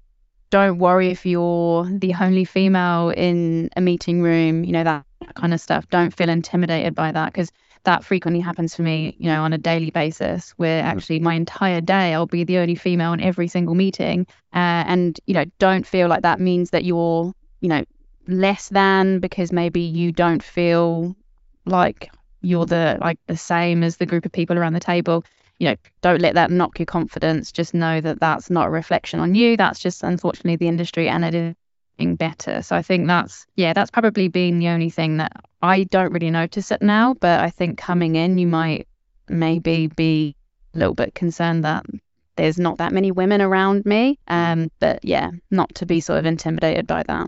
don't 0.50 0.78
worry 0.78 1.10
if 1.10 1.24
you're 1.24 1.84
the 1.84 2.14
only 2.20 2.44
female 2.44 3.10
in 3.10 3.70
a 3.76 3.80
meeting 3.80 4.20
room, 4.20 4.64
you 4.64 4.72
know, 4.72 4.84
that, 4.84 5.04
that 5.20 5.34
kind 5.34 5.54
of 5.54 5.60
stuff. 5.60 5.88
Don't 5.88 6.14
feel 6.14 6.28
intimidated 6.28 6.94
by 6.94 7.12
that 7.12 7.32
because 7.32 7.52
that 7.84 8.04
frequently 8.04 8.40
happens 8.40 8.74
for 8.74 8.82
me, 8.82 9.16
you 9.18 9.26
know, 9.26 9.42
on 9.42 9.52
a 9.52 9.58
daily 9.58 9.90
basis 9.90 10.50
where 10.52 10.82
actually 10.82 11.20
my 11.20 11.34
entire 11.34 11.80
day 11.80 12.12
I'll 12.12 12.26
be 12.26 12.44
the 12.44 12.58
only 12.58 12.74
female 12.74 13.12
in 13.12 13.20
every 13.20 13.48
single 13.48 13.74
meeting. 13.74 14.26
Uh, 14.52 14.84
and, 14.86 15.18
you 15.26 15.34
know, 15.34 15.44
don't 15.58 15.86
feel 15.86 16.08
like 16.08 16.22
that 16.22 16.40
means 16.40 16.70
that 16.70 16.84
you're, 16.84 17.32
you 17.60 17.68
know, 17.68 17.84
less 18.26 18.68
than 18.68 19.18
because 19.18 19.52
maybe 19.52 19.80
you 19.80 20.12
don't 20.12 20.42
feel 20.42 21.16
like 21.64 22.10
you're 22.42 22.66
the 22.66 22.98
like 23.00 23.18
the 23.26 23.36
same 23.36 23.82
as 23.82 23.96
the 23.96 24.06
group 24.06 24.24
of 24.24 24.32
people 24.32 24.58
around 24.58 24.72
the 24.72 24.80
table 24.80 25.24
you 25.60 25.68
know 25.68 25.76
don't 26.00 26.20
let 26.20 26.34
that 26.34 26.50
knock 26.50 26.78
your 26.80 26.86
confidence. 26.86 27.52
Just 27.52 27.74
know 27.74 28.00
that 28.00 28.18
that's 28.18 28.50
not 28.50 28.66
a 28.66 28.70
reflection 28.70 29.20
on 29.20 29.36
you. 29.36 29.56
That's 29.56 29.78
just 29.78 30.02
unfortunately 30.02 30.56
the 30.56 30.68
industry 30.68 31.08
and 31.08 31.24
it 31.24 31.34
is 31.34 31.54
getting 32.00 32.16
better. 32.16 32.62
So 32.62 32.74
i 32.74 32.82
think 32.82 33.06
that's 33.06 33.46
yeah 33.56 33.72
that's 33.72 33.90
probably 33.90 34.28
been 34.28 34.58
the 34.58 34.68
only 34.68 34.90
thing 34.90 35.18
that 35.18 35.32
i 35.62 35.84
don't 35.84 36.12
really 36.12 36.30
notice 36.30 36.70
it 36.70 36.80
now 36.80 37.14
but 37.14 37.40
i 37.40 37.50
think 37.50 37.78
coming 37.78 38.16
in 38.16 38.38
you 38.38 38.46
might 38.46 38.88
maybe 39.28 39.86
be 39.88 40.34
a 40.74 40.78
little 40.78 40.94
bit 40.94 41.14
concerned 41.14 41.64
that 41.64 41.84
there's 42.36 42.58
not 42.58 42.78
that 42.78 42.92
many 42.92 43.10
women 43.10 43.42
around 43.42 43.84
me. 43.84 44.18
Um 44.28 44.70
but 44.80 45.04
yeah 45.04 45.30
not 45.50 45.74
to 45.76 45.86
be 45.86 46.00
sort 46.00 46.18
of 46.18 46.26
intimidated 46.26 46.86
by 46.86 47.02
that. 47.02 47.26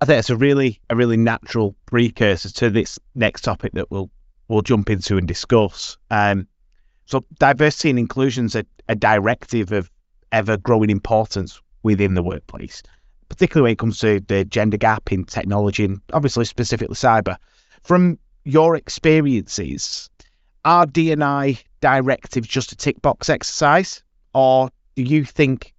I 0.00 0.04
think 0.04 0.18
it's 0.18 0.30
a 0.30 0.36
really 0.36 0.80
a 0.88 0.94
really 0.94 1.16
natural 1.16 1.74
precursor 1.86 2.50
to 2.50 2.70
this 2.70 2.98
next 3.14 3.42
topic 3.42 3.72
that 3.72 3.90
we'll 3.90 4.10
we'll 4.48 4.62
jump 4.62 4.90
into 4.90 5.16
and 5.18 5.26
discuss. 5.26 5.96
Um, 6.10 6.46
so 7.06 7.24
diversity 7.38 7.90
and 7.90 7.98
inclusion 7.98 8.46
is 8.46 8.56
a, 8.56 8.66
a 8.88 8.94
directive 8.94 9.72
of 9.72 9.90
ever 10.32 10.56
growing 10.56 10.90
importance 10.90 11.60
within 11.82 12.14
the 12.14 12.22
workplace, 12.22 12.82
particularly 13.28 13.66
when 13.66 13.72
it 13.72 13.78
comes 13.78 13.98
to 14.00 14.20
the 14.20 14.44
gender 14.44 14.76
gap 14.76 15.12
in 15.12 15.24
technology 15.24 15.84
and 15.84 16.00
obviously 16.12 16.44
specifically 16.44 16.96
cyber. 16.96 17.36
From 17.84 18.18
your 18.44 18.74
experiences, 18.74 20.10
are 20.64 20.84
D&I 20.84 21.58
directives 21.80 22.48
just 22.48 22.72
a 22.72 22.76
tick 22.76 23.00
box 23.00 23.28
exercise, 23.28 24.02
or 24.34 24.70
do 24.96 25.02
you 25.02 25.24
think 25.24 25.72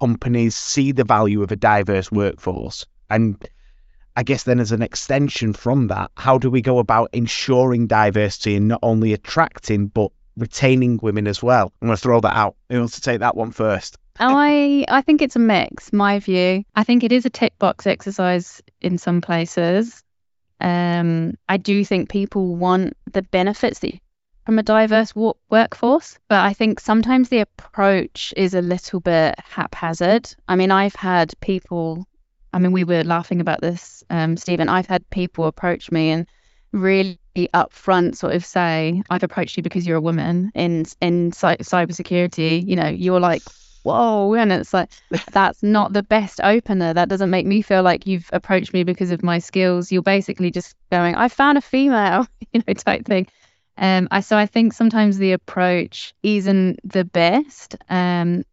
companies 0.00 0.56
see 0.56 0.90
the 0.90 1.04
value 1.04 1.42
of 1.44 1.52
a 1.52 1.56
diverse 1.56 2.10
workforce? 2.10 2.86
And 3.08 3.40
I 4.16 4.24
guess 4.24 4.42
then, 4.42 4.58
as 4.58 4.72
an 4.72 4.82
extension 4.82 5.52
from 5.52 5.86
that, 5.88 6.10
how 6.16 6.38
do 6.38 6.50
we 6.50 6.60
go 6.60 6.78
about 6.78 7.10
ensuring 7.12 7.86
diversity 7.86 8.56
and 8.56 8.66
not 8.66 8.80
only 8.82 9.12
attracting 9.12 9.86
but 9.86 10.10
retaining 10.36 10.98
women 11.02 11.26
as 11.26 11.42
well? 11.42 11.72
I'm 11.80 11.88
going 11.88 11.96
to 11.96 12.02
throw 12.02 12.20
that 12.20 12.36
out. 12.36 12.56
Who 12.68 12.78
wants 12.78 12.94
to 12.94 13.00
take 13.00 13.20
that 13.20 13.36
one 13.36 13.50
first? 13.50 13.98
I 14.18 14.84
I 14.88 15.02
think 15.02 15.22
it's 15.22 15.36
a 15.36 15.40
mix. 15.40 15.92
My 15.92 16.18
view. 16.18 16.64
I 16.74 16.84
think 16.84 17.02
it 17.02 17.12
is 17.12 17.24
a 17.24 17.30
tick 17.30 17.58
box 17.58 17.86
exercise 17.86 18.62
in 18.80 18.98
some 18.98 19.20
places. 19.20 20.02
Um, 20.60 21.34
I 21.48 21.56
do 21.56 21.84
think 21.84 22.08
people 22.08 22.54
want 22.54 22.96
the 23.10 23.22
benefits 23.22 23.80
that 23.80 23.94
from 24.44 24.58
a 24.58 24.62
diverse 24.62 25.14
workforce, 25.14 26.18
but 26.28 26.40
I 26.40 26.52
think 26.52 26.80
sometimes 26.80 27.28
the 27.28 27.40
approach 27.40 28.34
is 28.36 28.54
a 28.54 28.62
little 28.62 29.00
bit 29.00 29.36
haphazard. 29.38 30.34
I 30.48 30.56
mean, 30.56 30.70
I've 30.70 30.96
had 30.96 31.32
people. 31.40 32.06
I 32.52 32.58
mean, 32.58 32.72
we 32.72 32.84
were 32.84 33.04
laughing 33.04 33.40
about 33.40 33.60
this, 33.60 34.04
um, 34.10 34.36
Stephen. 34.36 34.68
I've 34.68 34.86
had 34.86 35.08
people 35.10 35.46
approach 35.46 35.90
me 35.90 36.10
and 36.10 36.26
really 36.72 37.18
upfront 37.54 38.16
sort 38.16 38.34
of 38.34 38.44
say, 38.44 39.02
"I've 39.10 39.22
approached 39.22 39.56
you 39.56 39.62
because 39.62 39.86
you're 39.86 39.98
a 39.98 40.00
woman 40.00 40.52
in 40.54 40.86
in 41.00 41.32
cy- 41.32 41.56
cybersecurity." 41.58 42.66
You 42.66 42.76
know, 42.76 42.88
you're 42.88 43.20
like 43.20 43.42
whoa 43.82 44.34
and 44.34 44.52
it's 44.52 44.72
like 44.72 44.88
that's 45.32 45.62
not 45.62 45.92
the 45.92 46.02
best 46.02 46.40
opener 46.42 46.94
that 46.94 47.08
doesn't 47.08 47.30
make 47.30 47.46
me 47.46 47.62
feel 47.62 47.82
like 47.82 48.06
you've 48.06 48.28
approached 48.32 48.72
me 48.72 48.84
because 48.84 49.10
of 49.10 49.22
my 49.22 49.38
skills 49.38 49.90
you're 49.90 50.02
basically 50.02 50.50
just 50.50 50.74
going 50.90 51.14
i 51.14 51.28
found 51.28 51.58
a 51.58 51.60
female 51.60 52.26
you 52.52 52.62
know 52.66 52.74
type 52.74 53.04
thing 53.04 53.26
um 53.78 54.06
i 54.10 54.20
so 54.20 54.36
i 54.36 54.46
think 54.46 54.72
sometimes 54.72 55.18
the 55.18 55.32
approach 55.32 56.14
isn't 56.22 56.78
the 56.88 57.04
best 57.04 57.76
um 57.88 58.44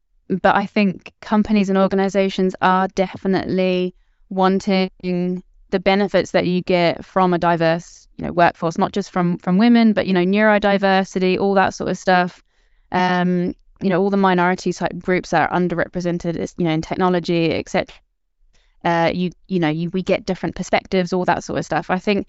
but 0.41 0.55
i 0.55 0.65
think 0.65 1.11
companies 1.21 1.69
and 1.69 1.77
organizations 1.77 2.55
are 2.61 2.87
definitely 2.89 3.93
wanting 4.29 5.43
the 5.71 5.79
benefits 5.79 6.31
that 6.31 6.47
you 6.47 6.61
get 6.61 7.05
from 7.05 7.33
a 7.33 7.37
diverse 7.37 7.98
you 8.19 8.25
know 8.25 8.33
workforce 8.33 8.77
not 8.77 8.91
just 8.91 9.11
from 9.11 9.37
from 9.37 9.57
women 9.57 9.93
but 9.93 10.05
you 10.05 10.13
know 10.13 10.25
neurodiversity 10.25 11.39
all 11.39 11.53
that 11.53 11.73
sort 11.73 11.89
of 11.89 11.97
stuff. 11.97 12.43
Um 12.91 13.55
you 13.81 13.89
know 13.89 14.01
all 14.01 14.09
the 14.09 14.17
minority 14.17 14.73
type 14.73 14.97
groups 14.99 15.29
that 15.29 15.49
are 15.49 15.57
underrepresented 15.57 16.35
you 16.57 16.65
know 16.65 16.71
in 16.71 16.81
technology 16.81 17.53
etc 17.53 17.95
uh, 18.83 19.11
you 19.13 19.31
you 19.47 19.59
know 19.59 19.69
you 19.69 19.89
we 19.91 20.01
get 20.01 20.25
different 20.25 20.55
perspectives 20.55 21.13
all 21.13 21.25
that 21.25 21.43
sort 21.43 21.59
of 21.59 21.65
stuff. 21.65 21.89
I 21.89 21.99
think 21.99 22.27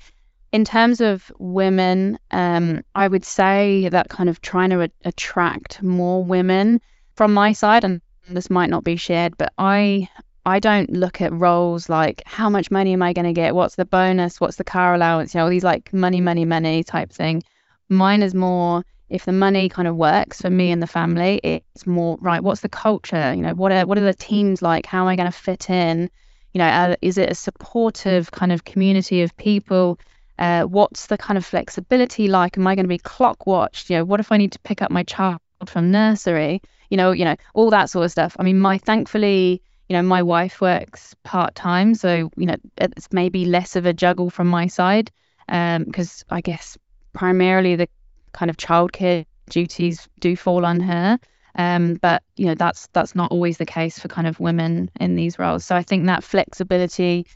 in 0.53 0.65
terms 0.65 1.01
of 1.01 1.31
women 1.39 2.19
um, 2.33 2.83
i 2.95 3.07
would 3.07 3.25
say 3.25 3.89
that 3.89 4.09
kind 4.09 4.29
of 4.29 4.41
trying 4.41 4.71
to 4.71 4.83
a- 4.83 4.91
attract 5.05 5.83
more 5.83 6.25
women 6.25 6.81
from 7.15 7.33
my 7.33 7.53
side 7.53 7.85
and 7.85 8.01
this 8.29 8.51
might 8.51 8.71
not 8.71 8.85
be 8.85 8.97
shared 8.97 9.37
but 9.39 9.53
i 9.59 10.09
i 10.47 10.59
don't 10.59 10.91
look 10.91 11.21
at 11.21 11.33
roles 11.33 11.89
like 11.89 12.23
how 12.27 12.49
much 12.49 12.71
money 12.71 12.93
am 12.93 13.03
i 13.03 13.13
going 13.13 13.27
to 13.27 13.33
get 13.33 13.55
what's 13.55 13.75
the 13.77 13.85
bonus 13.85 14.41
what's 14.41 14.57
the 14.57 14.65
car 14.65 14.95
allowance 14.95 15.35
you 15.35 15.39
know 15.39 15.45
all 15.45 15.51
these 15.51 15.65
like 15.65 15.93
money 15.93 16.21
money 16.21 16.45
money 16.45 16.83
type 16.83 17.11
thing 17.11 17.43
mine 17.89 18.23
is 18.23 18.35
more 18.35 18.85
if 19.11 19.25
the 19.25 19.33
money 19.33 19.69
kind 19.69 19.89
of 19.89 19.97
works 19.97 20.41
for 20.41 20.49
me 20.49 20.71
and 20.71 20.81
the 20.81 20.87
family, 20.87 21.41
it's 21.43 21.85
more 21.85 22.17
right. 22.21 22.43
What's 22.43 22.61
the 22.61 22.69
culture? 22.69 23.35
You 23.35 23.43
know, 23.43 23.55
what 23.55 23.73
are 23.73 23.85
what 23.85 23.99
are 23.99 24.03
the 24.03 24.15
teams 24.15 24.63
like? 24.63 24.87
How 24.87 25.03
am 25.03 25.09
I 25.09 25.17
going 25.17 25.31
to 25.31 25.37
fit 25.37 25.69
in? 25.69 26.09
You 26.55 26.59
know, 26.61 26.67
uh, 26.67 26.97
is 27.03 27.19
it 27.19 27.29
a 27.29 27.35
supportive 27.35 28.31
kind 28.31 28.53
of 28.53 28.65
community 28.65 29.23
of 29.23 29.37
people? 29.37 29.99
Uh, 30.39 30.63
what's 30.63 31.07
the 31.07 31.19
kind 31.19 31.37
of 31.37 31.45
flexibility 31.45 32.29
like? 32.29 32.57
Am 32.57 32.67
I 32.67 32.77
going 32.77 32.85
to 32.85 32.89
be 32.89 32.99
clock 32.99 33.47
watched? 33.47 33.91
You 33.91 33.99
know, 33.99 34.05
what 34.05 34.21
if 34.21 34.31
I 34.31 34.37
need 34.37 34.53
to 34.53 34.59
pick 34.61 34.81
up 34.81 34.93
my 34.93 35.03
child 35.03 35.41
from 35.67 35.91
nursery? 35.91 36.63
You 36.89 36.97
know, 36.97 37.11
you 37.11 37.25
know, 37.25 37.37
all 37.53 37.71
that 37.71 37.91
sort 37.91 38.05
of 38.05 38.13
stuff. 38.13 38.37
I 38.39 38.45
mean, 38.45 38.61
my 38.61 38.79
thankfully, 38.79 39.61
you 39.91 39.97
know, 39.97 40.03
my 40.03 40.23
wife 40.23 40.61
works 40.61 41.17
part 41.25 41.57
time, 41.57 41.97
so 41.97 42.31
you 42.37 42.47
know, 42.47 42.55
it's 42.79 43.09
maybe 43.11 43.45
less 43.45 43.75
of 43.75 43.87
a 43.87 43.93
juggle 43.93 44.31
from 44.31 44.47
my 44.47 44.69
side, 44.69 45.11
because 45.49 46.25
um, 46.31 46.37
I 46.37 46.41
guess 46.41 46.79
primarily 47.13 47.75
the 47.75 47.89
kind 48.31 48.51
of 48.51 48.57
childcare 48.57 49.27
duties 49.49 50.09
do 50.21 50.37
fall 50.37 50.65
on 50.65 50.79
her. 50.79 51.19
Um, 51.57 51.95
but 51.95 52.23
you 52.37 52.47
know 52.47 52.55
that's 52.55 52.87
that's 52.93 53.17
not 53.17 53.33
always 53.33 53.59
the 53.59 53.67
case 53.67 53.99
for 53.99 54.07
kind 54.07 54.29
of 54.29 54.39
women 54.39 54.93
in 55.01 55.17
these 55.17 55.41
roles. 55.41 55.65
So 55.65 55.75
I 55.75 55.83
think 55.83 56.07
that 56.07 56.23
flexibility, 56.23 57.27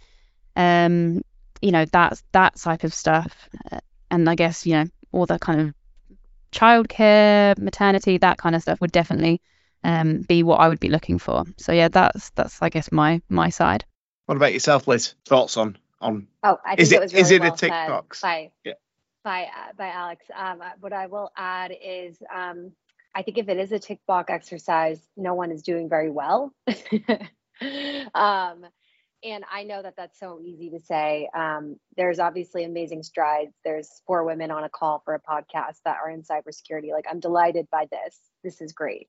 um, 0.55 1.23
you 1.61 1.73
know, 1.73 1.87
that's 1.87 2.23
that 2.31 2.55
type 2.55 2.85
of 2.85 2.95
stuff, 2.95 3.49
uh, 3.73 3.81
and 4.13 4.31
I 4.31 4.37
guess 4.37 4.65
you 4.65 4.75
know 4.75 4.85
all 5.11 5.27
the 5.27 5.41
kind 5.41 5.61
of 5.61 5.75
childcare, 6.53 7.59
maternity, 7.59 8.19
that 8.19 8.39
kind 8.39 8.55
of 8.55 8.63
stuff 8.63 8.81
would 8.81 8.93
definitely 8.93 9.41
um, 9.85 10.23
be 10.23 10.43
what 10.43 10.61
I 10.61 10.69
would 10.69 10.81
be 10.81 10.89
looking 10.89 11.19
for. 11.19 11.45
So 11.59 11.73
yeah, 11.73 11.89
that's 11.89 12.31
that's 12.31 12.61
I 12.61 12.71
guess 12.71 12.91
my 12.91 13.21
my 13.29 13.51
side. 13.51 13.85
What 14.27 14.37
about 14.37 14.55
yourself, 14.55 14.89
Liz? 14.89 15.15
Thoughts 15.27 15.57
on 15.57 15.77
on? 16.01 16.27
Oh, 16.43 16.59
I 16.65 16.71
think 16.71 16.81
is 16.81 16.93
it, 16.93 16.97
it 16.97 17.01
was 17.03 17.13
really 17.13 17.23
is 17.23 17.31
it 17.31 17.41
well 17.43 17.55
a 17.55 17.57
tick 17.57 17.71
box? 17.71 18.21
by 18.23 18.51
Yeah. 18.65 18.73
by 19.23 19.45
uh, 19.45 19.73
by 19.77 19.91
Alex. 19.91 20.25
Um, 20.35 20.63
uh, 20.63 20.71
what 20.81 20.93
I 20.93 21.07
will 21.07 21.31
add 21.37 21.73
is, 21.85 22.17
um, 22.35 22.73
I 23.15 23.23
think 23.23 23.39
if 23.39 23.49
it 23.49 23.59
is 23.59 23.73
a 23.73 23.79
tick 23.79 24.01
box 24.07 24.31
exercise, 24.31 25.01
no 25.17 25.35
one 25.35 25.53
is 25.53 25.63
doing 25.63 25.89
very 25.89 26.11
well. 26.11 26.53
um, 28.15 28.67
and 29.25 29.43
I 29.51 29.65
know 29.65 29.83
that 29.83 29.95
that's 29.97 30.19
so 30.21 30.39
easy 30.43 30.71
to 30.71 30.81
say. 30.81 31.29
Um, 31.35 31.77
there's 31.97 32.19
obviously 32.19 32.65
amazing 32.65 33.03
strides. 33.03 33.55
There's 33.65 34.03
four 34.07 34.25
women 34.25 34.51
on 34.51 34.65
a 34.65 34.69
call 34.69 35.01
for 35.05 35.15
a 35.15 35.21
podcast 35.21 35.79
that 35.85 35.97
are 36.05 36.11
in 36.11 36.23
cybersecurity. 36.23 36.93
Like 36.93 37.07
I'm 37.11 37.21
delighted 37.21 37.69
by 37.71 37.87
this. 37.91 38.19
This 38.43 38.61
is 38.61 38.73
great. 38.73 39.09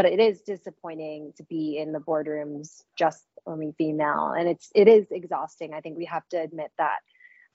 But 0.00 0.10
it 0.10 0.18
is 0.18 0.40
disappointing 0.40 1.34
to 1.36 1.42
be 1.42 1.76
in 1.76 1.92
the 1.92 1.98
boardrooms 1.98 2.84
just 2.98 3.22
only 3.46 3.74
female, 3.76 4.28
and 4.28 4.48
it's 4.48 4.70
it 4.74 4.88
is 4.88 5.06
exhausting. 5.10 5.74
I 5.74 5.82
think 5.82 5.98
we 5.98 6.06
have 6.06 6.26
to 6.30 6.40
admit 6.40 6.70
that. 6.78 7.00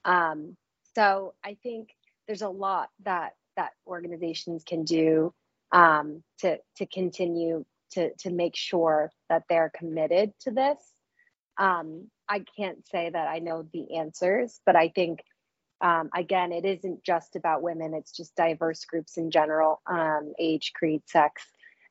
Um, 0.04 0.56
so 0.94 1.34
I 1.44 1.56
think 1.64 1.88
there's 2.28 2.42
a 2.42 2.48
lot 2.48 2.90
that 3.02 3.32
that 3.56 3.72
organizations 3.84 4.62
can 4.62 4.84
do 4.84 5.34
um, 5.72 6.22
to 6.38 6.58
to 6.76 6.86
continue 6.86 7.64
to 7.94 8.14
to 8.20 8.30
make 8.30 8.54
sure 8.54 9.10
that 9.28 9.42
they're 9.48 9.72
committed 9.76 10.32
to 10.42 10.52
this. 10.52 10.78
Um, 11.58 12.12
I 12.28 12.44
can't 12.56 12.86
say 12.86 13.10
that 13.10 13.26
I 13.26 13.40
know 13.40 13.66
the 13.72 13.96
answers, 13.96 14.60
but 14.64 14.76
I 14.76 14.90
think 14.90 15.18
um, 15.80 16.10
again, 16.14 16.52
it 16.52 16.64
isn't 16.64 17.02
just 17.02 17.34
about 17.34 17.62
women; 17.62 17.92
it's 17.92 18.12
just 18.12 18.36
diverse 18.36 18.84
groups 18.84 19.16
in 19.16 19.32
general, 19.32 19.82
um, 19.88 20.32
age, 20.38 20.72
creed, 20.74 21.02
sex, 21.06 21.42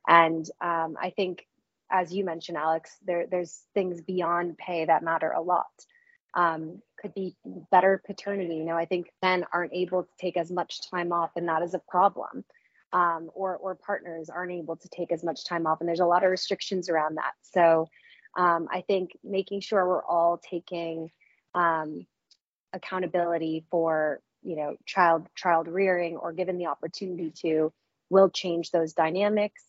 and 0.06 0.48
um, 0.60 0.96
I 1.00 1.10
think, 1.10 1.46
as 1.90 2.12
you 2.12 2.24
mentioned, 2.24 2.58
Alex, 2.58 2.96
there 3.04 3.26
there's 3.26 3.62
things 3.74 4.00
beyond 4.00 4.58
pay 4.58 4.84
that 4.84 5.02
matter 5.02 5.30
a 5.30 5.42
lot 5.42 5.66
um, 6.36 6.82
could 7.00 7.14
be 7.14 7.34
better 7.72 8.00
paternity. 8.06 8.56
You 8.56 8.64
know, 8.64 8.76
I 8.76 8.84
think 8.84 9.10
men 9.22 9.44
aren't 9.52 9.72
able 9.72 10.04
to 10.04 10.10
take 10.20 10.36
as 10.36 10.50
much 10.50 10.88
time 10.90 11.12
off, 11.12 11.30
and 11.34 11.48
that 11.48 11.62
is 11.62 11.74
a 11.74 11.80
problem. 11.88 12.44
Um, 12.92 13.30
or 13.34 13.56
or 13.56 13.74
partners 13.74 14.30
aren't 14.30 14.52
able 14.52 14.76
to 14.76 14.88
take 14.88 15.10
as 15.10 15.24
much 15.24 15.44
time 15.44 15.66
off, 15.66 15.80
and 15.80 15.88
there's 15.88 16.00
a 16.00 16.06
lot 16.06 16.24
of 16.24 16.30
restrictions 16.30 16.88
around 16.88 17.16
that. 17.16 17.32
So 17.42 17.88
um, 18.36 18.68
I 18.70 18.82
think 18.82 19.10
making 19.24 19.60
sure 19.60 19.86
we're 19.86 20.04
all 20.04 20.38
taking 20.38 21.10
um, 21.54 22.06
accountability 22.72 23.64
for 23.70 24.20
you 24.42 24.56
know 24.56 24.76
child 24.84 25.26
child 25.34 25.66
rearing 25.68 26.16
or 26.16 26.32
given 26.32 26.58
the 26.58 26.66
opportunity 26.66 27.32
to 27.42 27.72
will 28.08 28.30
change 28.30 28.70
those 28.70 28.92
dynamics. 28.92 29.64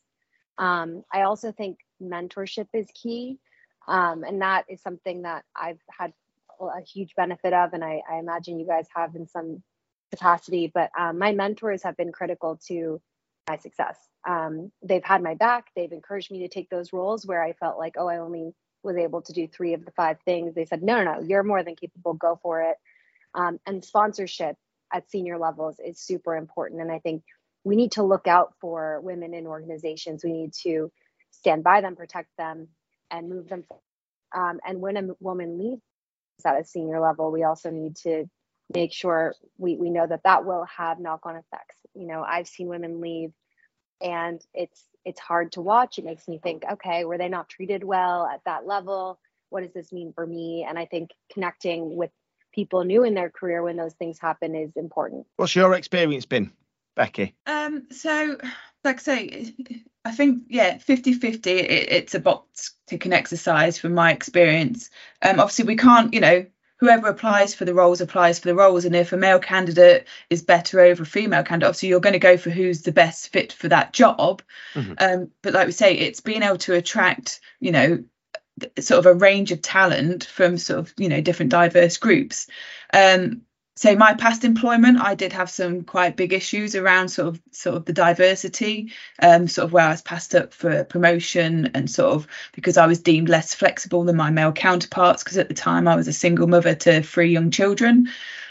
Um, 0.58 1.04
I 1.12 1.24
also 1.24 1.52
think 1.52 1.80
mentorship 2.02 2.68
is 2.74 2.88
key. 2.94 3.40
Um, 3.88 4.24
and 4.24 4.42
that 4.42 4.66
is 4.68 4.82
something 4.82 5.22
that 5.22 5.46
I've 5.56 5.80
had 5.90 6.14
a 6.60 6.82
huge 6.82 7.16
benefit 7.16 7.54
of, 7.54 7.74
and 7.74 7.84
I, 7.84 8.02
I 8.10 8.18
imagine 8.18 8.60
you 8.60 8.68
guys 8.68 8.88
have 8.96 9.16
in 9.16 9.28
some 9.28 9.64
capacity. 10.12 10.72
But 10.74 10.92
um, 10.98 11.18
my 11.18 11.32
mentors 11.32 11.84
have 11.84 11.96
been 11.96 12.12
critical 12.12 12.60
to 12.68 13.02
my 13.48 13.58
success. 13.58 13.98
Um, 14.28 14.72
they've 14.84 15.04
had 15.04 15.24
my 15.24 15.36
back. 15.36 15.68
They've 15.76 15.92
encouraged 15.92 16.32
me 16.32 16.40
to 16.40 16.50
take 16.50 16.70
those 16.70 16.92
roles 16.92 17.26
where 17.26 17.42
I 17.42 17.54
felt 17.54 17.78
like, 17.78 17.96
oh, 17.98 18.08
I 18.08 18.18
only 18.18 18.54
was 18.84 18.98
able 18.98 19.22
to 19.22 19.34
do 19.34 19.48
three 19.48 19.74
of 19.74 19.86
the 19.86 19.92
five 19.92 20.18
things. 20.26 20.54
They 20.54 20.66
said, 20.66 20.84
no, 20.84 21.02
no, 21.02 21.14
no, 21.14 21.22
you're 21.22 21.44
more 21.44 21.64
than 21.64 21.76
capable. 21.76 22.14
Go 22.14 22.40
for 22.42 22.62
it. 22.62 22.76
Um, 23.34 23.60
and 23.66 23.86
sponsorship 23.86 24.58
at 24.92 25.10
senior 25.10 25.38
levels 25.38 25.80
is 25.80 26.00
super 26.00 26.36
important. 26.36 26.82
And 26.82 26.92
I 26.92 27.00
think 27.00 27.24
we 27.68 27.76
need 27.76 27.92
to 27.94 28.04
look 28.04 28.28
out 28.28 28.54
for 28.62 29.02
women 29.02 29.34
in 29.34 29.46
organizations. 29.46 30.24
We 30.24 30.32
need 30.32 30.54
to 30.64 30.92
stand 31.32 31.64
by 31.64 31.82
them, 31.82 31.96
protect 31.96 32.30
them, 32.38 32.70
and 33.12 33.30
move 33.30 33.50
them. 33.50 33.66
Um, 34.36 34.60
and 34.66 34.80
when 34.80 34.98
a 34.98 35.08
woman 35.20 35.58
leaves 35.58 35.82
at 36.46 36.60
a 36.60 36.64
senior 36.64 37.02
level, 37.02 37.32
we 37.32 37.44
also 37.44 37.70
need 37.70 37.98
to 37.98 38.26
make 38.74 38.94
sure 38.94 39.36
we, 39.58 39.76
we 39.76 39.90
know 39.90 40.08
that 40.08 40.24
that 40.24 40.46
will 40.46 40.66
have 40.66 41.00
knock-on 41.00 41.36
effects. 41.36 41.76
You 41.94 42.08
know, 42.08 42.24
I've 42.24 42.48
seen 42.48 42.68
women 42.68 43.02
leave 43.02 43.32
and 44.02 44.42
it's 44.54 44.84
it's 45.04 45.20
hard 45.20 45.54
to 45.54 45.62
watch. 45.62 45.98
It 45.98 46.06
makes 46.06 46.28
me 46.28 46.38
think, 46.38 46.64
okay, 46.74 47.06
were 47.06 47.18
they 47.18 47.30
not 47.30 47.48
treated 47.48 47.84
well 47.84 48.26
at 48.26 48.42
that 48.46 48.68
level? 48.68 49.20
What 49.50 49.64
does 49.64 49.74
this 49.74 49.94
mean 49.94 50.12
for 50.14 50.28
me? 50.28 50.66
And 50.68 50.78
I 50.78 50.86
think 50.86 51.12
connecting 51.32 51.96
with 51.96 52.12
people 52.54 52.84
new 52.84 53.04
in 53.04 53.14
their 53.14 53.30
career 53.30 53.64
when 53.64 53.78
those 53.78 53.94
things 53.94 54.20
happen 54.20 54.54
is 54.54 54.76
important. 54.76 55.26
What's 55.38 55.56
your 55.56 55.74
experience 55.74 56.26
been 56.26 56.52
Becky? 56.98 57.36
Um, 57.46 57.88
so, 57.92 58.38
like 58.84 58.98
I 58.98 59.00
say, 59.00 59.54
I 60.04 60.12
think 60.12 60.44
yeah, 60.50 60.78
50-50, 60.78 61.48
it, 61.48 61.92
it's 61.92 62.16
a 62.16 62.20
box 62.20 62.74
ticking 62.88 63.14
exercise 63.14 63.78
from 63.78 63.94
my 63.94 64.12
experience. 64.12 64.90
Um, 65.22 65.40
obviously 65.40 65.66
we 65.66 65.78
can't, 65.78 66.14
you 66.14 66.20
know, 66.20 66.46
whoever 66.80 67.08
applies 67.08 67.56
for 67.56 67.66
the 67.66 67.74
roles 67.74 68.02
applies 68.02 68.40
for 68.40 68.48
the 68.48 68.56
roles, 68.56 68.86
and 68.86 68.96
if 68.96 69.14
a 69.14 69.18
male 69.18 69.40
candidate 69.40 70.08
is 70.30 70.44
better 70.44 70.80
over 70.80 71.04
a 71.04 71.06
female 71.06 71.44
candidate, 71.44 71.68
obviously 71.68 71.90
you're 71.90 72.00
going 72.00 72.14
to 72.14 72.20
go 72.20 72.38
for 72.38 72.50
who's 72.50 72.82
the 72.82 72.92
best 72.92 73.30
fit 73.30 73.54
for 73.54 73.68
that 73.70 73.94
job. 73.94 74.42
Mhm. 74.74 74.96
Um, 75.00 75.32
but 75.42 75.54
like 75.54 75.68
we 75.68 75.74
say, 75.74 75.94
it's 75.94 76.22
being 76.22 76.44
able 76.44 76.58
to 76.60 76.74
attract, 76.74 77.40
you 77.60 77.72
know, 77.72 78.04
sort 78.80 79.00
of 79.00 79.06
a 79.06 79.14
range 79.14 79.52
of 79.52 79.62
talent 79.62 80.24
from 80.24 80.58
sort 80.58 80.80
of 80.80 80.94
you 80.98 81.10
know 81.10 81.22
different 81.22 81.52
diverse 81.52 81.98
groups. 81.98 82.48
Um, 82.94 83.42
so 83.78 83.96
my 83.96 84.16
past 84.16 84.44
employment, 84.44 85.00
I 85.00 85.14
did 85.14 85.34
have 85.34 85.52
some 85.52 85.84
quite 85.84 86.16
big 86.16 86.34
issues 86.34 86.74
around 86.74 87.10
sort 87.10 87.28
of 87.28 87.42
sort 87.52 87.78
of 87.78 87.86
the 87.86 87.94
diversity, 87.94 88.92
um, 89.22 89.48
sort 89.48 89.66
of 89.66 89.72
where 89.72 89.86
I 89.86 89.92
was 89.92 90.02
passed 90.02 90.34
up 90.34 90.52
for 90.52 90.84
promotion 90.84 91.70
and 91.76 91.88
sort 91.88 92.16
of 92.16 92.28
because 92.54 92.78
I 92.78 92.88
was 92.88 93.02
deemed 93.02 93.30
less 93.30 93.54
flexible 93.54 94.04
than 94.04 94.16
my 94.16 94.32
male 94.32 94.52
counterparts 94.52 95.24
because 95.24 95.38
at 95.38 95.48
the 95.48 95.54
time 95.54 95.88
I 95.88 95.96
was 95.96 96.08
a 96.08 96.14
single 96.14 96.48
mother 96.48 96.74
to 96.74 97.04
three 97.04 97.32
young 97.32 97.52
children. 97.52 98.10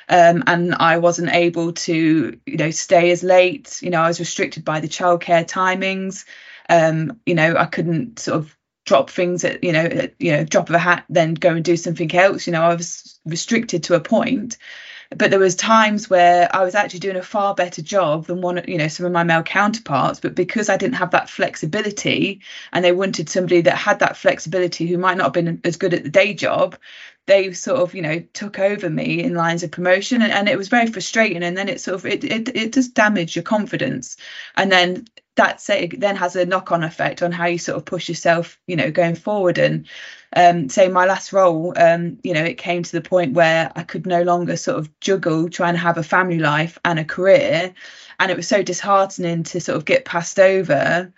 Um, 0.08 0.44
and 0.46 0.76
I 0.76 0.98
wasn't 0.98 1.34
able 1.34 1.72
to, 1.72 2.38
you 2.46 2.56
know, 2.56 2.70
stay 2.70 3.10
as 3.10 3.24
late. 3.24 3.82
You 3.82 3.90
know, 3.90 4.02
I 4.02 4.06
was 4.06 4.20
restricted 4.20 4.64
by 4.64 4.78
the 4.78 4.86
childcare 4.86 5.44
timings. 5.44 6.24
Um, 6.68 7.18
you 7.26 7.34
know, 7.34 7.56
I 7.56 7.64
couldn't 7.64 8.20
sort 8.20 8.38
of 8.38 8.56
drop 8.84 9.10
things 9.10 9.42
at, 9.42 9.64
you 9.64 9.72
know, 9.72 9.86
at, 9.86 10.14
you 10.20 10.30
know, 10.30 10.44
drop 10.44 10.68
of 10.68 10.76
a 10.76 10.78
hat, 10.78 11.04
then 11.08 11.34
go 11.34 11.50
and 11.50 11.64
do 11.64 11.76
something 11.76 12.14
else. 12.14 12.46
You 12.46 12.52
know, 12.52 12.62
I 12.62 12.76
was 12.76 13.18
restricted 13.24 13.82
to 13.84 13.94
a 13.94 14.00
point 14.00 14.56
but 15.10 15.30
there 15.30 15.38
was 15.38 15.54
times 15.54 16.10
where 16.10 16.48
I 16.54 16.64
was 16.64 16.74
actually 16.74 17.00
doing 17.00 17.16
a 17.16 17.22
far 17.22 17.54
better 17.54 17.82
job 17.82 18.26
than 18.26 18.40
one, 18.40 18.62
you 18.66 18.78
know, 18.78 18.88
some 18.88 19.06
of 19.06 19.12
my 19.12 19.22
male 19.22 19.42
counterparts. 19.42 20.20
But 20.20 20.34
because 20.34 20.68
I 20.68 20.76
didn't 20.76 20.96
have 20.96 21.12
that 21.12 21.30
flexibility, 21.30 22.40
and 22.72 22.84
they 22.84 22.92
wanted 22.92 23.28
somebody 23.28 23.60
that 23.62 23.76
had 23.76 24.00
that 24.00 24.16
flexibility 24.16 24.86
who 24.86 24.98
might 24.98 25.16
not 25.16 25.24
have 25.24 25.32
been 25.32 25.60
as 25.64 25.76
good 25.76 25.94
at 25.94 26.02
the 26.02 26.10
day 26.10 26.34
job, 26.34 26.76
they 27.26 27.52
sort 27.52 27.80
of, 27.80 27.94
you 27.94 28.02
know, 28.02 28.20
took 28.32 28.58
over 28.58 28.88
me 28.88 29.22
in 29.22 29.34
lines 29.34 29.62
of 29.62 29.70
promotion, 29.70 30.22
and, 30.22 30.32
and 30.32 30.48
it 30.48 30.58
was 30.58 30.68
very 30.68 30.86
frustrating. 30.86 31.42
And 31.42 31.56
then 31.56 31.68
it 31.68 31.80
sort 31.80 31.96
of 31.96 32.06
it 32.06 32.24
it 32.24 32.48
it 32.56 32.72
does 32.72 32.88
damage 32.88 33.36
your 33.36 33.42
confidence, 33.42 34.16
and 34.56 34.70
then 34.72 35.06
that's 35.36 35.68
it 35.70 36.00
then 36.00 36.16
has 36.16 36.34
a 36.34 36.46
knock-on 36.46 36.82
effect 36.82 37.22
on 37.22 37.30
how 37.30 37.46
you 37.46 37.58
sort 37.58 37.76
of 37.76 37.84
push 37.84 38.08
yourself 38.08 38.58
you 38.66 38.74
know 38.76 38.90
going 38.90 39.14
forward. 39.14 39.58
And 39.58 39.86
um 40.34 40.68
say 40.68 40.88
my 40.88 41.06
last 41.06 41.32
role 41.32 41.72
um 41.76 42.18
you 42.24 42.34
know 42.34 42.42
it 42.42 42.58
came 42.58 42.82
to 42.82 42.92
the 42.92 43.00
point 43.00 43.34
where 43.34 43.70
i 43.76 43.82
could 43.82 44.06
no 44.06 44.22
longer 44.22 44.56
sort 44.56 44.78
of 44.78 45.00
juggle 45.00 45.48
trying 45.48 45.74
to 45.74 45.78
have 45.80 45.98
a 45.98 46.02
family 46.02 46.38
life 46.38 46.78
and 46.84 46.98
a 46.98 47.04
career. 47.04 47.74
And 48.18 48.30
it 48.30 48.36
was 48.36 48.48
so 48.48 48.62
disheartening 48.62 49.42
to 49.44 49.60
sort 49.60 49.76
of 49.76 49.84
get 49.84 50.04
passed 50.06 50.40
over 50.40 51.12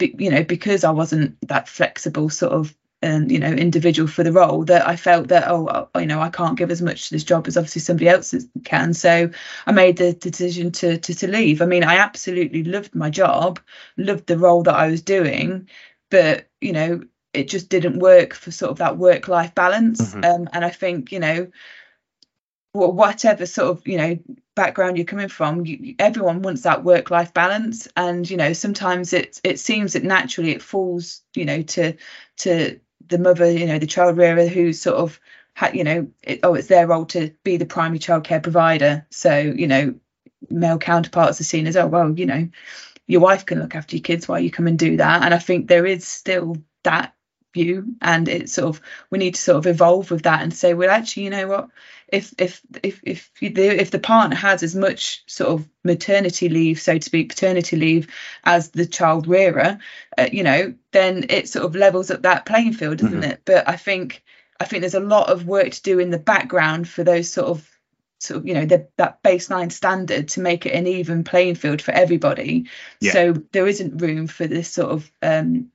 you 0.00 0.30
know 0.30 0.42
because 0.42 0.84
i 0.84 0.90
wasn't 0.90 1.36
that 1.48 1.68
flexible 1.68 2.28
sort 2.28 2.52
of 2.52 2.74
um, 3.02 3.30
you 3.30 3.38
know 3.38 3.52
individual 3.52 4.08
for 4.08 4.24
the 4.24 4.32
role 4.32 4.64
that 4.64 4.86
I 4.86 4.96
felt 4.96 5.28
that 5.28 5.44
oh 5.48 5.88
you 5.98 6.06
know 6.06 6.20
I 6.20 6.30
can't 6.30 6.58
give 6.58 6.70
as 6.70 6.82
much 6.82 7.08
to 7.08 7.14
this 7.14 7.24
job 7.24 7.46
as 7.46 7.56
obviously 7.56 7.80
somebody 7.82 8.08
else 8.08 8.34
can. 8.64 8.92
So 8.94 9.30
I 9.66 9.72
made 9.72 9.96
the 9.98 10.12
decision 10.14 10.72
to, 10.72 10.98
to 10.98 11.14
to 11.14 11.28
leave. 11.28 11.62
I 11.62 11.66
mean 11.66 11.84
I 11.84 11.96
absolutely 11.96 12.64
loved 12.64 12.94
my 12.94 13.10
job 13.10 13.60
loved 13.96 14.26
the 14.26 14.38
role 14.38 14.62
that 14.64 14.74
I 14.74 14.88
was 14.88 15.02
doing 15.02 15.68
but 16.10 16.48
you 16.60 16.72
know 16.72 17.02
it 17.34 17.48
just 17.48 17.68
didn't 17.68 17.98
work 18.00 18.34
for 18.34 18.50
sort 18.50 18.70
of 18.72 18.78
that 18.78 18.96
work 18.98 19.28
life 19.28 19.54
balance. 19.54 20.14
Mhm. 20.14 20.24
um, 20.24 20.48
and 20.52 20.64
I 20.64 20.70
think 20.70 21.12
you 21.12 21.20
know 21.20 21.48
whatever 22.72 23.46
sort 23.46 23.70
of 23.70 23.88
you 23.88 23.96
know 23.96 24.18
background 24.54 24.96
you're 24.96 25.06
coming 25.06 25.28
from 25.28 25.64
you- 25.66 25.94
everyone 25.98 26.42
wants 26.42 26.62
that 26.62 26.84
work 26.84 27.10
life 27.10 27.32
balance. 27.34 27.88
And 27.96 28.28
you 28.28 28.36
know 28.36 28.52
sometimes 28.52 29.12
it 29.12 29.40
it 29.44 29.58
seems 29.58 29.94
that 29.94 30.04
naturally 30.04 30.50
it 30.50 30.62
falls 30.62 31.22
you 31.34 31.44
know 31.44 31.62
to 31.62 31.94
to 32.38 32.80
the 33.08 33.18
mother 33.18 33.50
you 33.50 33.66
know 33.66 33.78
the 33.78 33.86
child 33.86 34.16
rearer 34.16 34.46
who 34.46 34.72
sort 34.72 34.96
of 34.96 35.20
ha- 35.54 35.70
you 35.74 35.84
know 35.84 36.08
it, 36.22 36.40
oh 36.42 36.54
it's 36.54 36.68
their 36.68 36.86
role 36.86 37.06
to 37.06 37.32
be 37.44 37.56
the 37.56 37.66
primary 37.66 37.98
childcare 37.98 38.42
provider. 38.42 39.06
So 39.10 39.38
you 39.38 39.66
know 39.66 39.94
male 40.50 40.78
counterparts 40.78 41.40
are 41.40 41.44
seen 41.44 41.66
as 41.66 41.76
oh 41.76 41.86
well 41.86 42.10
you 42.18 42.26
know 42.26 42.48
your 43.06 43.20
wife 43.20 43.46
can 43.46 43.58
look 43.58 43.74
after 43.74 43.96
your 43.96 44.02
kids. 44.02 44.28
While 44.28 44.40
you 44.40 44.50
come 44.50 44.66
and 44.66 44.78
do 44.78 44.98
that? 44.98 45.22
And 45.22 45.34
i 45.34 45.38
think 45.38 45.68
there 45.68 45.86
is 45.86 46.06
still 46.06 46.56
that 46.84 47.14
view. 47.54 47.94
And 48.00 48.28
it's 48.28 48.52
sort 48.52 48.76
of 48.76 48.82
we 49.10 49.18
need 49.18 49.34
to 49.34 49.40
sort 49.40 49.58
of 49.58 49.66
evolve 49.66 50.10
with 50.10 50.22
that 50.22 50.42
and 50.42 50.52
say 50.52 50.74
well 50.74 50.90
actually 50.90 51.24
you 51.24 51.30
know 51.30 51.48
what 51.48 51.68
if 52.08 52.32
if 52.38 52.60
if 52.82 53.00
if 53.04 53.32
the 53.40 53.80
if 53.80 53.90
the 53.90 53.98
partner 53.98 54.36
has 54.36 54.62
as 54.62 54.74
much 54.74 55.22
sort 55.26 55.50
of 55.50 55.68
maternity 55.84 56.48
leave 56.48 56.80
so 56.80 56.96
to 56.96 57.04
speak 57.04 57.28
paternity 57.28 57.76
leave 57.76 58.08
as 58.44 58.70
the 58.70 58.86
child 58.86 59.26
rearer 59.26 59.78
uh, 60.16 60.28
you 60.32 60.42
know 60.42 60.74
then 60.92 61.26
it 61.28 61.48
sort 61.48 61.64
of 61.64 61.74
levels 61.74 62.10
up 62.10 62.22
that 62.22 62.46
playing 62.46 62.72
field 62.72 62.98
doesn't 62.98 63.24
it? 63.24 63.42
But 63.44 63.68
i 63.68 63.76
think 63.76 64.22
i 64.60 64.64
think 64.64 64.80
there's 64.80 64.94
a 64.94 65.00
lot 65.00 65.28
of 65.28 65.46
work 65.46 65.70
to 65.70 65.82
do 65.82 65.98
in 65.98 66.10
the 66.10 66.18
background 66.18 66.88
for 66.88 67.04
those 67.04 67.30
sort 67.30 67.48
of 67.48 67.68
sort 68.20 68.40
of 68.40 68.46
you 68.46 68.54
know 68.54 68.64
the, 68.64 68.88
that 68.96 69.22
baseline 69.22 69.70
standard 69.70 70.28
to 70.28 70.40
make 70.40 70.66
it 70.66 70.74
an 70.74 70.86
even 70.86 71.24
playing 71.24 71.54
field 71.54 71.80
for 71.80 71.92
everybody. 71.92 72.66
Yeah. 73.00 73.12
so 73.12 73.32
there 73.52 73.66
isn't 73.66 73.98
room 73.98 74.26
for 74.26 74.46
this 74.46 74.70
sort 74.70 74.90
of 74.90 75.10
um 75.22 75.70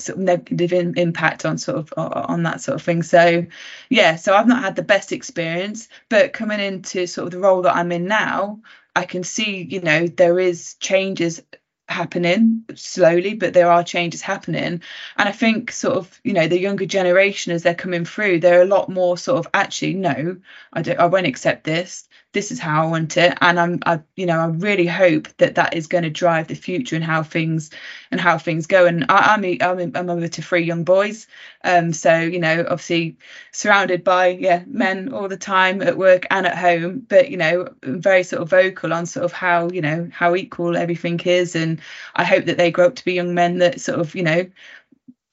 sort 0.00 0.18
of 0.18 0.24
negative 0.24 0.72
in, 0.72 0.98
impact 0.98 1.44
on 1.44 1.58
sort 1.58 1.78
of 1.78 1.92
on 1.96 2.44
that 2.44 2.60
sort 2.60 2.76
of 2.76 2.82
thing. 2.82 3.02
So 3.02 3.46
yeah 3.88 4.16
so 4.16 4.34
i've 4.34 4.46
not 4.46 4.62
had 4.62 4.76
the 4.76 4.82
best 4.82 5.12
experience 5.12 5.88
but 6.08 6.32
coming 6.32 6.60
into 6.60 7.06
sort 7.06 7.26
of 7.26 7.32
the 7.32 7.38
role 7.38 7.62
that 7.62 7.76
i'm 7.76 7.92
in 7.92 8.06
now 8.06 8.60
i 8.94 9.04
can 9.04 9.24
see 9.24 9.62
you 9.62 9.80
know 9.80 10.06
there 10.06 10.38
is 10.38 10.74
changes 10.74 11.42
happening 11.88 12.64
slowly 12.74 13.32
but 13.32 13.54
there 13.54 13.70
are 13.70 13.82
changes 13.82 14.20
happening. 14.20 14.82
And 15.16 15.28
i 15.28 15.32
think 15.32 15.72
sort 15.72 15.96
of 15.96 16.20
you 16.22 16.34
know 16.34 16.46
the 16.46 16.58
younger 16.60 16.84
generation 16.84 17.52
as 17.52 17.62
they're 17.62 17.74
coming 17.74 18.04
through 18.04 18.40
they're 18.40 18.62
a 18.62 18.66
lot 18.66 18.90
more 18.90 19.16
sort 19.16 19.38
of 19.38 19.50
actually 19.54 19.94
no 19.94 20.36
i 20.72 20.82
don't 20.82 21.00
i 21.00 21.06
won't 21.06 21.26
accept 21.26 21.64
this 21.64 22.06
this 22.32 22.52
is 22.52 22.58
how 22.60 22.82
i 22.82 22.86
want 22.86 23.16
it. 23.16 23.36
And 23.40 23.58
i'm 23.58 23.78
i 23.86 24.00
you 24.16 24.26
know 24.26 24.38
i 24.38 24.46
really 24.46 24.86
hope 24.86 25.28
that 25.38 25.54
that 25.56 25.74
is 25.74 25.86
going 25.86 26.04
to 26.04 26.10
drive 26.10 26.48
the 26.48 26.54
future 26.54 26.96
and 26.96 27.04
how 27.04 27.22
things 27.22 27.70
and 28.10 28.20
how 28.20 28.38
things 28.38 28.66
go. 28.66 28.86
And 28.86 29.06
I, 29.08 29.34
i'm 29.34 29.44
a, 29.44 29.58
i'm 29.62 29.94
a 29.94 30.02
mother 30.02 30.28
to 30.28 30.42
three 30.42 30.64
young 30.64 30.84
boys. 30.84 31.26
Um 31.64 31.92
so 31.92 32.18
you 32.20 32.38
know 32.40 32.60
obviously 32.62 33.16
surrounded 33.52 34.04
by 34.04 34.28
yeah 34.28 34.62
men 34.66 35.12
all 35.12 35.28
the 35.28 35.36
time 35.36 35.82
at 35.82 35.96
work 35.98 36.26
and 36.30 36.46
at 36.46 36.56
home 36.58 37.00
but 37.08 37.30
you 37.30 37.36
know 37.36 37.68
very 37.82 38.22
sort 38.22 38.42
of 38.42 38.50
vocal 38.50 38.92
on 38.92 39.06
sort 39.06 39.24
of 39.24 39.32
how 39.32 39.70
you 39.70 39.80
know 39.80 40.08
how 40.12 40.34
equal 40.34 40.76
everything 40.76 41.20
is. 41.20 41.56
And 41.56 41.80
i 42.14 42.24
hope 42.24 42.44
that 42.46 42.56
they 42.58 42.70
grow 42.70 42.86
up 42.86 42.96
to 42.96 43.04
be 43.04 43.14
young 43.14 43.34
men 43.34 43.58
that 43.58 43.80
sort 43.80 43.98
of 44.00 44.14
you 44.14 44.22
know 44.22 44.46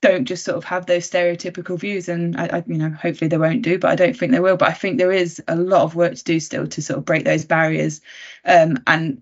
don't 0.08 0.26
just 0.26 0.46
sort 0.46 0.58
of 0.58 0.64
have 0.64 0.86
those 0.86 1.10
stereotypical 1.10 1.80
views 1.80 2.10
and 2.10 2.36
I, 2.40 2.46
I 2.58 2.64
you 2.68 2.78
know 2.78 2.90
hopefully 2.92 3.30
they 3.30 3.38
won't 3.38 3.62
do 3.64 3.80
but 3.80 3.92
i 3.92 3.96
don't 3.96 4.16
think 4.18 4.32
they 4.32 4.40
will. 4.40 4.58
But 4.58 4.70
i 4.70 4.74
think 4.74 4.98
there 4.98 5.12
is 5.12 5.42
a 5.48 5.56
lot 5.56 5.84
of 5.84 5.96
work 5.96 6.16
to 6.16 6.24
do 6.24 6.40
still 6.40 6.68
to 6.68 6.82
sort 6.82 7.00
of 7.00 7.06
break 7.06 7.26
those 7.26 7.46
barriers. 7.46 8.02
Um 8.46 8.78
and 8.88 9.22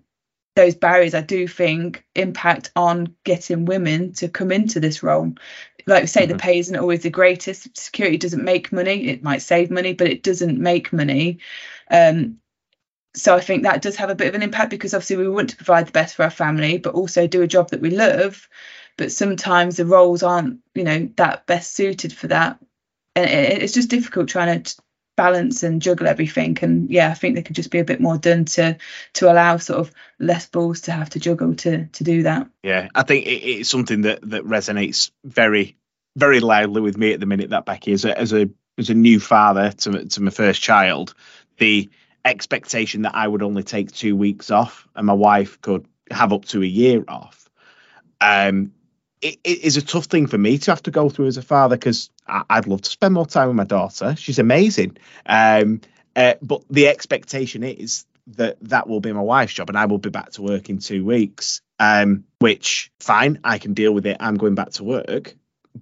those 0.56 0.74
barriers 0.76 1.14
i 1.14 1.20
do 1.22 1.48
think 1.48 2.04
impact 2.14 2.70
on 2.76 3.14
getting 3.24 3.64
women 3.66 4.12
to 4.14 4.28
come 4.28 4.52
into 4.52 4.80
this 4.80 5.02
role. 5.02 5.34
Like 5.86 6.02
we 6.04 6.06
say 6.08 6.26
the 6.26 6.34
Mhm. 6.34 6.38
pay 6.40 6.58
isn't 6.60 6.76
always 6.76 7.02
the 7.02 7.10
greatest. 7.10 7.76
Security 7.76 8.16
doesn't 8.18 8.44
make 8.44 8.72
money. 8.72 9.08
It 9.08 9.22
might 9.22 9.42
save 9.42 9.70
money 9.70 9.94
but 9.94 10.08
it 10.08 10.22
doesn't 10.22 10.58
make 10.60 10.92
money. 10.92 11.38
Um 11.90 12.38
so 13.16 13.34
I 13.36 13.40
think 13.40 13.62
that 13.62 13.82
does 13.82 13.96
have 13.96 14.10
a 14.10 14.14
bit 14.14 14.28
of 14.28 14.34
an 14.34 14.42
impact 14.42 14.70
because 14.70 14.92
obviously 14.94 15.16
we 15.16 15.28
want 15.28 15.50
to 15.50 15.56
provide 15.56 15.86
the 15.86 15.92
best 15.92 16.16
for 16.16 16.24
our 16.24 16.30
family, 16.30 16.78
but 16.78 16.94
also 16.94 17.26
do 17.28 17.42
a 17.42 17.46
job 17.46 17.70
that 17.70 17.80
we 17.80 17.90
love. 17.90 18.48
But 18.96 19.12
sometimes 19.12 19.76
the 19.76 19.86
roles 19.86 20.22
aren't, 20.22 20.60
you 20.74 20.84
know, 20.84 21.08
that 21.16 21.46
best 21.46 21.74
suited 21.74 22.12
for 22.12 22.28
that, 22.28 22.58
and 23.16 23.28
it, 23.28 23.62
it's 23.62 23.74
just 23.74 23.90
difficult 23.90 24.28
trying 24.28 24.62
to 24.62 24.76
balance 25.16 25.62
and 25.62 25.82
juggle 25.82 26.06
everything. 26.06 26.58
And 26.62 26.90
yeah, 26.90 27.10
I 27.10 27.14
think 27.14 27.34
there 27.34 27.42
could 27.42 27.56
just 27.56 27.70
be 27.70 27.78
a 27.78 27.84
bit 27.84 28.00
more 28.00 28.18
done 28.18 28.44
to 28.46 28.76
to 29.14 29.32
allow 29.32 29.56
sort 29.56 29.80
of 29.80 29.92
less 30.18 30.46
balls 30.46 30.82
to 30.82 30.92
have 30.92 31.10
to 31.10 31.20
juggle 31.20 31.54
to 31.56 31.86
to 31.86 32.04
do 32.04 32.24
that. 32.24 32.48
Yeah, 32.62 32.88
I 32.94 33.02
think 33.02 33.26
it, 33.26 33.30
it's 33.30 33.68
something 33.68 34.02
that 34.02 34.28
that 34.30 34.44
resonates 34.44 35.10
very, 35.24 35.76
very 36.16 36.40
loudly 36.40 36.80
with 36.80 36.96
me 36.96 37.12
at 37.12 37.20
the 37.20 37.26
minute. 37.26 37.50
That 37.50 37.66
Becky, 37.66 37.92
as 37.92 38.04
a 38.04 38.18
as 38.18 38.32
a 38.32 38.48
as 38.78 38.90
a 38.90 38.94
new 38.94 39.20
father 39.20 39.70
to 39.70 40.04
to 40.06 40.22
my 40.22 40.30
first 40.30 40.62
child, 40.62 41.14
the 41.58 41.88
expectation 42.24 43.02
that 43.02 43.14
I 43.14 43.28
would 43.28 43.42
only 43.42 43.62
take 43.62 43.92
two 43.92 44.16
weeks 44.16 44.50
off 44.50 44.88
and 44.94 45.06
my 45.06 45.12
wife 45.12 45.60
could 45.60 45.86
have 46.10 46.32
up 46.32 46.46
to 46.46 46.62
a 46.62 46.66
year 46.66 47.04
off, 47.06 47.50
um, 48.20 48.72
it, 49.24 49.40
it 49.42 49.64
is 49.64 49.76
a 49.78 49.82
tough 49.82 50.04
thing 50.04 50.26
for 50.26 50.36
me 50.36 50.58
to 50.58 50.70
have 50.70 50.82
to 50.82 50.90
go 50.90 51.08
through 51.08 51.26
as 51.26 51.38
a 51.38 51.42
father 51.42 51.76
because 51.76 52.10
I'd 52.26 52.66
love 52.66 52.82
to 52.82 52.90
spend 52.90 53.14
more 53.14 53.26
time 53.26 53.48
with 53.48 53.56
my 53.56 53.64
daughter. 53.64 54.14
She's 54.16 54.38
amazing, 54.38 54.98
um, 55.24 55.80
uh, 56.14 56.34
but 56.42 56.62
the 56.68 56.88
expectation 56.88 57.64
is 57.64 58.04
that 58.28 58.58
that 58.60 58.86
will 58.86 59.00
be 59.00 59.12
my 59.12 59.22
wife's 59.22 59.54
job 59.54 59.70
and 59.70 59.78
I 59.78 59.86
will 59.86 59.98
be 59.98 60.10
back 60.10 60.32
to 60.32 60.42
work 60.42 60.68
in 60.68 60.78
two 60.78 61.04
weeks. 61.04 61.62
Um, 61.80 62.24
which 62.38 62.92
fine, 63.00 63.40
I 63.42 63.58
can 63.58 63.74
deal 63.74 63.92
with 63.92 64.06
it. 64.06 64.18
I'm 64.20 64.36
going 64.36 64.54
back 64.54 64.70
to 64.72 64.84
work. 64.84 65.34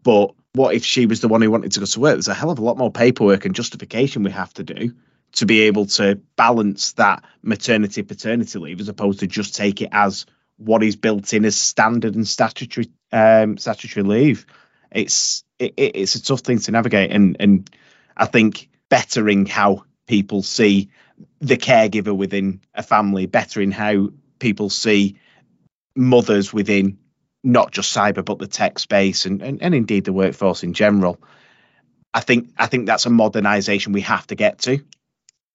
But 0.03 0.35
what 0.55 0.75
if 0.75 0.85
she 0.85 1.07
was 1.07 1.21
the 1.21 1.29
one 1.29 1.43
who 1.43 1.51
wanted 1.51 1.73
to 1.73 1.81
go 1.81 1.87
to 1.87 2.01
work? 2.01 2.15
There's 2.15 2.29
a 2.29 2.35
hell 2.35 2.51
of 2.51 2.59
a 2.59 2.65
lot 2.65 2.79
more 2.79 2.91
paperwork 2.91 3.45
and 3.45 3.55
justification 3.55 4.23
we 4.23 4.31
have 4.31 4.55
to 4.55 4.65
do 4.65 4.95
to 5.33 5.47
be 5.47 5.63
able 5.63 5.87
to 5.87 6.21
balance 6.37 6.93
that 6.95 7.25
maternity 7.43 8.03
paternity 8.03 8.59
leave 8.59 8.81
as 8.81 8.89
opposed 8.89 9.21
to 9.21 9.27
just 9.27 9.55
take 9.55 9.83
it 9.83 9.89
as 9.93 10.27
what 10.65 10.83
is 10.83 10.97
built 10.97 11.33
in 11.33 11.45
as 11.45 11.57
standard 11.57 12.15
and 12.15 12.27
statutory 12.27 12.91
um, 13.11 13.59
statutory 13.59 14.05
leave. 14.05 14.47
It's 14.91 15.45
it, 15.59 15.75
it's 15.77 16.15
a 16.15 16.23
tough 16.23 16.41
thing 16.41 16.59
to 16.61 16.71
navigate, 16.73 17.11
and 17.11 17.37
and 17.41 17.71
I 18.17 18.27
think 18.27 18.69
bettering 18.89 19.47
how 19.47 19.85
people 20.07 20.43
see 20.43 20.91
the 21.41 21.57
caregiver 21.57 22.17
within 22.17 22.61
a 22.75 22.83
family, 22.83 23.27
bettering 23.27 23.71
how 23.71 24.11
people 24.39 24.71
see 24.71 25.17
mothers 25.95 26.53
within 26.53 26.99
not 27.45 27.73
just 27.73 27.95
cyber 27.95 28.25
but 28.25 28.39
the 28.39 28.47
tech 28.47 28.79
space 28.79 29.27
and, 29.27 29.43
and, 29.43 29.63
and 29.63 29.75
indeed 29.75 30.05
the 30.05 30.13
workforce 30.13 30.63
in 30.63 30.75
general. 30.75 31.21
I 32.15 32.21
think 32.21 32.51
I 32.59 32.67
think 32.67 32.87
that's 32.87 33.07
a 33.07 33.11
modernization 33.11 33.93
we 33.93 34.03
have 34.03 34.27
to 34.29 34.35
get 34.35 34.59
to. 34.61 34.85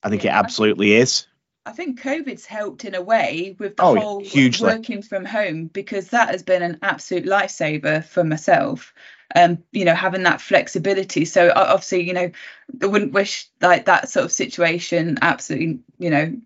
I 0.03 0.09
think 0.09 0.23
yeah, 0.23 0.35
it 0.35 0.39
absolutely 0.39 0.93
is. 0.93 1.27
I 1.67 1.71
think 1.71 2.01
COVID's 2.01 2.45
helped 2.45 2.85
in 2.85 2.95
a 2.95 3.01
way 3.01 3.55
with 3.59 3.75
the 3.75 3.83
oh, 3.83 3.95
whole 3.95 4.23
hugely. 4.23 4.67
working 4.69 5.01
from 5.01 5.25
home 5.25 5.65
because 5.65 6.09
that 6.09 6.29
has 6.29 6.41
been 6.41 6.63
an 6.63 6.79
absolute 6.81 7.25
lifesaver 7.25 8.05
for 8.05 8.23
myself. 8.23 8.93
Um, 9.35 9.61
you 9.73 9.83
know, 9.83 9.93
having 9.93 10.23
that 10.23 10.39
flexibility. 10.39 11.25
So 11.25 11.51
obviously, 11.53 12.07
you 12.07 12.13
know, 12.13 12.31
I 12.81 12.85
wouldn't 12.85 13.11
wish 13.11 13.49
like 13.59 13.85
that 13.85 14.07
sort 14.07 14.23
of 14.23 14.31
situation. 14.31 15.17
Absolutely, 15.21 15.81
you 15.99 16.09
know, 16.09 16.37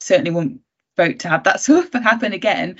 certainly 0.00 0.32
wouldn't 0.32 0.60
vote 0.96 1.20
to 1.20 1.28
have 1.28 1.44
that 1.44 1.60
sort 1.60 1.94
of 1.94 2.02
happen 2.02 2.32
again 2.32 2.76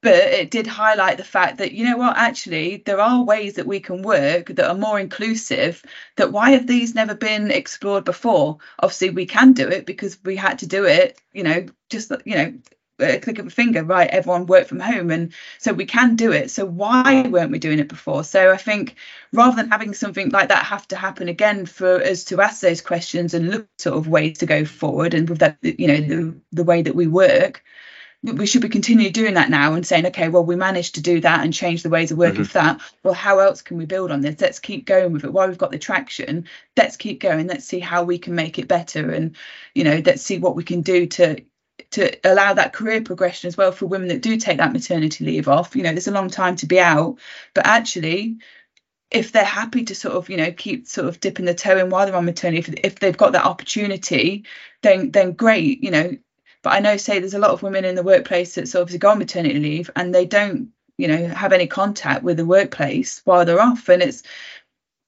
but 0.00 0.14
it 0.14 0.50
did 0.50 0.66
highlight 0.66 1.16
the 1.16 1.24
fact 1.24 1.58
that 1.58 1.72
you 1.72 1.84
know 1.84 1.96
what 1.96 2.16
actually 2.16 2.82
there 2.86 3.00
are 3.00 3.24
ways 3.24 3.54
that 3.54 3.66
we 3.66 3.80
can 3.80 4.02
work 4.02 4.46
that 4.46 4.68
are 4.68 4.74
more 4.76 5.00
inclusive 5.00 5.84
that 6.16 6.32
why 6.32 6.50
have 6.50 6.66
these 6.66 6.94
never 6.94 7.14
been 7.14 7.50
explored 7.50 8.04
before? 8.04 8.58
Obviously 8.78 9.10
we 9.10 9.26
can 9.26 9.52
do 9.52 9.68
it 9.68 9.86
because 9.86 10.18
we 10.24 10.36
had 10.36 10.60
to 10.60 10.66
do 10.66 10.84
it 10.84 11.20
you 11.32 11.42
know 11.42 11.66
just 11.90 12.12
you 12.24 12.34
know 12.36 12.54
a 13.00 13.18
click 13.18 13.38
of 13.38 13.46
a 13.46 13.50
finger 13.50 13.84
right? 13.84 14.10
Everyone 14.10 14.46
work 14.46 14.66
from 14.66 14.80
home 14.80 15.10
and 15.10 15.32
so 15.58 15.72
we 15.72 15.86
can 15.86 16.16
do 16.16 16.32
it. 16.32 16.50
So 16.50 16.64
why 16.64 17.22
weren't 17.28 17.52
we 17.52 17.60
doing 17.60 17.78
it 17.78 17.88
before? 17.88 18.24
So 18.24 18.52
i 18.52 18.56
think 18.56 18.96
rather 19.32 19.56
than 19.56 19.70
having 19.70 19.94
something 19.94 20.30
like 20.30 20.48
that 20.48 20.64
have 20.64 20.86
to 20.88 20.96
happen 20.96 21.28
again 21.28 21.66
for 21.66 22.02
us 22.02 22.24
to 22.24 22.40
ask 22.40 22.60
those 22.60 22.80
questions 22.80 23.34
and 23.34 23.50
look 23.50 23.68
sort 23.78 23.96
of 23.96 24.08
ways 24.08 24.38
to 24.38 24.46
go 24.46 24.64
forward 24.64 25.14
and 25.14 25.28
with 25.28 25.38
that 25.40 25.58
you 25.62 25.88
know 25.88 26.00
the, 26.00 26.40
the 26.52 26.64
way 26.64 26.82
that 26.82 26.94
we 26.94 27.06
work 27.06 27.62
we 28.22 28.46
should 28.46 28.62
be 28.62 28.68
continuing 28.68 29.12
doing 29.12 29.34
that 29.34 29.50
now 29.50 29.74
and 29.74 29.86
saying, 29.86 30.06
okay, 30.06 30.28
well, 30.28 30.44
we 30.44 30.56
managed 30.56 30.96
to 30.96 31.00
do 31.00 31.20
that 31.20 31.44
and 31.44 31.54
change 31.54 31.82
the 31.82 31.88
ways 31.88 32.10
of 32.10 32.18
working 32.18 32.42
mm-hmm. 32.42 32.44
for 32.44 32.58
that. 32.58 32.80
Well, 33.04 33.14
how 33.14 33.38
else 33.38 33.62
can 33.62 33.78
we 33.78 33.86
build 33.86 34.10
on 34.10 34.20
this? 34.20 34.40
Let's 34.40 34.58
keep 34.58 34.86
going 34.86 35.12
with 35.12 35.24
it. 35.24 35.32
While 35.32 35.46
we've 35.48 35.56
got 35.56 35.70
the 35.70 35.78
traction, 35.78 36.46
let's 36.76 36.96
keep 36.96 37.20
going. 37.20 37.46
Let's 37.46 37.64
see 37.64 37.78
how 37.78 38.02
we 38.02 38.18
can 38.18 38.34
make 38.34 38.58
it 38.58 38.66
better, 38.66 39.10
and 39.10 39.36
you 39.74 39.84
know, 39.84 40.02
let's 40.04 40.22
see 40.22 40.38
what 40.38 40.56
we 40.56 40.64
can 40.64 40.82
do 40.82 41.06
to 41.06 41.44
to 41.92 42.12
allow 42.28 42.52
that 42.54 42.72
career 42.72 43.00
progression 43.00 43.46
as 43.46 43.56
well 43.56 43.70
for 43.70 43.86
women 43.86 44.08
that 44.08 44.20
do 44.20 44.36
take 44.36 44.58
that 44.58 44.72
maternity 44.72 45.24
leave 45.24 45.48
off. 45.48 45.76
You 45.76 45.84
know, 45.84 45.90
there's 45.90 46.08
a 46.08 46.12
long 46.12 46.28
time 46.28 46.56
to 46.56 46.66
be 46.66 46.80
out, 46.80 47.18
but 47.54 47.66
actually 47.66 48.38
if 49.10 49.32
they're 49.32 49.44
happy 49.44 49.84
to 49.84 49.94
sort 49.94 50.14
of 50.14 50.28
you 50.28 50.36
know 50.36 50.52
keep 50.52 50.86
sort 50.86 51.08
of 51.08 51.20
dipping 51.20 51.46
the 51.46 51.54
toe 51.54 51.78
in 51.78 51.88
while 51.88 52.04
they're 52.04 52.14
on 52.14 52.26
maternity 52.26 52.58
if, 52.58 52.68
if 52.84 52.98
they've 52.98 53.16
got 53.16 53.32
that 53.32 53.46
opportunity 53.46 54.44
then 54.82 55.10
then 55.12 55.32
great 55.32 55.82
you 55.82 55.90
know 55.90 56.14
but 56.62 56.72
I 56.72 56.80
know, 56.80 56.96
say, 56.96 57.18
there's 57.18 57.34
a 57.34 57.38
lot 57.38 57.50
of 57.50 57.62
women 57.62 57.84
in 57.84 57.94
the 57.94 58.02
workplace 58.02 58.54
that 58.56 58.68
sort 58.68 58.92
of 58.92 58.98
go 58.98 59.10
on 59.10 59.18
maternity 59.18 59.58
leave 59.58 59.90
and 59.94 60.14
they 60.14 60.26
don't, 60.26 60.70
you 60.96 61.08
know, 61.08 61.28
have 61.28 61.52
any 61.52 61.66
contact 61.66 62.22
with 62.22 62.36
the 62.36 62.46
workplace 62.46 63.20
while 63.24 63.44
they're 63.44 63.60
off, 63.60 63.88
and 63.88 64.02
it's 64.02 64.22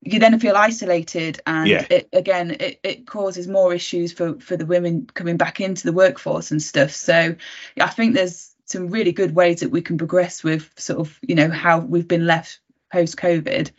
you 0.03 0.19
then 0.19 0.39
feel 0.39 0.57
isolated 0.57 1.41
and 1.47 1.69
yeah. 1.69 1.87
it 1.91 2.09
again 2.13 2.57
it, 2.59 2.81
it 2.83 3.07
causes 3.07 3.47
more 3.47 3.75
issues 3.75 4.13
for 4.13 4.39
for 4.41 4.57
the 4.57 4.67
women 4.67 5.07
coming 5.13 5.37
back 5.37 5.61
into 5.61 5.85
the 5.85 5.93
workforce 5.93 6.51
and 6.51 6.63
stuff. 6.63 6.93
So 6.93 7.37
i 7.79 7.87
think 7.87 8.15
there's 8.15 8.55
some 8.65 8.89
really 8.89 9.13
good 9.13 9.35
ways 9.35 9.61
that 9.61 9.71
we 9.71 9.83
can 9.83 9.99
progress 9.99 10.43
with 10.43 10.71
sort 10.77 11.01
of 11.01 11.19
you 11.23 11.35
know 11.35 11.51
how 11.51 11.81
we've 11.81 12.09
been 12.09 12.27
left 12.27 12.61
post 12.91 13.17
covid 13.17 13.71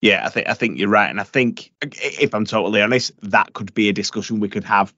yeah 0.00 0.24
i 0.26 0.28
think 0.28 0.48
i 0.48 0.54
think 0.54 0.78
you're 0.78 0.88
right. 0.88 1.08
And 1.08 1.20
i 1.20 1.24
think 1.24 1.72
if 1.80 2.34
i'm 2.34 2.44
totally 2.44 2.82
honest 2.82 3.12
that 3.22 3.52
could 3.54 3.72
be 3.72 3.88
a 3.88 3.92
discussion 3.92 4.40
we 4.40 4.48
could 4.48 4.64
have 4.64 4.92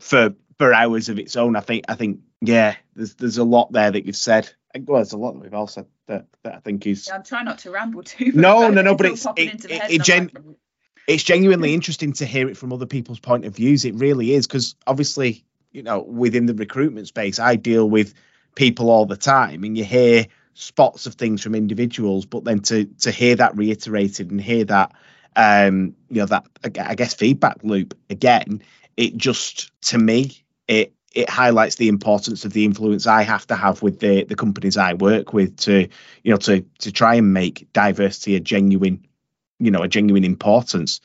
for 0.00 0.34
for 0.60 0.74
hours 0.74 1.08
of 1.08 1.18
its 1.18 1.36
own. 1.36 1.56
I 1.56 1.60
think 1.60 1.86
I 1.88 1.94
think 1.94 2.20
yeah, 2.42 2.76
there's 2.94 3.14
there's 3.14 3.38
a 3.38 3.44
lot 3.44 3.72
there 3.72 3.90
that 3.90 4.04
you've 4.04 4.14
said. 4.14 4.52
Well, 4.78 4.98
there's 4.98 5.14
a 5.14 5.16
lot 5.16 5.32
that 5.32 5.40
we've 5.40 5.54
all 5.54 5.66
said 5.66 5.86
that, 6.06 6.26
that 6.42 6.54
I 6.54 6.58
think 6.58 6.86
is. 6.86 7.08
Yeah, 7.08 7.14
I'm 7.14 7.24
trying 7.24 7.46
not 7.46 7.60
to 7.60 7.70
ramble 7.70 8.02
too. 8.02 8.26
Much. 8.26 8.34
No, 8.34 8.68
no, 8.68 8.82
no, 8.82 8.94
but 8.94 9.06
it's 9.06 9.24
it, 9.36 9.64
it, 9.64 9.90
it 9.90 10.02
gen- 10.02 10.30
like... 10.34 10.44
it's 11.08 11.22
genuinely 11.22 11.72
interesting 11.72 12.12
to 12.12 12.26
hear 12.26 12.46
it 12.46 12.58
from 12.58 12.74
other 12.74 12.84
people's 12.84 13.20
point 13.20 13.46
of 13.46 13.56
views. 13.56 13.86
It 13.86 13.94
really 13.94 14.34
is 14.34 14.46
because 14.46 14.74
obviously, 14.86 15.46
you 15.72 15.82
know, 15.82 16.02
within 16.02 16.44
the 16.44 16.54
recruitment 16.54 17.08
space, 17.08 17.38
I 17.38 17.56
deal 17.56 17.88
with 17.88 18.12
people 18.54 18.90
all 18.90 19.06
the 19.06 19.16
time, 19.16 19.64
and 19.64 19.78
you 19.78 19.84
hear 19.84 20.26
spots 20.52 21.06
of 21.06 21.14
things 21.14 21.42
from 21.42 21.54
individuals, 21.54 22.26
but 22.26 22.44
then 22.44 22.60
to 22.60 22.84
to 22.84 23.10
hear 23.10 23.36
that 23.36 23.56
reiterated 23.56 24.30
and 24.30 24.38
hear 24.38 24.66
that 24.66 24.92
um 25.36 25.96
you 26.10 26.20
know 26.20 26.26
that 26.26 26.44
I 26.64 26.94
guess 26.96 27.14
feedback 27.14 27.64
loop 27.64 27.96
again, 28.10 28.62
it 28.98 29.16
just 29.16 29.72
to 29.84 29.96
me 29.96 30.44
it 30.70 30.94
it 31.12 31.28
highlights 31.28 31.74
the 31.74 31.88
importance 31.88 32.44
of 32.44 32.52
the 32.52 32.64
influence 32.64 33.08
I 33.08 33.22
have 33.22 33.44
to 33.48 33.56
have 33.56 33.82
with 33.82 33.98
the 33.98 34.24
the 34.24 34.36
companies 34.36 34.76
I 34.76 34.94
work 34.94 35.32
with 35.32 35.56
to 35.58 35.88
you 36.22 36.30
know 36.30 36.36
to 36.38 36.64
to 36.78 36.92
try 36.92 37.16
and 37.16 37.34
make 37.34 37.70
diversity 37.72 38.36
a 38.36 38.40
genuine 38.40 39.04
you 39.58 39.70
know 39.70 39.82
a 39.82 39.88
genuine 39.88 40.24
importance. 40.24 41.00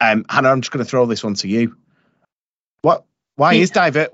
Um, 0.00 0.24
Hannah, 0.30 0.48
I'm 0.48 0.62
just 0.62 0.72
going 0.72 0.82
to 0.82 0.88
throw 0.88 1.04
this 1.04 1.22
one 1.22 1.34
to 1.34 1.48
you. 1.48 1.76
What 2.82 3.04
why 3.34 3.54
is 3.54 3.70
diver 3.70 4.08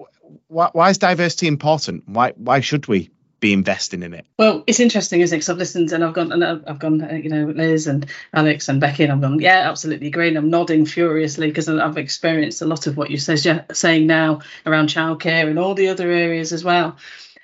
why, 0.49 0.71
why 0.73 0.91
is 0.91 0.99
diversity 0.99 1.47
important? 1.47 2.09
Why 2.09 2.33
why 2.37 2.61
should 2.61 2.89
we 2.89 3.11
be 3.47 3.53
investing 3.53 4.03
in 4.03 4.13
it? 4.13 4.27
Well, 4.39 4.65
it's 4.67 4.81
interesting, 4.81 5.21
isn't 5.21 5.35
it? 5.35 5.39
Because 5.39 5.49
I've 5.51 5.59
listened 5.59 5.93
and 5.93 6.03
I've 6.03 6.15
gone 6.15 6.33
and 6.33 6.45
I've 6.45 6.79
gone, 6.79 7.01
uh, 7.01 7.15
you 7.15 7.31
know, 7.31 7.47
Liz 7.47 7.87
and 7.87 8.07
Alex 8.35 8.69
and 8.69 8.81
Becky, 8.81 9.05
and 9.05 9.13
I've 9.13 9.21
gone, 9.21 9.39
yeah, 9.39 9.71
absolutely 9.71 10.09
agree. 10.09 10.29
And 10.29 10.37
I'm 10.37 10.51
nodding 10.51 10.85
furiously 10.85 11.47
because 11.47 11.69
I've 11.69 11.97
experienced 11.97 12.63
a 12.63 12.67
lot 12.67 12.87
of 12.87 12.97
what 12.97 13.11
you're 13.11 13.19
saying 13.21 14.07
now 14.07 14.41
around 14.67 14.89
childcare 14.89 15.49
and 15.49 15.59
all 15.59 15.75
the 15.75 15.89
other 15.89 16.11
areas 16.11 16.53
as 16.53 16.65
well. 16.65 16.97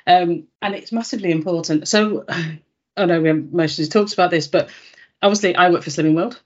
Um, 0.06 0.48
and 0.60 0.74
it's 0.74 0.90
massively 0.90 1.30
important. 1.30 1.86
So 1.86 2.24
I 2.96 3.06
know 3.06 3.20
we 3.20 3.32
mostly 3.32 3.86
talked 3.86 4.12
about 4.12 4.30
this, 4.30 4.48
but 4.48 4.70
obviously 5.22 5.54
I 5.54 5.70
work 5.70 5.82
for 5.82 5.90
Slimming 5.90 6.16
World. 6.16 6.40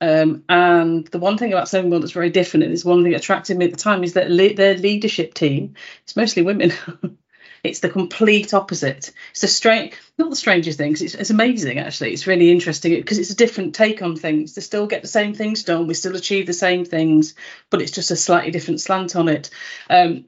Um, 0.00 0.44
and 0.48 1.06
the 1.08 1.18
one 1.18 1.36
thing 1.36 1.52
about 1.52 1.66
Slimming 1.66 1.90
World 1.90 2.02
that's 2.02 2.12
very 2.12 2.30
different, 2.30 2.64
and 2.64 2.72
is 2.72 2.86
one 2.86 3.02
thing 3.02 3.12
that 3.12 3.20
attracted 3.20 3.58
me 3.58 3.66
at 3.66 3.70
the 3.70 3.76
time, 3.76 4.02
is 4.02 4.14
that 4.14 4.30
le- 4.30 4.54
their 4.54 4.76
leadership 4.76 5.34
team, 5.34 5.74
it's 6.04 6.16
mostly 6.16 6.42
women. 6.42 6.72
It's 7.64 7.80
the 7.80 7.88
complete 7.88 8.52
opposite. 8.52 9.10
It's 9.30 9.42
a 9.42 9.48
strange, 9.48 9.94
not 10.18 10.28
the 10.28 10.36
strangest 10.36 10.78
things. 10.78 11.00
It's, 11.00 11.14
it's 11.14 11.30
amazing 11.30 11.78
actually. 11.78 12.12
It's 12.12 12.26
really 12.26 12.52
interesting 12.52 12.94
because 12.94 13.18
it's 13.18 13.30
a 13.30 13.36
different 13.36 13.74
take 13.74 14.02
on 14.02 14.16
things. 14.16 14.54
They 14.54 14.60
still 14.60 14.86
get 14.86 15.00
the 15.00 15.08
same 15.08 15.34
things 15.34 15.64
done. 15.64 15.86
We 15.86 15.94
still 15.94 16.14
achieve 16.14 16.46
the 16.46 16.52
same 16.52 16.84
things, 16.84 17.34
but 17.70 17.80
it's 17.80 17.90
just 17.90 18.10
a 18.10 18.16
slightly 18.16 18.50
different 18.50 18.82
slant 18.82 19.16
on 19.16 19.28
it. 19.28 19.48
Um, 19.88 20.26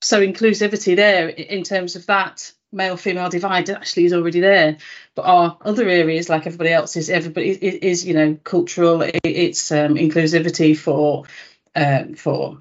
so 0.00 0.20
inclusivity 0.20 0.96
there 0.96 1.28
in 1.28 1.62
terms 1.62 1.96
of 1.96 2.06
that 2.06 2.52
male 2.70 2.96
female 2.96 3.30
divide 3.30 3.70
actually 3.70 4.04
is 4.04 4.12
already 4.12 4.40
there 4.40 4.76
but 5.14 5.22
our 5.22 5.56
other 5.64 5.88
areas 5.88 6.28
like 6.28 6.46
everybody 6.46 6.70
else 6.70 6.96
is 6.96 7.08
everybody 7.08 7.48
is, 7.48 7.56
is 7.58 8.06
you 8.06 8.14
know 8.14 8.36
cultural 8.44 9.02
it's 9.24 9.72
um, 9.72 9.94
inclusivity 9.94 10.76
for 10.76 11.24
um, 11.74 12.14
for 12.14 12.58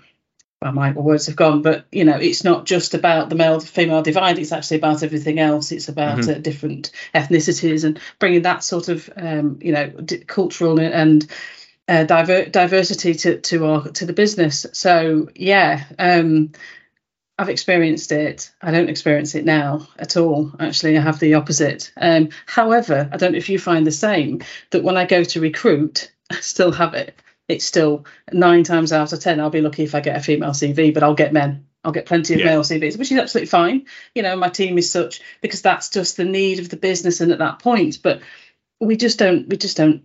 well, 0.62 0.72
my 0.72 0.92
words 0.92 1.28
have 1.28 1.36
gone, 1.36 1.62
but 1.62 1.86
you 1.92 2.04
know, 2.04 2.18
it's 2.18 2.44
not 2.44 2.66
just 2.66 2.96
about 2.96 3.30
the 3.30 3.36
male 3.36 3.60
female 3.60 4.02
divide. 4.02 4.40
It's 4.40 4.52
actually 4.52 4.78
about 4.78 5.04
everything 5.04 5.40
else. 5.40 5.72
It's 5.72 5.88
about 5.88 6.20
mm-hmm. 6.20 6.32
uh, 6.32 6.40
different 6.40 6.92
ethnicities 7.14 7.84
and 7.84 8.00
bringing 8.18 8.42
that 8.42 8.64
sort 8.64 8.90
of 8.90 9.10
um, 9.16 9.60
you 9.62 9.72
know 9.72 9.88
d- 9.90 10.20
cultural 10.20 10.80
and 10.80 11.30
uh, 11.88 12.06
diver- 12.06 12.46
diversity 12.46 13.14
to 13.14 13.40
to 13.40 13.66
our 13.66 13.88
to 13.90 14.06
the 14.08 14.14
business. 14.14 14.66
So 14.74 15.30
yeah, 15.36 15.84
um, 16.00 16.54
I've 17.38 17.50
experienced 17.50 18.12
it. 18.12 18.52
I 18.60 18.72
don't 18.72 18.90
experience 18.90 19.36
it 19.36 19.46
now 19.46 19.88
at 20.00 20.18
all. 20.18 20.52
Actually, 20.60 20.98
I 20.98 21.02
have 21.02 21.20
the 21.20 21.36
opposite. 21.36 21.92
Um, 21.98 22.30
however, 22.48 23.08
I 23.12 23.18
don't 23.18 23.34
know 23.34 23.38
if 23.38 23.50
you 23.50 23.60
find 23.60 23.86
the 23.86 23.92
same 23.92 24.42
that 24.72 24.84
when 24.84 24.98
I 24.98 25.06
go 25.06 25.24
to 25.24 25.40
recruit, 25.40 26.12
I 26.32 26.40
still 26.40 26.72
have 26.72 26.96
it 26.96 27.14
it's 27.48 27.66
still 27.66 28.06
nine 28.32 28.64
times 28.64 28.92
out 28.92 29.14
of 29.14 29.20
ten 29.20 29.40
I'll 29.40 29.50
be 29.50 29.62
lucky 29.62 29.84
if 29.84 29.96
I 29.96 30.02
get 30.02 30.18
a 30.18 30.22
female 30.22 30.52
CV, 30.52 30.94
but 30.94 31.04
I'll 31.04 31.16
get 31.16 31.34
men. 31.34 31.68
I'll 31.84 31.94
get 31.94 32.06
plenty 32.06 32.34
of 32.34 32.42
yeah. 32.42 32.48
male 32.48 32.62
CVs, 32.62 32.98
which 32.98 33.12
is 33.12 33.18
absolutely 33.18 33.48
fine. 33.48 33.86
You 34.14 34.24
know, 34.24 34.36
my 34.36 34.50
team 34.50 34.78
is 34.78 34.92
such 34.92 35.22
because 35.42 35.62
that's 35.62 35.90
just 35.90 36.18
the 36.18 36.26
need 36.26 36.60
of 36.60 36.70
the 36.70 36.76
business 36.76 37.22
and 37.22 37.32
at 37.32 37.40
that 37.40 37.60
point. 37.60 38.00
But 38.04 38.22
we 38.82 38.98
just 38.98 39.18
don't. 39.18 39.48
We 39.48 39.58
just 39.58 39.78
don't. 39.78 40.04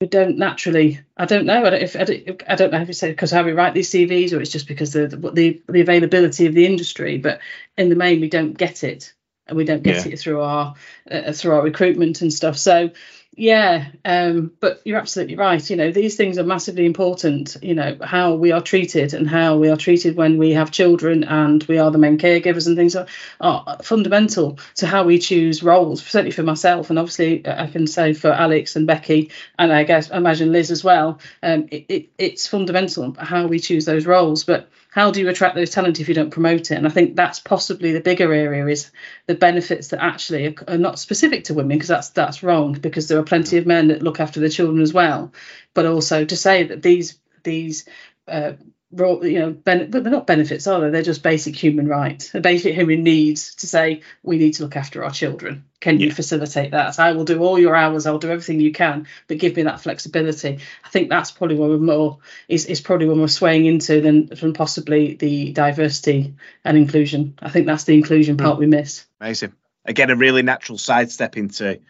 We 0.00 0.08
don't 0.08 0.36
naturally. 0.36 1.00
I 1.16 1.24
don't 1.24 1.46
know. 1.46 1.64
I 1.64 1.70
don't, 1.70 1.82
if 1.82 1.96
I 1.96 2.04
don't, 2.04 2.42
I 2.48 2.54
don't 2.56 2.72
know 2.72 2.82
if 2.82 2.90
it's 2.90 3.00
because 3.00 3.30
how 3.30 3.44
we 3.44 3.52
write 3.52 3.72
these 3.72 3.90
CVs, 3.90 4.36
or 4.36 4.42
it's 4.42 4.50
just 4.50 4.68
because 4.68 4.92
the, 4.92 5.06
the 5.06 5.62
the 5.68 5.80
availability 5.80 6.46
of 6.46 6.54
the 6.54 6.66
industry. 6.66 7.16
But 7.18 7.40
in 7.78 7.88
the 7.88 7.96
main, 7.96 8.20
we 8.20 8.28
don't 8.28 8.52
get 8.52 8.84
it, 8.84 9.14
and 9.46 9.56
we 9.56 9.64
don't 9.64 9.82
get 9.82 10.04
yeah. 10.04 10.12
it 10.12 10.18
through 10.18 10.42
our 10.42 10.74
uh, 11.10 11.32
through 11.32 11.52
our 11.54 11.62
recruitment 11.62 12.20
and 12.20 12.32
stuff. 12.32 12.58
So 12.58 12.90
Yeah, 13.34 13.86
um, 14.04 14.52
but 14.60 14.82
you're 14.84 14.98
absolutely 14.98 15.36
right. 15.36 15.70
You 15.70 15.76
know, 15.76 15.90
these 15.90 16.16
things 16.16 16.36
are 16.36 16.44
massively 16.44 16.84
important. 16.84 17.56
You 17.62 17.74
know, 17.74 17.96
how 18.02 18.34
we 18.34 18.52
are 18.52 18.60
treated 18.60 19.14
and 19.14 19.26
how 19.26 19.56
we 19.56 19.70
are 19.70 19.76
treated 19.76 20.16
when 20.16 20.36
we 20.36 20.50
have 20.50 20.70
children 20.70 21.24
and 21.24 21.62
we 21.64 21.78
are 21.78 21.90
the 21.90 21.96
main 21.96 22.18
caregivers 22.18 22.66
and 22.66 22.76
things 22.76 22.94
are, 22.94 23.06
are 23.40 23.78
fundamental 23.82 24.58
to 24.74 24.86
how 24.86 25.04
we 25.04 25.18
choose 25.18 25.62
roles. 25.62 26.04
Certainly 26.04 26.32
for 26.32 26.42
myself, 26.42 26.90
and 26.90 26.98
obviously 26.98 27.46
I 27.48 27.68
can 27.68 27.86
say 27.86 28.12
for 28.12 28.30
Alex 28.30 28.76
and 28.76 28.86
Becky, 28.86 29.30
and 29.58 29.72
I 29.72 29.84
guess 29.84 30.10
imagine 30.10 30.52
Liz 30.52 30.70
as 30.70 30.84
well. 30.84 31.18
Um, 31.42 31.68
it, 31.70 31.86
it, 31.88 32.08
it's 32.18 32.46
fundamental 32.46 33.14
how 33.18 33.46
we 33.46 33.60
choose 33.60 33.86
those 33.86 34.04
roles. 34.04 34.44
But 34.44 34.68
how 34.92 35.10
do 35.10 35.20
you 35.20 35.28
attract 35.30 35.54
those 35.54 35.70
talent 35.70 36.00
if 36.00 36.08
you 36.08 36.14
don't 36.14 36.30
promote 36.30 36.70
it? 36.70 36.74
And 36.74 36.86
I 36.86 36.90
think 36.90 37.16
that's 37.16 37.40
possibly 37.40 37.92
the 37.92 38.00
bigger 38.02 38.30
area 38.30 38.66
is 38.66 38.90
the 39.26 39.34
benefits 39.34 39.88
that 39.88 40.04
actually 40.04 40.54
are, 40.68 40.76
not 40.76 40.98
specific 40.98 41.44
to 41.44 41.54
women 41.54 41.78
because 41.78 41.88
that's 41.88 42.10
that's 42.10 42.42
wrong 42.42 42.74
because 42.74 43.08
there 43.08 43.18
are 43.18 43.24
plenty 43.24 43.56
of 43.56 43.64
men 43.64 43.88
that 43.88 44.02
look 44.02 44.20
after 44.20 44.38
their 44.38 44.50
children 44.50 44.82
as 44.82 44.92
well. 44.92 45.32
But 45.72 45.86
also 45.86 46.26
to 46.26 46.36
say 46.36 46.64
that 46.64 46.82
these 46.82 47.18
these 47.42 47.88
uh, 48.28 48.52
you 48.92 49.38
know, 49.38 49.50
ben- 49.50 49.90
but 49.90 50.04
they're 50.04 50.12
not 50.12 50.26
benefits, 50.26 50.66
are 50.66 50.80
they? 50.80 50.90
They're 50.90 51.02
just 51.02 51.22
basic 51.22 51.56
human 51.56 51.88
rights, 51.88 52.34
a 52.34 52.40
basic 52.40 52.74
human 52.74 53.02
needs 53.02 53.54
to 53.56 53.66
say 53.66 54.02
we 54.22 54.38
need 54.38 54.52
to 54.54 54.64
look 54.64 54.76
after 54.76 55.04
our 55.04 55.10
children. 55.10 55.64
Can 55.80 55.98
yeah. 55.98 56.06
you 56.06 56.12
facilitate 56.12 56.72
that? 56.72 56.98
I 56.98 57.12
will 57.12 57.24
do 57.24 57.42
all 57.42 57.58
your 57.58 57.74
hours. 57.74 58.06
I'll 58.06 58.18
do 58.18 58.30
everything 58.30 58.60
you 58.60 58.72
can, 58.72 59.06
but 59.26 59.38
give 59.38 59.56
me 59.56 59.62
that 59.62 59.80
flexibility. 59.80 60.58
I 60.84 60.88
think 60.90 61.08
that's 61.08 61.30
probably 61.30 61.56
what 61.56 61.70
we're 61.70 61.78
more 61.78 62.18
is 62.48 62.66
is 62.66 62.80
probably 62.80 63.08
what 63.08 63.16
we're 63.16 63.28
swaying 63.28 63.66
into 63.66 64.00
than 64.00 64.26
than 64.26 64.52
possibly 64.52 65.14
the 65.14 65.52
diversity 65.52 66.34
and 66.64 66.76
inclusion. 66.76 67.34
I 67.40 67.48
think 67.48 67.66
that's 67.66 67.84
the 67.84 67.94
inclusion 67.94 68.36
part 68.36 68.56
mm. 68.56 68.60
we 68.60 68.66
miss. 68.66 69.06
Amazing. 69.20 69.54
Again, 69.84 70.10
a 70.10 70.16
really 70.16 70.42
natural 70.42 70.78
sidestep 70.78 71.36
into 71.36 71.80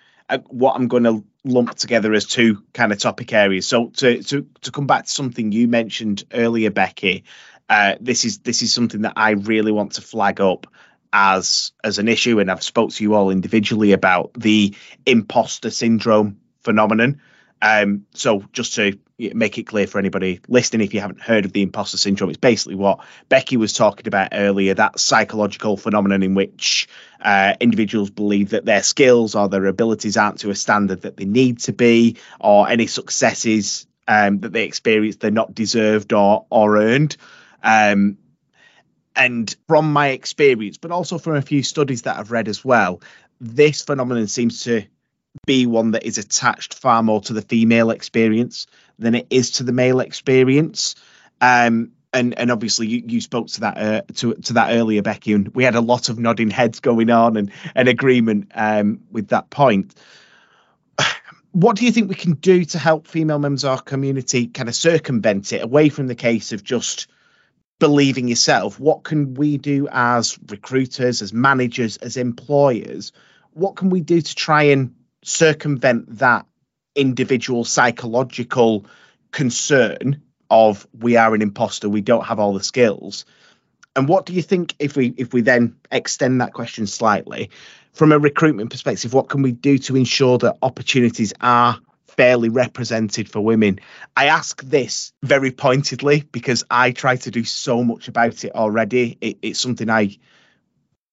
what 0.49 0.75
I'm 0.77 0.89
going 0.89 1.05
to 1.05 1.25
lump 1.45 1.75
together 1.75 2.13
as 2.13 2.27
two 2.27 2.63
kind 2.73 2.93
of 2.93 2.99
topic 2.99 3.33
areas. 3.33 3.67
So 3.67 3.89
to 3.89 4.23
to 4.23 4.47
to 4.63 4.71
come 4.71 4.87
back 4.87 5.05
to 5.05 5.11
something 5.11 5.53
you 5.53 5.69
mentioned 5.69 6.25
earlier, 6.33 6.71
Becky, 6.71 7.25
uh, 7.69 7.97
this 8.01 8.25
is 8.25 8.39
this 8.39 8.63
is 8.63 8.73
something 8.73 9.03
that 9.03 9.15
I 9.17 9.31
really 9.31 9.73
want 9.73 9.93
to 9.93 10.03
flag 10.03 10.41
up 10.41 10.67
as 11.13 11.73
as 11.85 11.99
an 11.99 12.09
issue, 12.09 12.41
and 12.41 12.51
I've 12.51 12.63
spoke 12.63 12.91
to 12.93 13.05
you 13.05 13.15
all 13.15 13.31
individually 13.31 13.93
about 13.93 14.33
the 14.35 14.75
imposter 15.07 15.71
syndrome 15.71 16.39
phenomenon. 16.63 17.21
Um, 17.63 18.07
so 18.13 18.45
just 18.53 18.75
to 18.75 18.99
make 19.19 19.57
it 19.57 19.69
clear 19.69 19.87
for 19.87 20.01
anybody 20.01 20.41
listening, 20.49 20.85
if 20.85 20.95
you 20.95 21.01
haven't 21.01 21.23
heard 21.23 21.45
of 21.45 21.53
the 21.53 21.63
imposter 21.63 21.97
syndrome, 21.97 22.31
it's 22.31 22.37
basically 22.37 22.75
what 22.75 22.99
Becky 23.29 23.57
was 23.57 23.73
talking 23.73 24.09
about 24.09 24.31
earlier 24.33 24.75
that 24.75 24.99
psychological 24.99 25.77
phenomenon 25.77 26.25
in 26.25 26.35
which 26.35 26.89
uh, 27.21 27.55
individuals 27.61 28.11
believe 28.11 28.51
that 28.51 28.65
their 28.65 28.83
skills 28.83 29.37
or 29.37 29.49
their 29.49 29.67
abilities 29.67 30.17
aren't 30.17 30.41
to 30.41 30.51
a 30.51 30.57
standard 30.57 31.03
that 31.03 31.17
they 31.17 31.25
need 31.25 31.61
to 31.61 31.73
be, 31.73 32.17
or 32.41 32.69
any 32.69 32.89
successes 32.89 33.87
um, 34.09 34.41
that 34.41 34.53
they 34.53 34.65
experience 34.65 35.17
they're 35.17 35.31
not 35.31 35.55
deserved 35.55 36.13
or, 36.13 36.47
or 36.51 36.79
earned. 36.79 37.17
Um, 37.63 38.19
and 39.15 39.55
from 39.69 39.93
my 39.93 40.09
experience, 40.09 40.79
but 40.79 40.91
also 40.91 41.19
from 41.19 41.37
a 41.37 41.43
few 41.43 41.63
studies 41.63 42.03
that 42.03 42.19
I've 42.19 42.33
read 42.33 42.49
as 42.49 42.65
well, 42.65 43.03
this 43.41 43.83
phenomenon 43.83 44.27
seems 44.27 44.65
to 44.65 44.85
be 45.47 45.67
one 45.67 45.93
that 45.93 46.05
is 46.05 46.19
attached 46.19 46.75
far 46.75 47.03
more 47.03 47.21
to 47.23 47.33
the 47.33 47.43
female 47.43 47.91
experience 47.91 48.67
than 48.99 49.15
it 49.15 49.27
is 49.31 49.53
to 49.53 49.65
the 49.65 49.73
male 49.73 50.01
experience. 50.01 50.95
Um, 51.41 51.93
and 52.13 52.39
and 52.39 52.51
obviously 52.51 52.87
you, 52.87 53.03
you 53.07 53.21
spoke 53.21 53.49
to 53.49 53.61
that 53.61 53.79
uh, 53.79 54.03
to 54.15 54.35
to 54.35 54.53
that 54.55 54.73
earlier, 54.73 55.03
Becky, 55.03 55.33
and 55.33 55.49
we 55.49 55.65
had 55.65 55.75
a 55.75 55.81
lot 55.81 56.09
of 56.09 56.19
nodding 56.19 56.51
heads 56.51 56.81
going 56.81 57.11
on 57.11 57.37
and 57.37 57.51
an 57.75 57.89
agreement 57.89 58.53
um, 58.55 59.01
with 59.11 59.29
that 59.29 59.51
point. 59.51 59.95
What 61.55 61.77
do 61.77 61.85
you 61.85 61.93
think 61.93 62.09
we 62.09 62.15
can 62.15 62.33
do 62.33 62.65
to 62.65 62.79
help 62.79 63.07
female 63.07 63.39
members 63.39 63.65
of 63.65 63.73
our 63.73 63.81
community 63.83 64.47
kind 64.47 64.71
of 64.71 64.75
circumvent 64.75 65.53
it 65.53 65.63
away 65.63 65.91
from 65.91 66.07
the 66.07 66.15
case 66.15 66.53
of 66.53 66.65
just 66.65 67.09
believing 67.79 68.27
yourself? 68.27 68.81
What 68.81 69.05
can 69.05 69.35
we 69.35 69.59
do 69.59 69.87
as 69.93 70.39
recruiters, 70.49 71.21
as 71.21 71.35
managers, 71.35 71.99
as 71.99 72.17
employers? 72.17 73.13
What 73.53 73.77
can 73.77 73.91
we 73.91 74.01
do 74.01 74.23
to 74.23 74.35
try 74.35 74.63
and 74.63 74.95
circumvent 75.23 76.19
that 76.19 76.47
individual 76.95 77.65
psychological 77.65 78.87
concern 79.31 80.23
of 80.51 80.87
we 80.99 81.17
are 81.17 81.35
an 81.35 81.43
imposter, 81.43 81.89
we 81.89 82.03
don't 82.03 82.27
have 82.27 82.39
all 82.39 82.53
the 82.53 82.63
skills. 82.63 83.25
And 83.97 84.09
what 84.09 84.27
do 84.27 84.33
you 84.33 84.43
think 84.43 84.75
if 84.79 84.97
we 84.97 85.15
if 85.17 85.33
we 85.33 85.43
then 85.43 85.77
extend 85.91 86.41
that 86.41 86.53
question 86.53 86.87
slightly 86.87 87.51
from 87.93 88.13
a 88.13 88.19
recruitment 88.19 88.71
perspective, 88.71 89.13
what 89.13 89.29
can 89.29 89.43
we 89.43 89.53
do 89.53 89.79
to 89.79 89.97
ensure 89.97 90.39
that 90.39 90.57
opportunities 90.63 91.33
are 91.41 91.79
fairly 92.07 92.49
represented 92.49 93.29
for 93.29 93.41
women? 93.41 93.81
I 94.17 94.27
ask 94.27 94.63
this 94.63 95.13
very 95.23 95.51
pointedly 95.51 96.25
because 96.33 96.65
I 96.71 96.93
try 96.93 97.17
to 97.17 97.31
do 97.31 97.45
so 97.45 97.83
much 97.85 98.09
about 98.09 98.45
it 98.45 98.55
already. 98.55 99.19
It, 99.21 99.39
it's 99.43 99.61
something 99.61 99.91
I 99.91 100.17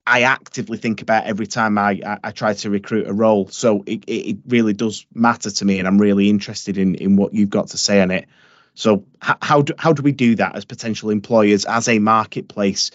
I 0.09 0.21
actively 0.23 0.79
think 0.79 1.03
about 1.03 1.25
every 1.25 1.45
time 1.45 1.77
I, 1.77 2.01
I, 2.05 2.17
I 2.25 2.31
try 2.31 2.53
to 2.55 2.69
recruit 2.69 3.07
a 3.07 3.13
role. 3.13 3.47
So 3.49 3.83
it, 3.85 4.03
it 4.07 4.37
really 4.47 4.73
does 4.73 5.05
matter 5.13 5.51
to 5.51 5.65
me, 5.65 5.77
and 5.77 5.87
I'm 5.87 5.99
really 5.99 6.29
interested 6.29 6.77
in 6.77 6.95
in 6.95 7.15
what 7.15 7.33
you've 7.33 7.51
got 7.51 7.67
to 7.69 7.77
say 7.77 8.01
on 8.01 8.09
it. 8.09 8.27
So 8.73 9.05
h- 9.23 9.35
how 9.41 9.61
do 9.61 9.73
how 9.77 9.93
do 9.93 10.01
we 10.01 10.11
do 10.11 10.35
that 10.35 10.55
as 10.55 10.65
potential 10.65 11.11
employers, 11.11 11.65
as 11.65 11.87
a 11.87 11.99
marketplace? 11.99 12.91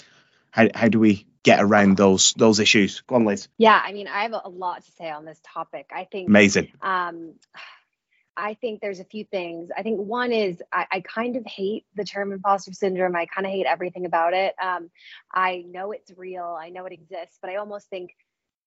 How 0.51 0.69
how 0.75 0.89
do 0.89 0.99
we 0.99 1.27
get 1.45 1.63
around 1.63 1.97
those 1.97 2.35
those 2.35 2.59
issues? 2.59 3.03
Go 3.03 3.15
on, 3.15 3.25
Liz. 3.25 3.47
Yeah, 3.59 3.81
I 3.83 3.93
mean, 3.93 4.09
I 4.09 4.23
have 4.23 4.33
a 4.33 4.49
lot 4.49 4.85
to 4.85 4.91
say 4.93 5.09
on 5.09 5.25
this 5.25 5.41
topic. 5.45 5.91
I 5.95 6.05
think 6.05 6.29
amazing. 6.29 6.73
Um, 6.83 7.35
I 8.37 8.55
think 8.55 8.81
there's 8.81 9.01
a 9.01 9.05
few 9.05 9.25
things. 9.25 9.71
I 9.77 9.83
think 9.83 10.01
one 10.01 10.33
is 10.33 10.63
I, 10.73 10.87
I 10.91 11.01
kind 11.01 11.37
of 11.37 11.45
hate 11.47 11.87
the 11.95 12.05
term 12.05 12.33
imposter 12.33 12.73
syndrome. 12.73 13.15
I 13.15 13.27
kind 13.27 13.47
of 13.47 13.53
hate 13.53 13.67
everything 13.67 14.07
about 14.07 14.35
it. 14.35 14.55
Um, 14.63 14.91
I 15.33 15.65
know 15.69 15.93
it's 15.93 16.11
real, 16.17 16.57
I 16.61 16.71
know 16.71 16.87
it 16.87 16.93
exists, 16.93 17.39
but 17.41 17.51
I 17.51 17.57
almost 17.57 17.89
think 17.89 18.11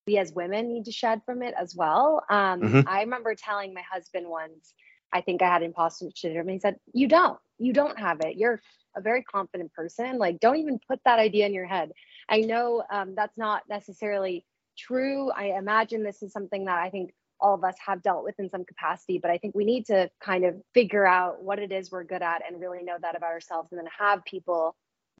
we 0.05 0.17
as 0.17 0.31
women 0.31 0.69
need 0.69 0.85
to 0.85 0.91
shed 0.91 1.21
from 1.25 1.43
it 1.43 1.53
as 1.59 1.75
well. 1.75 2.23
Um, 2.29 2.61
mm-hmm. 2.61 2.87
I 2.87 3.01
remember 3.01 3.35
telling 3.35 3.73
my 3.73 3.83
husband 3.91 4.27
once, 4.27 4.73
I 5.11 5.21
think 5.21 5.41
I 5.41 5.47
had 5.47 5.63
imposter 5.63 6.07
syndrome, 6.15 6.47
and 6.47 6.53
he 6.53 6.59
said, 6.59 6.77
You 6.93 7.07
don't, 7.07 7.37
you 7.59 7.73
don't 7.73 7.99
have 7.99 8.21
it. 8.21 8.37
You're 8.37 8.61
a 8.95 9.01
very 9.01 9.23
confident 9.23 9.73
person. 9.73 10.17
Like, 10.17 10.39
don't 10.39 10.57
even 10.57 10.79
put 10.87 10.99
that 11.05 11.19
idea 11.19 11.45
in 11.45 11.53
your 11.53 11.65
head. 11.65 11.91
I 12.29 12.41
know 12.41 12.83
um, 12.89 13.15
that's 13.15 13.37
not 13.37 13.63
necessarily 13.69 14.45
true. 14.77 15.31
I 15.31 15.57
imagine 15.57 16.03
this 16.03 16.23
is 16.23 16.31
something 16.31 16.65
that 16.65 16.79
I 16.79 16.89
think 16.89 17.13
all 17.39 17.53
of 17.53 17.63
us 17.63 17.75
have 17.85 18.01
dealt 18.01 18.23
with 18.23 18.35
in 18.39 18.49
some 18.49 18.65
capacity 18.65 19.17
but 19.17 19.31
i 19.31 19.37
think 19.37 19.55
we 19.55 19.65
need 19.65 19.85
to 19.85 20.09
kind 20.21 20.43
of 20.45 20.55
figure 20.73 21.05
out 21.05 21.43
what 21.43 21.59
it 21.59 21.71
is 21.71 21.91
we're 21.91 22.03
good 22.03 22.21
at 22.21 22.41
and 22.47 22.59
really 22.59 22.83
know 22.83 22.97
that 23.01 23.15
about 23.15 23.31
ourselves 23.31 23.69
and 23.71 23.79
then 23.79 23.87
have 23.97 24.23
people 24.25 24.75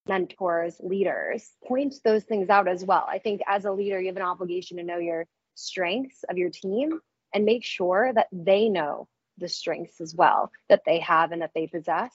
mentors 0.08 0.80
leaders 0.80 1.52
point 1.66 1.96
those 2.04 2.24
things 2.24 2.50
out 2.50 2.68
as 2.68 2.84
well. 2.84 3.06
I 3.08 3.20
think 3.20 3.42
as 3.48 3.66
a 3.66 3.72
leader 3.72 4.00
you 4.00 4.08
have 4.08 4.18
an 4.18 4.22
obligation 4.22 4.78
to 4.78 4.84
know 4.84 4.98
your 4.98 5.26
strengths 5.56 6.24
of 6.30 6.38
your 6.38 6.50
team 6.50 7.00
and 7.34 7.46
make 7.46 7.64
sure 7.64 8.12
that 8.14 8.28
they 8.32 8.70
know 8.70 9.08
the 9.38 9.50
strengths 9.50 10.02
as 10.02 10.16
well 10.16 10.52
that 10.70 10.82
they 10.86 11.00
have 11.00 11.32
and 11.32 11.42
that 11.42 11.52
they 11.54 11.68
possess. 11.68 12.14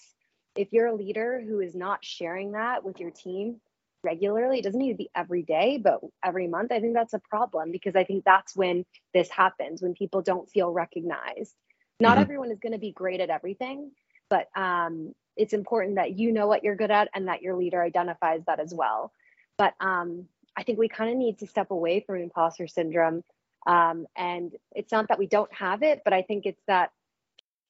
If 0.56 0.72
you're 0.72 0.86
a 0.86 0.94
leader 0.94 1.42
who 1.46 1.60
is 1.60 1.74
not 1.74 2.04
sharing 2.04 2.52
that 2.52 2.84
with 2.84 2.98
your 3.00 3.10
team 3.10 3.60
regularly. 4.04 4.58
It 4.58 4.64
doesn't 4.64 4.78
need 4.78 4.92
to 4.92 4.96
be 4.96 5.10
every 5.14 5.42
day, 5.42 5.80
but 5.82 6.00
every 6.24 6.46
month. 6.46 6.72
I 6.72 6.80
think 6.80 6.94
that's 6.94 7.14
a 7.14 7.20
problem 7.30 7.70
because 7.70 7.96
I 7.96 8.04
think 8.04 8.24
that's 8.24 8.54
when 8.56 8.84
this 9.14 9.30
happens, 9.30 9.82
when 9.82 9.94
people 9.94 10.22
don't 10.22 10.50
feel 10.50 10.70
recognized. 10.72 11.54
Not 12.00 12.12
mm-hmm. 12.12 12.22
everyone 12.22 12.50
is 12.50 12.60
going 12.60 12.72
to 12.72 12.78
be 12.78 12.92
great 12.92 13.20
at 13.20 13.30
everything, 13.30 13.92
but 14.28 14.48
um, 14.56 15.14
it's 15.36 15.52
important 15.52 15.96
that 15.96 16.18
you 16.18 16.32
know 16.32 16.46
what 16.46 16.64
you're 16.64 16.76
good 16.76 16.90
at 16.90 17.08
and 17.14 17.28
that 17.28 17.42
your 17.42 17.56
leader 17.56 17.82
identifies 17.82 18.42
that 18.46 18.60
as 18.60 18.72
well. 18.74 19.12
But 19.56 19.74
um, 19.80 20.26
I 20.56 20.62
think 20.62 20.78
we 20.78 20.88
kind 20.88 21.10
of 21.10 21.16
need 21.16 21.38
to 21.38 21.46
step 21.46 21.70
away 21.70 22.00
from 22.00 22.16
imposter 22.16 22.66
syndrome. 22.66 23.22
Um, 23.66 24.06
and 24.16 24.52
it's 24.74 24.92
not 24.92 25.08
that 25.08 25.18
we 25.18 25.26
don't 25.26 25.52
have 25.54 25.82
it, 25.82 26.02
but 26.04 26.12
I 26.12 26.22
think 26.22 26.46
it's 26.46 26.62
that 26.66 26.90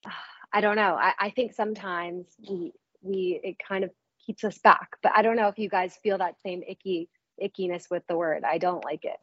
I 0.55 0.61
don't 0.61 0.77
know. 0.77 0.97
I, 1.01 1.15
I 1.19 1.31
think 1.31 1.55
sometimes 1.55 2.27
we 2.47 2.73
we 3.01 3.41
it 3.43 3.57
kind 3.59 3.85
of 3.85 3.91
keeps 4.25 4.45
us 4.45 4.59
back. 4.59 4.97
But 5.03 5.13
I 5.15 5.23
don't 5.23 5.37
know 5.37 5.49
if 5.49 5.59
you 5.59 5.69
guys 5.69 5.97
feel 6.03 6.19
that 6.19 6.37
same 6.45 6.63
icky 6.67 7.09
ickiness 7.43 7.91
with 7.91 8.07
the 8.09 8.17
word. 8.17 8.45
I 8.45 8.59
don't 8.59 8.85
like 8.85 9.05
it. 9.05 9.19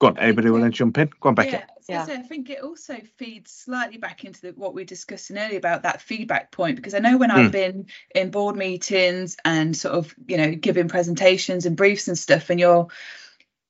Go 0.00 0.06
on, 0.06 0.18
anybody 0.18 0.48
want 0.48 0.64
to 0.64 0.70
jump 0.70 0.96
in? 0.96 1.10
Go 1.20 1.28
on, 1.28 1.34
Becky. 1.34 1.50
Yeah, 1.50 1.64
yeah. 1.86 2.06
I 2.08 2.22
think 2.22 2.48
it 2.48 2.62
also 2.62 2.96
feeds 3.18 3.50
slightly 3.52 3.98
back 3.98 4.24
into 4.24 4.40
the, 4.40 4.48
what 4.52 4.72
we 4.72 4.80
were 4.80 4.86
discussing 4.86 5.36
earlier 5.36 5.58
about 5.58 5.82
that 5.82 6.00
feedback 6.00 6.50
point 6.50 6.76
because 6.76 6.94
I 6.94 7.00
know 7.00 7.18
when 7.18 7.28
mm. 7.28 7.34
I've 7.34 7.46
hmm. 7.46 7.50
been 7.50 7.86
in 8.14 8.30
board 8.30 8.56
meetings 8.56 9.36
and 9.44 9.76
sort 9.76 9.94
of 9.94 10.14
you 10.26 10.38
know 10.38 10.54
giving 10.54 10.88
presentations 10.88 11.66
and 11.66 11.76
briefs 11.76 12.08
and 12.08 12.18
stuff, 12.18 12.48
and 12.48 12.58
you're 12.58 12.88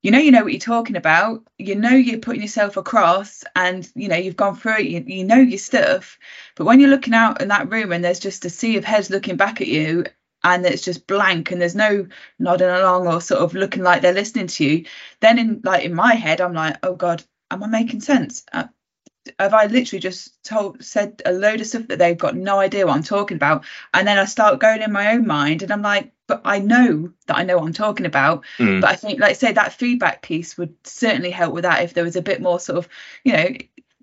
you 0.02 0.10
know 0.10 0.18
you 0.18 0.30
know 0.30 0.42
what 0.42 0.52
you're 0.52 0.60
talking 0.60 0.96
about. 0.96 1.44
You 1.58 1.74
know 1.74 1.90
you're 1.90 2.18
putting 2.18 2.42
yourself 2.42 2.76
across 2.76 3.44
and 3.54 3.88
you 3.94 4.08
know 4.08 4.16
you've 4.16 4.36
gone 4.36 4.56
through 4.56 4.78
it. 4.78 4.86
You, 4.86 5.04
you 5.06 5.24
know 5.24 5.36
your 5.36 5.58
stuff. 5.58 6.18
But 6.56 6.64
when 6.64 6.80
you're 6.80 6.90
looking 6.90 7.14
out 7.14 7.40
in 7.42 7.48
that 7.48 7.70
room 7.70 7.92
and 7.92 8.04
there's 8.04 8.20
just 8.20 8.44
a 8.44 8.50
sea 8.50 8.76
of 8.76 8.84
heads 8.84 9.10
looking 9.10 9.36
back 9.36 9.60
at 9.60 9.68
you 9.68 10.04
and 10.42 10.64
it's 10.64 10.82
just 10.82 11.06
blank 11.06 11.50
and 11.50 11.60
there's 11.60 11.74
no 11.74 12.06
nodding 12.38 12.68
along 12.68 13.06
or 13.06 13.20
sort 13.20 13.42
of 13.42 13.54
looking 13.54 13.82
like 13.82 14.00
they're 14.02 14.12
listening 14.12 14.46
to 14.46 14.64
you 14.64 14.86
then 15.20 15.38
in 15.38 15.60
like 15.64 15.84
in 15.84 15.94
my 15.94 16.14
head 16.14 16.40
i'm 16.40 16.54
like 16.54 16.78
oh 16.82 16.94
god 16.94 17.22
am 17.50 17.62
i 17.62 17.66
making 17.66 18.00
sense? 18.00 18.44
Uh, 18.52 18.64
have 19.38 19.54
I 19.54 19.66
literally 19.66 20.00
just 20.00 20.42
told 20.42 20.82
said 20.82 21.22
a 21.24 21.32
load 21.32 21.60
of 21.60 21.66
stuff 21.66 21.88
that 21.88 21.98
they've 21.98 22.16
got 22.16 22.36
no 22.36 22.58
idea 22.58 22.86
what 22.86 22.96
I'm 22.96 23.02
talking 23.02 23.36
about? 23.36 23.64
And 23.92 24.06
then 24.06 24.18
I 24.18 24.24
start 24.24 24.60
going 24.60 24.82
in 24.82 24.92
my 24.92 25.12
own 25.12 25.26
mind 25.26 25.62
and 25.62 25.72
I'm 25.72 25.82
like, 25.82 26.12
but 26.26 26.42
I 26.44 26.60
know 26.60 27.12
that 27.26 27.36
I 27.36 27.42
know 27.42 27.56
what 27.56 27.66
I'm 27.66 27.72
talking 27.72 28.06
about. 28.06 28.44
Mm. 28.58 28.80
But 28.80 28.90
I 28.90 28.94
think, 28.94 29.18
like 29.18 29.30
I 29.30 29.34
say, 29.34 29.52
that 29.52 29.72
feedback 29.72 30.22
piece 30.22 30.56
would 30.56 30.74
certainly 30.84 31.30
help 31.30 31.52
with 31.52 31.64
that 31.64 31.82
if 31.82 31.92
there 31.92 32.04
was 32.04 32.16
a 32.16 32.22
bit 32.22 32.40
more 32.40 32.60
sort 32.60 32.78
of, 32.78 32.88
you 33.24 33.32
know, 33.32 33.48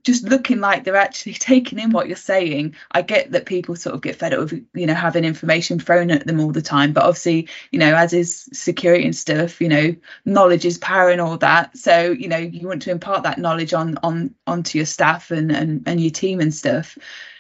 just 0.07 0.23
looking 0.23 0.61
like 0.61 0.83
they're 0.83 0.95
actually 0.95 1.33
taking 1.51 1.77
in 1.77 1.91
what 1.91 2.07
you're 2.07 2.15
saying. 2.15 2.75
I 2.91 3.03
get 3.03 3.31
that 3.33 3.45
people 3.45 3.75
sort 3.75 3.93
of 3.93 4.01
get 4.01 4.15
fed 4.15 4.33
up 4.33 4.39
with, 4.39 4.65
you 4.73 4.87
know, 4.87 4.93
having 4.93 5.25
information 5.25 5.79
thrown 5.79 6.09
at 6.09 6.25
them 6.25 6.39
all 6.39 6.51
the 6.51 6.61
time. 6.61 6.93
But 6.93 7.03
obviously, 7.03 7.49
you 7.71 7.77
know, 7.77 7.93
as 7.93 8.13
is 8.13 8.49
security 8.53 9.03
and 9.03 9.15
stuff, 9.15 9.61
you 9.61 9.67
know, 9.67 9.95
knowledge 10.25 10.65
is 10.65 10.77
power 10.77 11.09
and 11.09 11.21
all 11.21 11.37
that. 11.37 11.77
So, 11.77 12.11
you 12.11 12.29
know, 12.29 12.37
you 12.37 12.67
want 12.67 12.81
to 12.83 12.91
impart 12.91 13.23
that 13.23 13.37
knowledge 13.37 13.73
on 13.73 13.99
on 14.01 14.33
onto 14.47 14.79
your 14.79 14.85
staff 14.85 15.29
and 15.29 15.51
and, 15.51 15.83
and 15.85 16.01
your 16.01 16.11
team 16.11 16.39
and 16.39 16.53
stuff. 16.53 16.97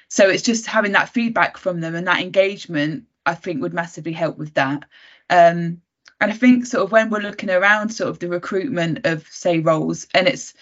So 0.09 0.29
it's 0.29 0.43
just 0.43 0.67
having 0.67 0.91
that 0.91 1.09
feedback 1.09 1.57
from 1.57 1.79
them 1.79 1.95
and 1.95 2.07
that 2.07 2.21
engagement, 2.21 3.05
I 3.25 3.33
think 3.35 3.61
would 3.61 3.73
massively 3.73 4.13
help 4.13 4.37
with 4.37 4.53
that. 4.55 4.83
Um, 5.29 5.81
and 6.19 6.31
I 6.31 6.33
think 6.33 6.65
sort 6.65 6.83
of 6.83 6.91
when 6.91 7.09
we're 7.09 7.19
looking 7.19 7.49
around 7.49 7.89
sort 7.89 8.09
of 8.09 8.19
the 8.19 8.27
recruitment 8.27 9.05
of 9.05 9.27
say 9.27 9.59
roles 9.59 10.07
and 10.13 10.27
it's 10.27 10.53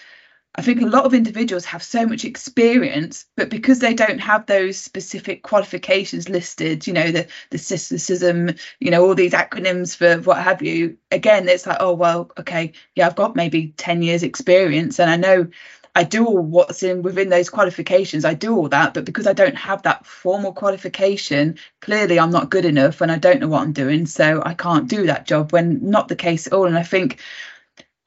I 0.58 0.62
think 0.62 0.82
a 0.82 0.86
lot 0.86 1.06
of 1.06 1.14
individuals 1.14 1.66
have 1.66 1.84
so 1.84 2.06
much 2.06 2.24
experience, 2.24 3.26
but 3.36 3.50
because 3.50 3.80
they 3.80 3.94
don't 3.94 4.20
have 4.20 4.46
those 4.46 4.78
specific 4.78 5.44
qualifications 5.44 6.30
listed, 6.30 6.88
you 6.88 6.94
know, 6.94 7.12
the 7.12 7.28
the 7.50 7.58
CISM, 7.58 8.58
you 8.80 8.90
know, 8.90 9.06
all 9.06 9.16
these 9.16 9.34
acronyms 9.34 9.98
for 9.98 10.22
what 10.22 10.42
have 10.42 10.62
you, 10.62 10.98
again, 11.12 11.50
it's 11.50 11.68
like, 11.68 11.78
oh 11.82 11.94
well, 11.94 12.32
okay, 12.40 12.72
yeah, 12.96 13.08
I've 13.08 13.18
got 13.18 13.36
maybe 13.36 13.74
10 13.76 14.02
years 14.02 14.24
experience 14.24 15.00
and 15.00 15.10
I 15.10 15.18
know 15.18 15.48
I 15.94 16.04
do 16.04 16.26
all 16.26 16.38
what's 16.38 16.84
in 16.84 17.02
within 17.02 17.30
those 17.30 17.50
qualifications. 17.50 18.24
I 18.26 18.34
do 18.34 18.56
all 18.56 18.70
that, 18.70 18.94
but 18.94 19.06
because 19.06 19.28
I 19.28 19.34
don't 19.34 19.56
have 19.56 19.84
that 19.84 20.06
formal 20.06 20.54
qualification, 20.54 21.58
clearly 21.82 22.20
I'm 22.20 22.32
not 22.32 22.50
good 22.50 22.66
enough 22.66 23.02
and 23.02 23.12
I 23.12 23.18
don't 23.18 23.40
know 23.42 23.48
what 23.48 23.62
I'm 23.62 23.74
doing. 23.74 24.06
So 24.06 24.42
I 24.46 24.54
can't 24.54 24.90
do 24.90 25.08
that 25.08 25.26
job 25.26 25.52
when 25.52 25.90
not 25.90 26.08
the 26.08 26.16
case 26.16 26.48
at 26.48 26.54
all. 26.54 26.66
And 26.66 26.78
I 26.78 26.84
think 26.84 27.20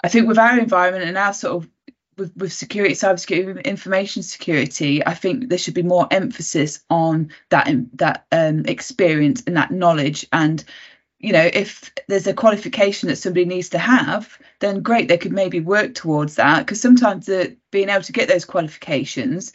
I 0.03 0.09
think 0.09 0.29
with 0.29 0.39
our 0.39 0.59
environment 0.59 1.05
and 1.05 1.19
our 1.19 1.33
sort 1.33 1.65
of 1.65 1.71
with, 2.19 2.37
with 2.37 2.53
security, 2.53 2.95
cybersecurity, 2.95 3.65
information 3.65 4.23
security, 4.23 5.05
I 5.05 5.15
think 5.15 5.49
there 5.49 5.59
should 5.59 5.75
be 5.75 5.83
more 5.83 6.07
emphasis 6.11 6.81
on 6.91 7.31
that 7.51 7.69
that 7.95 8.27
um, 8.33 8.67
experience 8.67 9.43
and 9.47 9.57
that 9.57 9.71
knowledge. 9.71 10.27
And 10.33 10.63
you 11.19 11.33
know, 11.33 11.49
if 11.53 11.93
there's 12.07 12.27
a 12.27 12.35
qualification 12.35 13.09
that 13.09 13.17
somebody 13.17 13.45
needs 13.45 13.71
to 13.71 13.79
have, 13.79 14.39
then 14.61 14.83
great, 14.83 15.09
they 15.09 15.19
could 15.19 15.33
maybe 15.33 15.61
work 15.61 15.95
towards 15.95 16.37
that. 16.37 16.61
Because 16.61 16.81
sometimes 16.81 17.27
the 17.27 17.57
being 17.71 17.89
able 17.89 18.03
to 18.03 18.13
get 18.13 18.29
those 18.29 18.45
qualifications, 18.45 19.53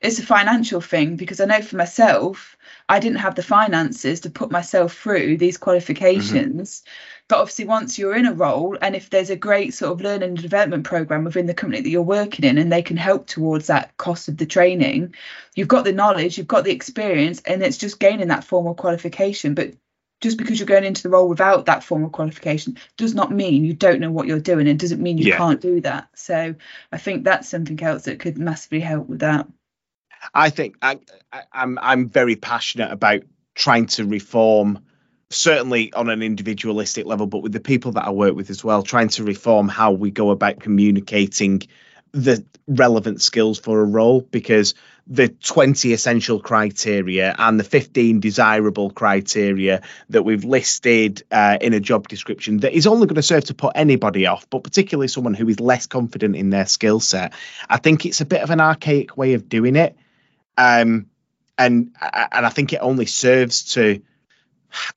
it's 0.00 0.18
a 0.18 0.26
financial 0.26 0.80
thing. 0.80 1.16
Because 1.16 1.40
I 1.40 1.46
know 1.46 1.62
for 1.62 1.76
myself, 1.76 2.56
I 2.88 3.00
didn't 3.00 3.18
have 3.18 3.34
the 3.34 3.42
finances 3.42 4.20
to 4.20 4.30
put 4.30 4.50
myself 4.50 4.94
through 4.94 5.36
these 5.38 5.58
qualifications. 5.58 6.80
Mm-hmm 6.80 6.90
but 7.28 7.40
obviously, 7.40 7.64
once 7.64 7.98
you're 7.98 8.14
in 8.14 8.26
a 8.26 8.32
role, 8.32 8.78
and 8.80 8.94
if 8.94 9.10
there's 9.10 9.30
a 9.30 9.36
great 9.36 9.74
sort 9.74 9.92
of 9.92 10.00
learning 10.00 10.30
and 10.30 10.38
development 10.38 10.84
program 10.84 11.24
within 11.24 11.46
the 11.46 11.54
company 11.54 11.82
that 11.82 11.88
you're 11.88 12.02
working 12.02 12.44
in, 12.44 12.56
and 12.56 12.70
they 12.70 12.82
can 12.82 12.96
help 12.96 13.26
towards 13.26 13.66
that 13.66 13.96
cost 13.96 14.28
of 14.28 14.36
the 14.36 14.46
training, 14.46 15.12
you've 15.56 15.66
got 15.66 15.84
the 15.84 15.92
knowledge, 15.92 16.38
you've 16.38 16.46
got 16.46 16.62
the 16.62 16.70
experience, 16.70 17.42
and 17.44 17.64
it's 17.64 17.78
just 17.78 17.98
gaining 17.98 18.28
that 18.28 18.44
formal 18.44 18.74
qualification. 18.74 19.54
But 19.54 19.74
just 20.20 20.38
because 20.38 20.60
you're 20.60 20.68
going 20.68 20.84
into 20.84 21.02
the 21.02 21.10
role 21.10 21.28
without 21.28 21.66
that 21.66 21.82
formal 21.82 22.10
qualification 22.10 22.78
does 22.96 23.14
not 23.14 23.32
mean 23.32 23.64
you 23.64 23.74
don't 23.74 24.00
know 24.00 24.12
what 24.12 24.28
you're 24.28 24.38
doing. 24.38 24.68
It 24.68 24.78
doesn't 24.78 25.02
mean 25.02 25.18
you 25.18 25.30
yeah. 25.30 25.36
can't 25.36 25.60
do 25.60 25.80
that. 25.80 26.08
So 26.14 26.54
I 26.92 26.98
think 26.98 27.24
that's 27.24 27.48
something 27.48 27.82
else 27.82 28.04
that 28.04 28.20
could 28.20 28.38
massively 28.38 28.80
help 28.80 29.08
with 29.08 29.18
that. 29.18 29.48
I 30.34 30.50
think 30.50 30.76
I, 30.82 30.98
I, 31.32 31.42
I'm 31.52 31.78
I'm 31.80 32.08
very 32.08 32.36
passionate 32.36 32.90
about 32.90 33.22
trying 33.54 33.86
to 33.86 34.04
reform 34.04 34.80
certainly 35.30 35.92
on 35.92 36.08
an 36.08 36.22
individualistic 36.22 37.06
level, 37.06 37.26
but 37.26 37.38
with 37.38 37.52
the 37.52 37.60
people 37.60 37.92
that 37.92 38.04
I 38.04 38.10
work 38.10 38.34
with 38.34 38.50
as 38.50 38.62
well, 38.62 38.82
trying 38.82 39.08
to 39.08 39.24
reform 39.24 39.68
how 39.68 39.92
we 39.92 40.10
go 40.10 40.30
about 40.30 40.60
communicating 40.60 41.62
the 42.12 42.44
relevant 42.66 43.20
skills 43.20 43.58
for 43.58 43.80
a 43.80 43.84
role 43.84 44.20
because 44.20 44.74
the 45.06 45.28
20 45.28 45.92
essential 45.92 46.40
criteria 46.40 47.34
and 47.38 47.60
the 47.60 47.64
15 47.64 48.18
desirable 48.18 48.90
criteria 48.90 49.82
that 50.08 50.24
we've 50.24 50.44
listed 50.44 51.22
uh, 51.30 51.58
in 51.60 51.74
a 51.74 51.80
job 51.80 52.08
description 52.08 52.58
that 52.58 52.72
is 52.72 52.86
only 52.86 53.06
going 53.06 53.16
to 53.16 53.22
serve 53.22 53.44
to 53.44 53.54
put 53.54 53.72
anybody 53.76 54.26
off, 54.26 54.48
but 54.50 54.64
particularly 54.64 55.06
someone 55.08 55.34
who 55.34 55.48
is 55.48 55.60
less 55.60 55.86
confident 55.86 56.34
in 56.34 56.50
their 56.50 56.66
skill 56.66 56.98
set. 56.98 57.34
I 57.68 57.76
think 57.76 58.04
it's 58.04 58.20
a 58.20 58.26
bit 58.26 58.42
of 58.42 58.50
an 58.50 58.60
archaic 58.60 59.16
way 59.16 59.34
of 59.34 59.48
doing 59.48 59.76
it. 59.76 59.96
Um, 60.56 61.06
and 61.58 61.94
and 62.00 62.46
I 62.46 62.50
think 62.50 62.72
it 62.72 62.80
only 62.80 63.06
serves 63.06 63.74
to 63.74 64.02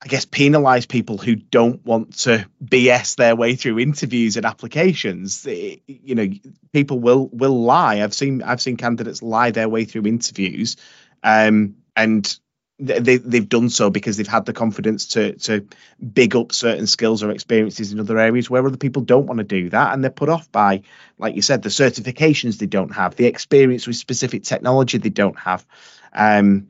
I 0.02 0.08
guess 0.08 0.26
penalize 0.26 0.86
people 0.86 1.18
who 1.18 1.36
don't 1.36 1.84
want 1.86 2.18
to 2.20 2.46
BS 2.64 3.16
their 3.16 3.36
way 3.36 3.56
through 3.56 3.80
interviews 3.80 4.38
and 4.38 4.46
applications. 4.46 5.46
You 5.46 6.16
know, 6.16 6.28
people 6.74 7.00
will 7.00 7.30
will 7.32 7.64
lie. 7.64 8.02
I've 8.02 8.14
seen 8.14 8.42
I've 8.44 8.62
seen 8.62 8.78
candidates 8.78 9.22
lie 9.22 9.52
their 9.52 9.70
way 9.70 9.86
through 9.86 10.06
interviews, 10.06 10.76
um, 11.24 11.76
and 11.96 12.40
they 12.80 13.18
they've 13.18 13.50
done 13.50 13.70
so 13.70 13.90
because 13.90 14.18
they've 14.18 14.28
had 14.28 14.46
the 14.46 14.54
confidence 14.54 15.08
to 15.08 15.34
to 15.34 15.68
big 16.14 16.36
up 16.36 16.54
certain 16.54 16.88
skills 16.88 17.24
or 17.24 17.32
experiences 17.32 17.92
in 17.92 18.00
other 18.00 18.18
areas 18.18 18.50
where 18.50 18.66
other 18.66 18.78
people 18.78 19.02
don't 19.02 19.26
want 19.26 19.40
to 19.40 19.44
do 19.44 19.70
that, 19.70 19.94
and 19.94 20.04
they're 20.04 20.12
put 20.12 20.30
off 20.30 20.52
by, 20.52 20.84
like 21.18 21.36
you 21.36 21.42
said, 21.42 21.62
the 21.62 21.70
certifications 21.70 22.58
they 22.58 22.68
don't 22.68 22.94
have, 22.94 23.16
the 23.16 23.26
experience 23.26 23.86
with 23.86 23.96
specific 23.96 24.44
technology 24.44 24.98
they 24.98 25.10
don't 25.10 25.38
have. 25.38 25.66
Um, 26.14 26.70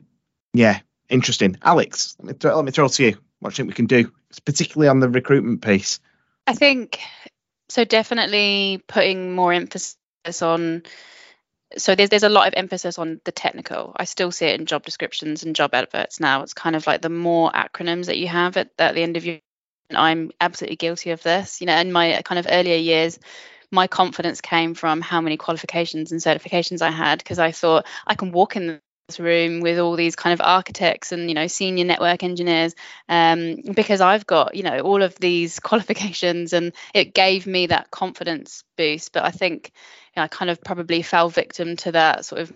yeah, 0.52 0.80
Interesting. 1.10 1.56
Alex, 1.60 2.16
let 2.20 2.26
me, 2.26 2.32
th- 2.34 2.54
let 2.54 2.64
me 2.64 2.70
throw 2.70 2.86
it 2.86 2.92
to 2.92 3.04
you. 3.04 3.18
What 3.40 3.52
do 3.52 3.54
you 3.54 3.56
think 3.56 3.68
we 3.68 3.74
can 3.74 3.86
do, 3.86 4.12
particularly 4.44 4.88
on 4.88 5.00
the 5.00 5.08
recruitment 5.08 5.60
piece? 5.60 5.98
I 6.46 6.54
think 6.54 7.00
so. 7.68 7.84
Definitely 7.84 8.82
putting 8.86 9.34
more 9.34 9.52
emphasis 9.52 9.96
on. 10.40 10.84
So 11.78 11.94
there's 11.94 12.10
there's 12.10 12.24
a 12.24 12.28
lot 12.28 12.48
of 12.48 12.54
emphasis 12.56 12.98
on 12.98 13.20
the 13.24 13.32
technical. 13.32 13.92
I 13.96 14.04
still 14.04 14.32
see 14.32 14.46
it 14.46 14.58
in 14.58 14.66
job 14.66 14.84
descriptions 14.84 15.44
and 15.44 15.54
job 15.54 15.74
adverts 15.74 16.20
now. 16.20 16.42
It's 16.42 16.54
kind 16.54 16.74
of 16.76 16.86
like 16.86 17.02
the 17.02 17.10
more 17.10 17.50
acronyms 17.50 18.06
that 18.06 18.18
you 18.18 18.28
have 18.28 18.56
at, 18.56 18.70
at 18.78 18.94
the 18.94 19.02
end 19.02 19.16
of 19.16 19.24
your. 19.24 19.38
I'm 19.92 20.30
absolutely 20.40 20.76
guilty 20.76 21.10
of 21.10 21.22
this. 21.22 21.60
You 21.60 21.66
know, 21.66 21.76
in 21.76 21.92
my 21.92 22.14
uh, 22.14 22.22
kind 22.22 22.38
of 22.38 22.46
earlier 22.48 22.76
years, 22.76 23.18
my 23.70 23.86
confidence 23.86 24.40
came 24.40 24.74
from 24.74 25.00
how 25.00 25.20
many 25.20 25.36
qualifications 25.36 26.12
and 26.12 26.20
certifications 26.20 26.82
I 26.82 26.90
had 26.90 27.18
because 27.18 27.38
I 27.38 27.52
thought 27.52 27.86
I 28.06 28.14
can 28.14 28.32
walk 28.32 28.56
in 28.56 28.80
room 29.18 29.60
with 29.60 29.78
all 29.78 29.96
these 29.96 30.14
kind 30.14 30.32
of 30.32 30.40
architects 30.44 31.12
and 31.12 31.28
you 31.28 31.34
know 31.34 31.46
senior 31.46 31.84
network 31.84 32.22
engineers 32.22 32.74
um, 33.08 33.56
because 33.74 34.00
I've 34.00 34.26
got 34.26 34.54
you 34.54 34.62
know 34.62 34.80
all 34.80 35.02
of 35.02 35.14
these 35.16 35.58
qualifications 35.60 36.52
and 36.52 36.72
it 36.94 37.14
gave 37.14 37.46
me 37.46 37.66
that 37.66 37.90
confidence 37.90 38.64
boost. 38.76 39.12
But 39.12 39.24
I 39.24 39.30
think 39.30 39.72
you 40.14 40.20
know, 40.20 40.24
I 40.24 40.28
kind 40.28 40.50
of 40.50 40.62
probably 40.62 41.02
fell 41.02 41.28
victim 41.28 41.76
to 41.78 41.92
that 41.92 42.24
sort 42.24 42.42
of 42.42 42.52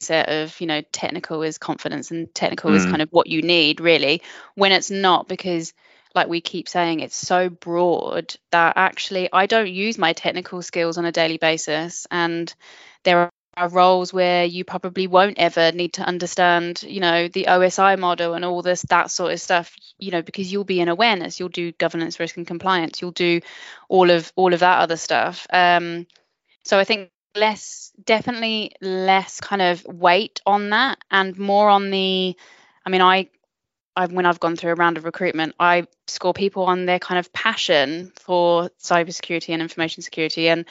set 0.00 0.28
of 0.28 0.60
you 0.60 0.66
know 0.66 0.82
technical 0.92 1.42
is 1.42 1.58
confidence 1.58 2.10
and 2.10 2.32
technical 2.34 2.70
mm. 2.70 2.76
is 2.76 2.84
kind 2.84 3.02
of 3.02 3.08
what 3.10 3.26
you 3.26 3.42
need 3.42 3.80
really 3.80 4.22
when 4.54 4.70
it's 4.70 4.90
not 4.90 5.26
because 5.26 5.72
like 6.14 6.28
we 6.28 6.40
keep 6.40 6.68
saying 6.68 7.00
it's 7.00 7.16
so 7.16 7.48
broad 7.48 8.34
that 8.50 8.74
actually 8.76 9.28
I 9.32 9.46
don't 9.46 9.68
use 9.68 9.98
my 9.98 10.12
technical 10.12 10.62
skills 10.62 10.98
on 10.98 11.04
a 11.04 11.12
daily 11.12 11.36
basis 11.36 12.06
and 12.10 12.52
there 13.04 13.30
are 13.58 13.68
roles 13.68 14.12
where 14.12 14.44
you 14.44 14.64
probably 14.64 15.06
won't 15.06 15.38
ever 15.38 15.72
need 15.72 15.94
to 15.94 16.02
understand, 16.02 16.82
you 16.84 17.00
know, 17.00 17.28
the 17.28 17.46
OSI 17.48 17.98
model 17.98 18.34
and 18.34 18.44
all 18.44 18.62
this 18.62 18.82
that 18.82 19.10
sort 19.10 19.32
of 19.32 19.40
stuff, 19.40 19.74
you 19.98 20.10
know, 20.10 20.22
because 20.22 20.50
you'll 20.52 20.64
be 20.64 20.80
in 20.80 20.88
awareness, 20.88 21.40
you'll 21.40 21.48
do 21.48 21.72
governance, 21.72 22.20
risk, 22.20 22.36
and 22.36 22.46
compliance, 22.46 23.02
you'll 23.02 23.10
do 23.10 23.40
all 23.88 24.10
of 24.10 24.32
all 24.36 24.54
of 24.54 24.60
that 24.60 24.78
other 24.78 24.96
stuff. 24.96 25.46
Um, 25.52 26.06
so 26.64 26.78
I 26.78 26.84
think 26.84 27.10
less, 27.34 27.92
definitely 28.04 28.72
less 28.80 29.40
kind 29.40 29.62
of 29.62 29.84
weight 29.84 30.40
on 30.46 30.70
that, 30.70 30.98
and 31.10 31.36
more 31.36 31.68
on 31.68 31.90
the. 31.90 32.36
I 32.86 32.90
mean, 32.90 33.02
I 33.02 33.28
I've, 33.98 34.12
when 34.12 34.26
I've 34.26 34.38
gone 34.38 34.54
through 34.54 34.70
a 34.70 34.76
round 34.76 34.96
of 34.96 35.04
recruitment, 35.04 35.56
I 35.58 35.88
score 36.06 36.32
people 36.32 36.64
on 36.64 36.86
their 36.86 37.00
kind 37.00 37.18
of 37.18 37.32
passion 37.32 38.12
for 38.14 38.70
cybersecurity 38.80 39.52
and 39.52 39.60
information 39.60 40.04
security, 40.04 40.48
and 40.48 40.66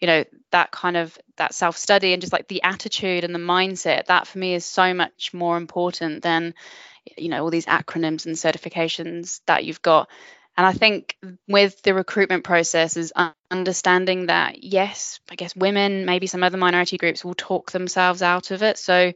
you 0.00 0.06
know 0.06 0.24
that 0.50 0.70
kind 0.70 0.96
of 0.96 1.16
that 1.36 1.54
self 1.54 1.76
study 1.76 2.12
and 2.12 2.20
just 2.20 2.32
like 2.32 2.48
the 2.48 2.62
attitude 2.62 3.24
and 3.24 3.34
the 3.34 3.38
mindset 3.38 4.06
that 4.06 4.26
for 4.26 4.38
me 4.38 4.54
is 4.54 4.64
so 4.64 4.94
much 4.94 5.32
more 5.32 5.56
important 5.56 6.22
than 6.22 6.54
you 7.16 7.28
know 7.28 7.42
all 7.42 7.50
these 7.50 7.66
acronyms 7.66 8.26
and 8.26 8.36
certifications 8.36 9.40
that 9.46 9.64
you've 9.64 9.82
got 9.82 10.08
and 10.56 10.66
i 10.66 10.72
think 10.72 11.16
with 11.48 11.80
the 11.82 11.94
recruitment 11.94 12.44
process 12.44 12.96
is 12.96 13.12
understanding 13.50 14.26
that 14.26 14.62
yes 14.62 15.20
i 15.30 15.34
guess 15.34 15.54
women 15.54 16.04
maybe 16.04 16.26
some 16.26 16.42
other 16.42 16.58
minority 16.58 16.96
groups 16.96 17.24
will 17.24 17.34
talk 17.34 17.70
themselves 17.72 18.22
out 18.22 18.50
of 18.50 18.62
it 18.62 18.78
so 18.78 19.12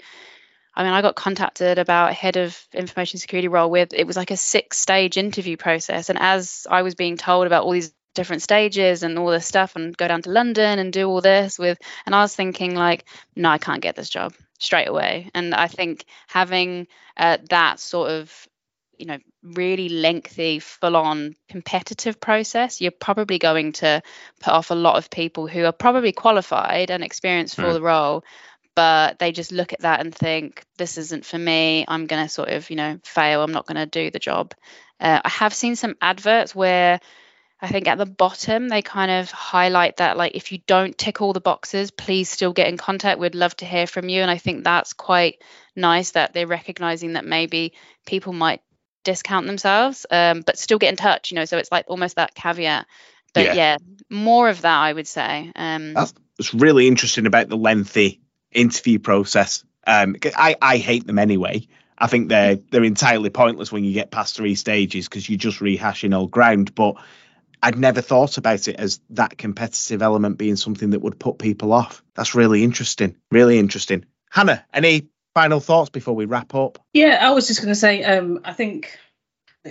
I 0.79 0.85
mean, 0.85 0.93
I 0.93 1.03
got 1.03 1.17
contacted 1.17 1.79
about 1.79 2.15
head 2.15 2.37
of 2.37 2.57
information 2.73 3.19
security 3.19 3.49
role 3.49 3.69
with 3.69 3.93
it 3.93 4.07
was 4.07 4.17
like 4.17 4.31
a 4.31 4.37
six 4.37 4.79
stage 4.79 5.17
interview 5.17 5.57
process. 5.57 6.09
And 6.09 6.17
as 6.21 6.69
I 6.71 6.83
was 6.83 6.95
being 6.95 7.17
told 7.17 7.49
about 7.49 7.65
all 7.65 7.73
these 7.73 7.93
different 8.19 8.43
stages 8.43 9.05
and 9.05 9.19
all 9.19 9.31
this 9.31 9.47
stuff 9.47 9.77
and 9.77 9.97
go 9.97 10.09
down 10.09 10.23
to 10.23 10.31
London 10.31 10.79
and 10.81 10.93
do 10.93 11.09
all 11.09 11.21
this 11.21 11.59
with 11.59 11.79
and 12.05 12.15
I 12.15 12.21
was 12.21 12.35
thinking 12.35 12.75
like 12.75 13.05
no 13.37 13.49
I 13.49 13.59
can't 13.59 13.81
get 13.81 13.95
this 13.95 14.11
job 14.11 14.35
straight 14.59 14.89
away. 14.89 15.31
And 15.35 15.55
I 15.55 15.69
think 15.69 16.05
having 16.27 16.89
uh, 17.17 17.39
that 17.49 17.79
sort 17.79 18.11
of 18.11 18.49
you 18.99 19.07
know 19.07 19.19
really 19.45 19.89
lengthy 19.89 20.59
full 20.59 20.97
on 20.97 21.37
competitive 21.49 22.21
process 22.21 22.81
you're 22.81 22.91
probably 22.91 23.39
going 23.39 23.71
to 23.71 24.03
put 24.41 24.53
off 24.53 24.73
a 24.73 24.75
lot 24.75 24.97
of 24.97 25.09
people 25.11 25.47
who 25.47 25.65
are 25.65 25.73
probably 25.73 26.11
qualified 26.11 26.91
and 26.91 27.05
experienced 27.05 27.55
for 27.55 27.63
mm. 27.63 27.75
the 27.75 27.81
role 27.81 28.25
but 28.75 29.19
they 29.21 29.31
just 29.31 29.53
look 29.53 29.73
at 29.73 29.81
that 29.81 30.01
and 30.01 30.15
think 30.15 30.63
this 30.77 30.99
isn't 30.99 31.25
for 31.25 31.37
me. 31.37 31.85
I'm 31.89 32.07
going 32.07 32.23
to 32.25 32.29
sort 32.29 32.51
of 32.51 32.71
you 32.71 32.77
know 32.77 33.01
fail. 33.05 33.43
I'm 33.43 33.51
not 33.53 33.67
going 33.67 33.77
to 33.77 33.87
do 33.87 34.11
the 34.11 34.21
job. 34.21 34.55
Uh, 35.01 35.21
i 35.25 35.29
have 35.29 35.55
seen 35.55 35.75
some 35.77 35.97
adverts 36.01 36.55
where 36.55 37.01
I 37.61 37.69
think 37.69 37.89
at 37.89 37.99
the 37.99 38.07
bottom 38.07 38.69
they 38.69 38.83
kind 38.83 39.11
of 39.11 39.31
highlight 39.31 39.97
that 39.97 40.17
like 40.17 40.37
if 40.37 40.53
you 40.53 40.59
don't 40.67 40.97
tick 40.97 41.21
all 41.21 41.33
the 41.33 41.41
boxes, 41.41 41.91
please 41.91 42.31
still 42.31 42.53
get 42.53 42.69
in 42.69 42.77
contact. 42.77 43.19
We'd 43.19 43.35
love 43.35 43.57
to 43.57 43.67
hear 43.67 43.87
from 43.87 44.09
you. 44.09 44.23
And 44.23 44.31
I 44.31 44.39
think 44.39 44.63
that's 44.63 44.93
quite 44.93 45.43
nice 45.75 46.13
that 46.13 46.33
they're 46.35 46.47
recognizing 46.47 47.15
that 47.15 47.25
maybe 47.25 47.73
people 48.07 48.33
might 48.33 48.63
discount 49.03 49.47
themselves, 49.47 50.07
um, 50.11 50.43
but 50.43 50.59
still 50.59 50.79
get 50.79 50.91
in 50.91 50.97
touch, 50.97 51.31
you 51.31 51.35
know. 51.35 51.47
So 51.47 51.59
it's 51.59 51.73
like 51.73 51.87
almost 51.89 52.17
that 52.17 52.35
caveat. 52.35 52.87
But 53.35 53.47
yeah, 53.47 53.55
yeah 53.55 53.77
more 54.09 54.49
of 54.49 54.63
that 54.63 54.79
I 54.79 54.93
would 54.93 55.09
say. 55.09 55.51
Um, 55.57 55.95
that's, 55.95 56.15
that's 56.37 56.55
really 56.55 56.87
interesting 56.87 57.27
about 57.27 57.49
the 57.49 57.57
lengthy 57.57 58.21
interview 58.53 59.01
process. 59.01 59.65
Um, 59.85 60.17
I, 60.37 60.55
I 60.63 60.77
hate 60.77 61.07
them 61.07 61.19
anyway. 61.19 61.67
I 61.99 62.07
think 62.07 62.29
they're 62.29 62.57
they're 62.71 62.85
entirely 62.85 63.31
pointless 63.31 63.73
when 63.73 63.83
you 63.83 63.93
get 63.93 64.13
past 64.13 64.37
three 64.37 64.55
stages 64.55 65.09
because 65.09 65.29
you're 65.29 65.39
just 65.39 65.59
rehashing 65.59 66.15
old 66.15 66.31
ground. 66.31 66.75
But 66.75 66.95
I'd 67.63 67.79
never 67.79 68.01
thought 68.01 68.39
about 68.39 68.69
it 68.69 68.77
as 68.77 69.01
that 69.11 69.39
competitive 69.39 70.03
element 70.03 70.39
being 70.39 70.57
something 70.57 70.91
that 70.91 71.01
would 71.01 71.19
put 71.19 71.39
people 71.39 71.73
off. 71.73 72.03
That's 72.15 72.35
really 72.35 72.63
interesting. 72.63 73.17
Really 73.31 73.59
interesting. 73.59 74.05
Hannah, 74.31 74.65
any 74.73 75.09
final 75.35 75.61
thoughts 75.61 75.91
before 75.91 76.15
we 76.15 76.25
wrap 76.25 76.55
up? 76.55 76.79
Yeah, 76.93 77.19
I 77.21 77.31
was 77.31 77.47
just 77.47 77.61
going 77.61 77.71
to 77.71 77.75
say, 77.75 78.05
um, 78.05 78.41
I 78.45 78.53
think 78.53 78.99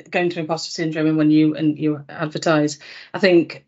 going 0.10 0.30
to 0.30 0.40
imposter 0.40 0.72
syndrome 0.72 1.08
and 1.08 1.18
when 1.18 1.32
you 1.32 1.56
and 1.56 1.78
you 1.78 2.04
advertise, 2.10 2.80
I 3.14 3.20
think 3.20 3.66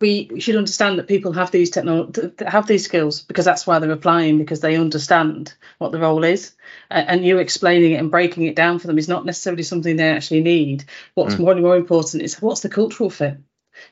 we 0.00 0.40
should 0.40 0.56
understand 0.56 0.98
that 0.98 1.08
people 1.08 1.32
have 1.32 1.50
these 1.50 1.74
have 1.74 2.66
these 2.66 2.84
skills 2.84 3.22
because 3.22 3.44
that's 3.44 3.66
why 3.66 3.78
they're 3.78 3.90
applying 3.90 4.38
because 4.38 4.60
they 4.60 4.76
understand 4.76 5.54
what 5.78 5.92
the 5.92 5.98
role 5.98 6.24
is. 6.24 6.52
And 6.90 7.24
you 7.24 7.38
explaining 7.38 7.92
it 7.92 7.96
and 7.96 8.10
breaking 8.10 8.44
it 8.44 8.56
down 8.56 8.78
for 8.78 8.86
them 8.86 8.98
is 8.98 9.08
not 9.08 9.26
necessarily 9.26 9.62
something 9.62 9.96
they 9.96 10.10
actually 10.10 10.42
need. 10.42 10.84
What's 11.14 11.34
mm. 11.34 11.40
more 11.40 11.52
and 11.52 11.62
more 11.62 11.76
important 11.76 12.22
is 12.22 12.40
what's 12.40 12.60
the 12.60 12.68
cultural 12.68 13.10
fit 13.10 13.38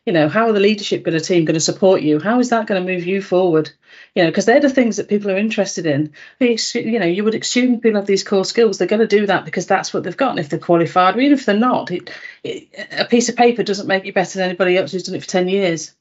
you 0.05 0.13
know 0.13 0.29
how 0.29 0.49
are 0.49 0.53
the 0.53 0.61
leadership 0.61 1.03
going 1.03 1.19
to 1.19 1.25
team 1.25 1.45
going 1.45 1.55
to 1.55 1.61
support 1.61 2.03
you? 2.03 2.19
How 2.19 2.39
is 2.41 2.51
that 2.51 2.67
going 2.67 2.85
to 2.85 2.93
move 2.93 3.07
you 3.07 3.23
forward? 3.23 3.71
You 4.15 4.23
know 4.23 4.31
because 4.31 4.47
they're 4.47 4.61
the 4.61 4.71
things 4.71 4.97
that 4.97 5.09
people 5.09 5.31
are 5.31 5.37
interested 5.37 5.87
in. 5.87 6.13
You 6.41 6.99
know 6.99 7.07
you 7.07 7.25
would 7.25 7.35
assume 7.35 7.81
people 7.81 8.01
have 8.01 8.07
these 8.07 8.25
core 8.25 8.45
skills 8.45 8.79
they're 8.79 8.89
going 8.89 9.01
to 9.01 9.07
do 9.07 9.27
that 9.27 9.45
because 9.45 9.67
that's 9.67 9.93
what 9.93 10.03
they've 10.03 10.17
got 10.17 10.31
and 10.31 10.41
if 10.41 10.49
they're 10.49 10.59
qualified 10.59 11.17
or 11.17 11.21
even 11.21 11.39
if 11.39 11.47
they're 11.47 11.57
not 11.57 11.91
it, 11.91 12.11
it, 12.43 12.69
a 12.93 13.05
piece 13.05 13.29
of 13.29 13.37
paper 13.37 13.63
doesn't 13.63 13.87
make 13.87 14.05
you 14.05 14.13
better 14.13 14.39
than 14.39 14.49
anybody 14.49 14.77
else 14.77 14.93
who's 14.93 15.05
done 15.05 15.15
it 15.15 15.23
for 15.23 15.29
10 15.29 15.49
years. 15.49 15.93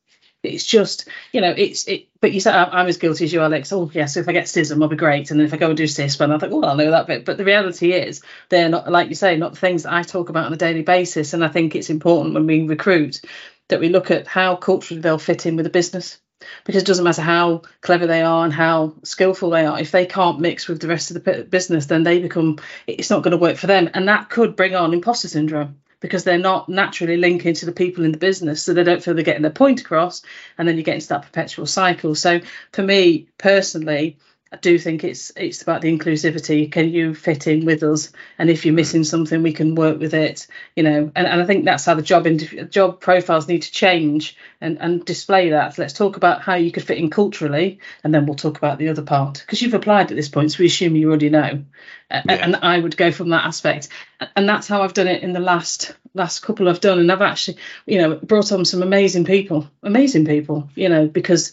It's 0.46 0.66
just 0.66 1.08
you 1.32 1.42
know 1.42 1.54
it's 1.56 1.88
it 1.88 2.08
but 2.22 2.32
you 2.32 2.40
said 2.40 2.56
I'm, 2.56 2.88
as 2.88 2.98
guilty 2.98 3.26
as 3.26 3.34
you 3.34 3.42
alex 3.42 3.74
oh 3.74 3.90
yeah 3.94 4.06
so 4.06 4.20
if 4.20 4.30
i 4.30 4.32
get 4.32 4.46
CISM 4.46 4.82
i'll 4.82 4.88
be 4.88 4.96
great 4.96 5.32
and 5.32 5.40
then 5.40 5.48
if 5.48 5.54
i 5.54 5.58
go 5.58 5.70
and 5.70 5.78
do 5.78 5.84
CISSP 5.84 6.22
i 6.22 6.38
think 6.38 6.54
well 6.54 6.66
i'll 6.66 6.76
know 6.76 6.92
that 6.92 7.08
bit 7.08 7.26
but 7.26 7.38
the 7.38 7.46
reality 7.46 7.94
is 7.94 8.22
they're 8.50 8.70
not 8.70 8.92
like 8.92 9.10
you 9.10 9.16
say 9.16 9.38
not 9.38 9.54
the 9.54 9.60
things 9.60 9.84
that 9.84 9.94
i 9.94 10.04
talk 10.04 10.30
about 10.30 10.46
on 10.46 10.54
a 10.54 10.58
daily 10.58 10.84
basis 10.84 11.34
and 11.34 11.44
i 11.44 11.48
think 11.48 11.76
it's 11.76 11.90
important 11.90 12.34
when 12.34 12.46
we 12.46 12.68
recruit 12.68 13.22
that 13.70 13.80
we 13.80 13.90
look 13.90 14.12
at 14.12 14.28
how 14.28 14.56
culturally 14.56 15.02
they'll 15.02 15.18
fit 15.18 15.46
in 15.46 15.56
with 15.56 15.66
the 15.66 15.70
business. 15.70 16.20
Because 16.66 16.84
it 16.84 16.86
doesn't 16.86 17.06
matter 17.06 17.22
how 17.22 17.64
clever 17.82 18.08
they 18.08 18.22
are 18.22 18.44
and 18.44 18.54
how 18.54 18.94
skillful 19.04 19.50
they 19.50 19.66
are 19.66 19.80
if 19.80 19.92
they 19.92 20.06
can't 20.06 20.40
mix 20.40 20.68
with 20.68 20.80
the 20.80 20.88
rest 20.88 21.10
of 21.10 21.24
the 21.24 21.48
business 21.50 21.86
then 21.86 22.04
they 22.04 22.20
become 22.20 22.60
it's 22.86 23.10
not 23.10 23.24
going 23.24 23.32
to 23.32 23.38
work 23.38 23.58
for 23.58 23.68
them. 23.68 23.90
And 23.94 24.08
that 24.10 24.30
could 24.30 24.56
bring 24.56 24.76
on 24.76 24.94
imposter 24.94 25.28
syndrome 25.28 25.80
because 26.02 26.24
they're 26.24 26.38
not 26.38 26.70
naturally 26.70 27.18
linking 27.18 27.56
to 27.56 27.66
the 27.66 27.72
people 27.72 28.04
in 28.04 28.12
the 28.12 28.18
business 28.18 28.62
so 28.62 28.74
they 28.74 28.84
don't 28.84 29.02
feel 29.02 29.16
they're 29.16 29.24
getting 29.24 29.42
their 29.42 29.52
point 29.52 29.82
across 29.82 30.22
and 30.58 30.68
then 30.68 30.78
you 30.78 30.84
get 30.84 30.96
into 30.96 31.08
that 31.08 31.24
perpetual 31.24 31.66
cycle. 31.66 32.14
So 32.16 32.42
for 32.74 32.84
me 32.84 33.28
personally 33.38 34.18
I 34.56 34.58
do 34.60 34.80
think 34.80 35.04
it's 35.04 35.34
it's 35.36 35.62
about 35.62 35.82
the 35.82 35.92
inclusivity. 35.92 36.72
Can 36.72 36.90
you 36.90 37.14
fit 37.14 37.46
in 37.46 37.66
with 37.66 37.84
us? 37.84 38.14
And 38.38 38.50
if 38.50 38.66
you're 38.66 38.72
mm. 38.72 38.78
missing 38.78 39.04
something, 39.04 39.44
we 39.44 39.52
can 39.52 39.76
work 39.76 40.00
with 40.00 40.14
it. 40.14 40.48
You 40.78 40.84
know, 40.84 41.12
and, 41.14 41.28
and 41.28 41.42
I 41.42 41.46
think 41.46 41.66
that's 41.66 41.84
how 41.84 41.96
the 41.96 42.02
job 42.02 42.26
job 42.70 43.02
profiles 43.02 43.50
need 43.50 43.64
to 43.64 43.72
change 43.72 44.38
and 44.62 44.78
and 44.80 45.04
display 45.04 45.50
that. 45.50 45.78
Let's 45.78 45.92
talk 45.92 46.16
about 46.16 46.42
how 46.42 46.56
you 46.56 46.72
could 46.72 46.84
fit 46.84 47.00
in 47.00 47.10
culturally, 47.10 47.80
and 48.02 48.14
then 48.14 48.26
we'll 48.26 48.36
talk 48.36 48.58
about 48.58 48.78
the 48.78 48.88
other 48.88 49.02
part 49.02 49.42
because 49.42 49.62
you've 49.62 49.74
applied 49.74 50.10
at 50.10 50.16
this 50.16 50.30
point, 50.30 50.54
so 50.54 50.60
we 50.60 50.68
assume 50.68 50.96
you 50.96 51.10
already 51.10 51.30
know. 51.30 51.66
Yeah. 52.10 52.22
And 52.28 52.56
I 52.56 52.80
would 52.80 52.96
go 52.96 53.12
from 53.12 53.30
that 53.30 53.46
aspect, 53.46 53.90
and 54.38 54.48
that's 54.48 54.70
how 54.70 54.84
I've 54.84 54.94
done 54.94 55.08
it 55.08 55.22
in 55.22 55.34
the 55.34 55.42
last 55.42 55.94
last 56.14 56.40
couple 56.40 56.70
I've 56.70 56.80
done, 56.80 57.00
and 57.00 57.12
I've 57.12 57.22
actually, 57.22 57.58
you 57.86 57.98
know, 57.98 58.16
brought 58.16 58.52
on 58.54 58.64
some 58.64 58.82
amazing 58.82 59.26
people, 59.26 59.70
amazing 59.84 60.26
people, 60.26 60.70
you 60.76 60.88
know, 60.88 61.08
because 61.08 61.52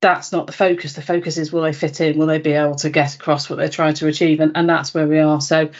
that's 0.00 0.32
not 0.32 0.46
the 0.46 0.52
focus. 0.52 0.92
The 0.92 1.02
focus 1.02 1.38
is 1.38 1.52
will 1.52 1.62
they 1.62 1.72
fit 1.72 2.00
in? 2.00 2.18
Will 2.18 2.26
they 2.26 2.38
be 2.38 2.52
able 2.52 2.76
to 2.76 2.90
get 2.90 3.14
across 3.14 3.50
what 3.50 3.56
they're 3.56 3.68
trying 3.68 3.94
to 3.94 4.06
achieve? 4.06 4.40
And, 4.40 4.52
and 4.54 4.68
that's 4.68 4.94
where 4.94 5.06
we 5.06 5.18
are. 5.18 5.40
So, 5.40 5.70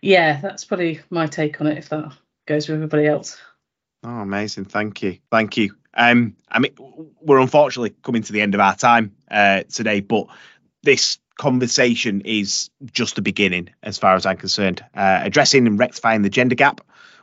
yeah, 0.00 0.40
that's 0.40 0.64
probably 0.64 1.00
my 1.10 1.26
take 1.26 1.60
on 1.60 1.66
it. 1.68 1.78
If 1.78 1.88
that 1.90 2.12
goes 2.46 2.68
with 2.68 2.76
everybody 2.76 3.06
else. 3.06 3.38
Oh, 4.04 4.20
amazing! 4.20 4.66
Thank 4.66 5.02
you, 5.02 5.18
thank 5.30 5.56
you. 5.56 5.74
Um, 5.94 6.36
I 6.48 6.60
mean, 6.60 6.72
we're 7.20 7.40
unfortunately 7.40 7.94
coming 8.02 8.22
to 8.22 8.32
the 8.32 8.40
end 8.40 8.54
of 8.54 8.60
our 8.60 8.76
time 8.76 9.16
uh, 9.30 9.64
today, 9.64 10.00
but 10.00 10.28
this 10.82 11.18
conversation 11.36 12.20
is 12.22 12.70
just 12.92 13.16
the 13.16 13.22
beginning, 13.22 13.70
as 13.82 13.98
far 13.98 14.14
as 14.14 14.26
I'm 14.26 14.36
concerned. 14.36 14.84
Uh, 14.94 15.20
addressing 15.22 15.66
and 15.66 15.78
rectifying 15.78 16.22
the 16.22 16.30
gender 16.30 16.54
gap 16.54 16.80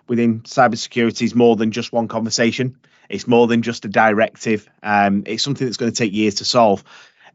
within 0.07 0.41
cybersecurity 0.41 1.23
is 1.23 1.35
more 1.35 1.55
than 1.55 1.71
just 1.71 1.93
one 1.93 2.07
conversation. 2.07 2.77
It's 3.09 3.27
more 3.27 3.47
than 3.47 3.61
just 3.61 3.85
a 3.85 3.87
directive. 3.87 4.69
Um, 4.83 5.23
it's 5.25 5.43
something 5.43 5.65
that's 5.65 5.77
going 5.77 5.91
to 5.91 5.97
take 5.97 6.13
years 6.13 6.35
to 6.35 6.45
solve. 6.45 6.83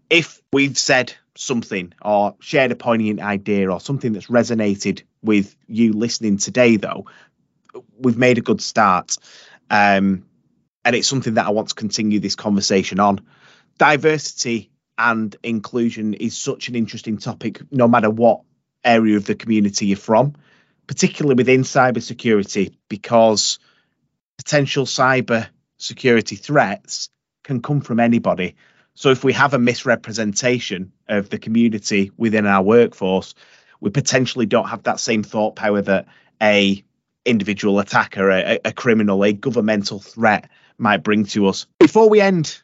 If 0.09 0.41
we've 0.53 0.77
said 0.77 1.15
something 1.37 1.93
or 2.03 2.35
shared 2.41 2.73
a 2.73 2.77
poignant 2.77 3.21
idea 3.21 3.71
or 3.71 3.81
something 3.81 4.13
that's 4.13 4.27
resonated 4.27 5.03
with 5.23 5.55
you 5.67 5.93
listening 5.93 6.39
today, 6.39 6.77
though, 6.77 7.07
we've 7.99 8.19
made 8.19 8.39
a 8.39 8.43
good 8.43 8.61
start. 8.61 9.17
Um, 9.71 10.27
and 10.85 10.97
it's 10.97 11.09
something 11.09 11.35
that 11.35 11.47
I 11.47 11.51
want 11.51 11.69
to 11.69 11.75
continue 11.75 12.21
this 12.21 12.35
conversation 12.35 12.99
on. 13.01 13.21
Diversity 13.79 14.71
and 14.99 15.35
inclusion 15.43 16.15
is 16.15 16.37
such 16.37 16.69
an 16.69 16.75
interesting 16.75 17.19
topic, 17.19 17.61
no 17.71 17.89
matter 17.89 18.11
what 18.11 18.43
area 18.85 19.17
of 19.17 19.27
the 19.27 19.35
community 19.35 19.87
you're 19.87 19.97
from, 19.97 20.35
particularly 20.87 21.37
within 21.37 21.63
cybersecurity, 21.63 22.75
because 22.89 23.59
potential 24.37 24.87
cyber 24.87 25.49
security 25.83 26.37
threats 26.37 27.11
can 27.43 27.63
come 27.63 27.81
from 27.81 28.01
anybody. 28.01 28.57
So 28.95 29.11
if 29.11 29.25
we 29.25 29.33
have 29.33 29.55
a 29.55 29.59
misrepresentation 29.59 30.93
of 31.09 31.31
the 31.31 31.39
community 31.39 32.11
within 32.17 32.47
our 32.47 32.63
workforce, 32.63 33.35
we 33.81 33.91
potentially 33.91 34.47
don't 34.47 34.69
have 34.69 34.83
that 34.83 35.01
same 35.01 35.23
thought 35.23 35.57
power 35.57 35.81
that 35.83 36.07
a 36.43 36.85
individual 37.25 37.79
attacker, 37.79 38.31
a, 38.31 38.59
a 38.65 38.73
criminal, 38.73 39.25
a 39.25 39.33
governmental 39.33 40.01
threat 40.01 40.51
might 40.79 41.03
bring 41.03 41.25
to 41.27 41.47
us. 41.47 41.67
Before 41.79 42.09
we 42.09 42.21
end 42.21 42.61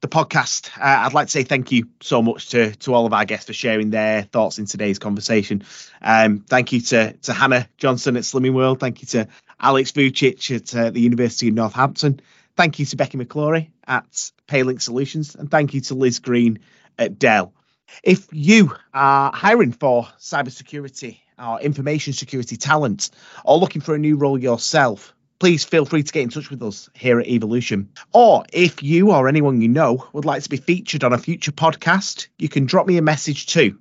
the 0.00 0.08
podcast, 0.08 0.68
uh, 0.78 1.06
I'd 1.06 1.12
like 1.12 1.26
to 1.26 1.32
say 1.32 1.42
thank 1.42 1.72
you 1.72 1.88
so 2.00 2.22
much 2.22 2.50
to 2.50 2.74
to 2.76 2.94
all 2.94 3.06
of 3.06 3.12
our 3.12 3.24
guests 3.24 3.46
for 3.46 3.52
sharing 3.52 3.90
their 3.90 4.22
thoughts 4.22 4.58
in 4.58 4.66
today's 4.66 4.98
conversation. 4.98 5.64
Um, 6.02 6.44
thank 6.48 6.72
you 6.72 6.80
to 6.82 7.12
to 7.12 7.32
Hannah 7.32 7.68
Johnston 7.78 8.16
at 8.16 8.22
Slimming 8.22 8.54
World. 8.54 8.80
Thank 8.80 9.02
you 9.02 9.06
to 9.08 9.28
Alex 9.60 9.92
Vujcich 9.92 10.54
at 10.54 10.74
uh, 10.74 10.90
the 10.90 11.00
University 11.00 11.48
of 11.48 11.54
Northampton. 11.54 12.20
Thank 12.56 12.78
you 12.78 12.86
to 12.86 12.96
Becky 12.96 13.16
McClory 13.16 13.70
at 13.86 14.30
Paylink 14.48 14.82
Solutions, 14.82 15.34
and 15.34 15.50
thank 15.50 15.74
you 15.74 15.80
to 15.82 15.94
Liz 15.94 16.18
Green 16.18 16.58
at 16.98 17.18
Dell. 17.18 17.54
If 18.02 18.28
you 18.32 18.74
are 18.92 19.32
hiring 19.32 19.72
for 19.72 20.04
cybersecurity 20.18 21.18
or 21.38 21.60
information 21.60 22.12
security 22.12 22.56
talent, 22.56 23.10
or 23.44 23.58
looking 23.58 23.80
for 23.80 23.94
a 23.94 23.98
new 23.98 24.16
role 24.16 24.38
yourself, 24.38 25.14
please 25.38 25.64
feel 25.64 25.86
free 25.86 26.02
to 26.02 26.12
get 26.12 26.22
in 26.22 26.28
touch 26.28 26.50
with 26.50 26.62
us 26.62 26.90
here 26.94 27.18
at 27.18 27.26
Evolution. 27.26 27.90
Or 28.12 28.44
if 28.52 28.82
you 28.82 29.10
or 29.10 29.26
anyone 29.26 29.62
you 29.62 29.68
know 29.68 30.06
would 30.12 30.26
like 30.26 30.42
to 30.42 30.50
be 30.50 30.58
featured 30.58 31.02
on 31.02 31.14
a 31.14 31.18
future 31.18 31.52
podcast, 31.52 32.28
you 32.38 32.48
can 32.48 32.66
drop 32.66 32.86
me 32.86 32.98
a 32.98 33.02
message 33.02 33.46
too. 33.46 33.78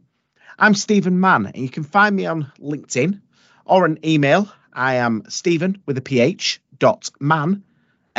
I'm 0.57 0.73
Stephen 0.73 1.19
Mann, 1.19 1.47
and 1.47 1.57
you 1.57 1.69
can 1.69 1.83
find 1.83 2.15
me 2.15 2.25
on 2.25 2.51
LinkedIn 2.59 3.21
or 3.65 3.85
an 3.85 3.99
email. 4.05 4.49
I 4.71 4.95
am 4.95 5.23
Stephen 5.27 5.81
with 5.85 5.97
a 5.97 6.01
PH 6.01 6.61
dot 6.77 7.09
Mann 7.19 7.63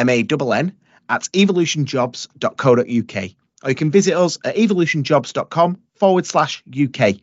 M-A-N-N, 0.01 0.72
at 1.09 1.22
evolutionjobs.co.uk. 1.22 3.30
Or 3.62 3.68
you 3.68 3.74
can 3.74 3.90
visit 3.90 4.14
us 4.14 4.38
at 4.44 4.57
evolutionjobs.com 4.57 5.78
forward 5.94 6.26
slash 6.26 6.62
UK. 6.68 7.16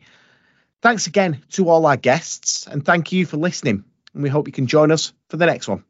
Thanks 0.82 1.08
again 1.08 1.42
to 1.50 1.68
all 1.68 1.86
our 1.86 1.96
guests, 1.96 2.66
and 2.66 2.84
thank 2.84 3.10
you 3.10 3.26
for 3.26 3.36
listening. 3.36 3.84
And 4.14 4.22
we 4.22 4.28
hope 4.28 4.46
you 4.46 4.52
can 4.52 4.66
join 4.66 4.92
us 4.92 5.12
for 5.28 5.36
the 5.36 5.46
next 5.46 5.66
one. 5.66 5.84